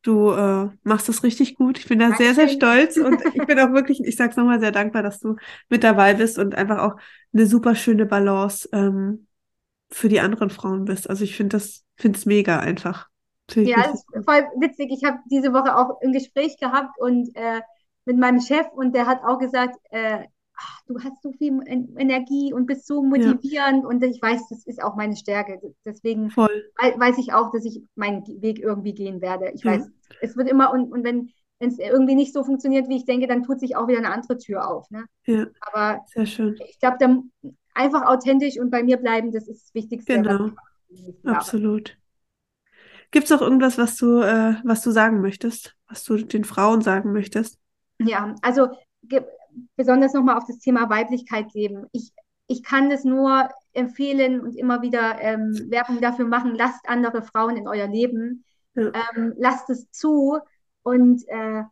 Du 0.03 0.31
äh, 0.33 0.69
machst 0.83 1.09
das 1.09 1.23
richtig 1.23 1.55
gut. 1.55 1.79
Ich 1.79 1.89
bin 1.89 1.99
da 1.99 2.11
Dankeschön. 2.11 2.35
sehr, 2.35 2.47
sehr 2.47 2.55
stolz 2.55 2.97
und 2.99 3.25
ich 3.35 3.47
bin 3.47 3.59
auch 3.59 3.73
wirklich, 3.73 4.01
ich 4.05 4.17
sag's 4.17 4.37
nochmal, 4.37 4.61
sehr 4.61 4.73
dankbar, 4.73 5.03
dass 5.03 5.19
du 5.21 5.37
mit 5.71 5.83
dabei 5.83 6.15
bist 6.15 6.39
und 6.39 6.55
einfach 6.55 6.79
auch 6.79 6.97
eine 7.33 7.47
super 7.47 7.75
schöne 7.75 8.05
Balance 8.05 8.69
ähm, 8.73 9.27
für 9.91 10.11
die 10.11 10.21
anderen 10.21 10.51
Frauen 10.51 10.85
bist. 10.85 11.09
Also 11.09 11.25
ich 11.25 11.37
finde 11.37 11.57
das, 11.57 11.85
finde 11.97 12.19
es 12.19 12.27
mega 12.27 12.61
einfach. 12.61 13.09
Ja, 13.55 13.77
das 13.77 13.95
ist 13.95 14.25
voll 14.25 14.43
witzig. 14.59 14.91
Ich 14.91 15.05
habe 15.05 15.19
diese 15.31 15.53
Woche 15.53 15.77
auch 15.77 16.01
ein 16.03 16.13
Gespräch 16.13 16.59
gehabt 16.59 16.99
und 16.99 17.35
äh, 17.35 17.61
mit 18.05 18.19
meinem 18.19 18.41
Chef 18.41 18.67
und 18.75 18.95
der 18.95 19.07
hat 19.07 19.23
auch 19.23 19.39
gesagt, 19.39 19.77
äh, 19.91 20.25
ach, 20.57 20.83
du 20.87 21.03
hast 21.03 21.23
so 21.23 21.33
viel 21.33 21.61
Energie 21.97 22.53
und 22.53 22.67
bist 22.67 22.87
so 22.87 23.03
motivierend 23.03 23.83
ja. 23.83 23.89
und 23.89 24.03
ich 24.03 24.21
weiß, 24.21 24.49
das 24.49 24.67
ist 24.67 24.83
auch 24.83 24.97
meine 24.97 25.17
Stärke. 25.17 25.61
Deswegen 25.85 26.31
Voll. 26.31 26.71
weiß 26.79 27.19
ich 27.19 27.33
auch, 27.33 27.51
dass 27.51 27.65
ich 27.65 27.83
meinen 27.95 28.25
Weg 28.41 28.61
irgendwie 28.61 28.95
gehen 28.95 29.21
werde. 29.21 29.51
Ich 29.55 29.65
ja. 29.65 29.73
weiß, 29.73 29.91
es 30.21 30.37
wird 30.37 30.49
immer 30.49 30.73
und, 30.73 30.93
und 30.93 31.05
wenn 31.05 31.31
es 31.59 31.79
irgendwie 31.79 32.15
nicht 32.15 32.33
so 32.33 32.45
funktioniert, 32.45 32.89
wie 32.89 32.97
ich 32.97 33.05
denke, 33.05 33.27
dann 33.27 33.43
tut 33.43 33.61
sich 33.61 33.77
auch 33.77 33.89
wieder 33.89 33.99
eine 33.99 34.13
andere 34.13 34.39
Tür 34.39 34.69
auf. 34.69 34.91
Ne? 34.91 35.05
Ja. 35.27 35.47
Aber 35.61 36.01
Sehr 36.07 36.27
schön. 36.27 36.57
ich 36.69 36.79
glaube, 36.79 36.97
dann 37.01 37.31
einfach 37.75 38.07
authentisch 38.07 38.59
und 38.59 38.71
bei 38.71 38.83
mir 38.83 38.97
bleiben, 38.97 39.33
das 39.33 39.49
ist 39.49 39.65
das 39.65 39.75
Wichtigste. 39.75 40.15
Genau. 40.15 40.51
Absolut. 41.25 41.97
Gibt 43.11 43.27
es 43.27 43.33
auch 43.33 43.43
irgendwas, 43.43 43.79
was 43.79 43.97
du, 43.97 44.21
äh, 44.21 44.57
was 44.65 44.83
du 44.83 44.91
sagen 44.91 45.21
möchtest, 45.21 45.77
was 45.89 46.05
du 46.05 46.17
den 46.17 46.45
Frauen 46.45 46.83
sagen 46.83 47.13
möchtest? 47.13 47.59
Ja, 48.01 48.35
also 48.43 48.69
besonders 49.77 50.13
nochmal 50.13 50.37
auf 50.37 50.47
das 50.47 50.59
Thema 50.59 50.89
Weiblichkeit 50.91 51.53
geben. 51.53 51.87
Ich, 51.93 52.13
ich 52.47 52.63
kann 52.63 52.91
das 52.91 53.05
nur 53.05 53.49
empfehlen 53.73 54.41
und 54.41 54.57
immer 54.57 54.83
wieder 54.83 55.21
ähm, 55.21 55.55
Werbung 55.71 56.01
dafür 56.01 56.27
machen, 56.27 56.55
lasst 56.55 56.89
andere 56.89 57.23
Frauen 57.23 57.57
in 57.57 57.69
euer 57.69 57.87
Leben, 57.87 58.45
ja. 58.75 58.93
ähm, 59.17 59.35
lasst 59.37 59.71
es 59.71 59.91
zu 59.91 60.39
und 60.83 61.27
äh, 61.29 61.63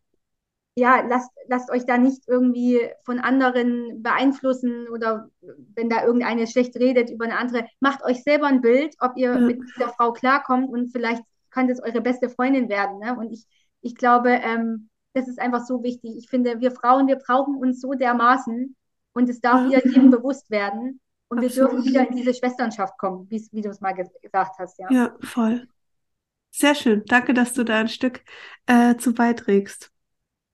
ja, 0.75 1.03
lasst, 1.07 1.31
lasst 1.49 1.71
euch 1.71 1.85
da 1.85 1.99
nicht 1.99 2.23
irgendwie 2.27 2.81
von 3.05 3.19
anderen 3.19 4.03
beeinflussen 4.03 4.89
oder 4.89 5.29
wenn 5.75 5.91
da 5.91 6.05
irgendeine 6.05 6.47
schlecht 6.47 6.77
redet 6.77 7.11
über 7.11 7.27
eine 7.27 7.37
andere, 7.37 7.67
macht 7.81 8.03
euch 8.05 8.23
selber 8.23 8.47
ein 8.47 8.63
Bild, 8.63 8.95
ob 9.01 9.17
ihr 9.17 9.33
ja. 9.35 9.39
mit 9.39 9.61
dieser 9.61 9.91
Frau 9.91 10.13
klarkommt 10.13 10.71
und 10.71 10.91
vielleicht 10.91 11.23
kann 11.51 11.69
das 11.69 11.83
eure 11.83 12.01
beste 12.01 12.31
Freundin 12.31 12.71
werden. 12.71 12.99
Ne? 12.99 13.15
Und 13.19 13.33
ich, 13.33 13.47
ich 13.83 13.95
glaube, 13.95 14.31
ähm, 14.31 14.89
das 15.15 15.29
ist 15.29 15.39
einfach 15.39 15.65
so 15.65 15.83
wichtig. 15.83 16.17
Ich 16.17 16.29
finde, 16.29 16.61
wir 16.61 16.71
Frauen, 16.71 17.07
wir 17.07 17.17
brauchen 17.17 17.57
uns 17.57 17.81
so 17.81 17.93
dermaßen 17.93 18.77
und 19.13 19.29
es 19.29 19.41
darf 19.41 19.71
ja. 19.71 19.81
jedem 19.85 20.11
bewusst 20.11 20.51
werden. 20.51 21.01
Und 21.29 21.39
Absolut. 21.39 21.71
wir 21.71 21.77
dürfen 21.77 21.89
wieder 21.89 22.09
in 22.09 22.17
diese 22.17 22.35
Schwesternschaft 22.35 22.99
kommen, 22.99 23.27
wie, 23.31 23.43
wie 23.53 23.63
du 23.63 23.71
es 23.71 23.81
mal 23.81 23.93
gesagt 23.93 24.59
hast. 24.59 24.79
Ja. 24.79 24.91
ja, 24.91 25.17
voll. 25.23 25.67
Sehr 26.51 26.75
schön. 26.75 27.03
Danke, 27.07 27.33
dass 27.33 27.55
du 27.55 27.65
da 27.65 27.79
ein 27.79 27.89
Stück 27.89 28.23
äh, 28.67 28.97
zu 28.97 29.15
beiträgst. 29.15 29.91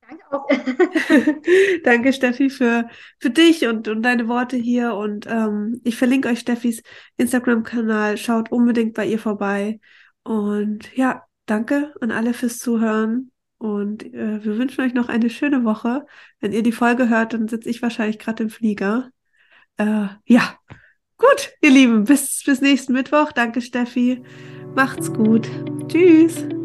Danke 0.08 0.24
auch. 0.30 0.48
Danke, 1.84 2.12
Steffi, 2.12 2.48
für, 2.48 2.88
für 3.18 3.30
dich 3.30 3.66
und, 3.66 3.88
und 3.88 4.02
deine 4.02 4.28
Worte 4.28 4.56
hier. 4.56 4.94
Und 4.94 5.26
ähm, 5.26 5.80
ich 5.82 5.96
verlinke 5.96 6.28
euch 6.28 6.38
Steffis 6.38 6.82
Instagram-Kanal. 7.16 8.16
Schaut 8.16 8.52
unbedingt 8.52 8.94
bei 8.94 9.06
ihr 9.06 9.18
vorbei. 9.18 9.80
Und 10.22 10.96
ja, 10.96 11.24
danke 11.46 11.94
an 12.00 12.12
alle 12.12 12.34
fürs 12.34 12.58
Zuhören. 12.58 13.32
Und 13.58 14.04
äh, 14.14 14.44
wir 14.44 14.56
wünschen 14.56 14.80
euch 14.82 14.94
noch 14.94 15.08
eine 15.08 15.30
schöne 15.30 15.64
Woche. 15.64 16.06
Wenn 16.40 16.52
ihr 16.52 16.62
die 16.62 16.72
Folge 16.72 17.08
hört, 17.08 17.32
dann 17.34 17.48
sitze 17.48 17.68
ich 17.68 17.82
wahrscheinlich 17.82 18.18
gerade 18.18 18.44
im 18.44 18.50
Flieger. 18.50 19.10
Äh, 19.76 20.06
ja, 20.26 20.56
gut, 21.16 21.50
ihr 21.60 21.70
Lieben, 21.70 22.04
bis, 22.04 22.42
bis 22.44 22.60
nächsten 22.60 22.92
Mittwoch. 22.92 23.32
Danke, 23.32 23.60
Steffi. 23.60 24.22
Macht's 24.74 25.12
gut. 25.12 25.48
Tschüss. 25.88 26.57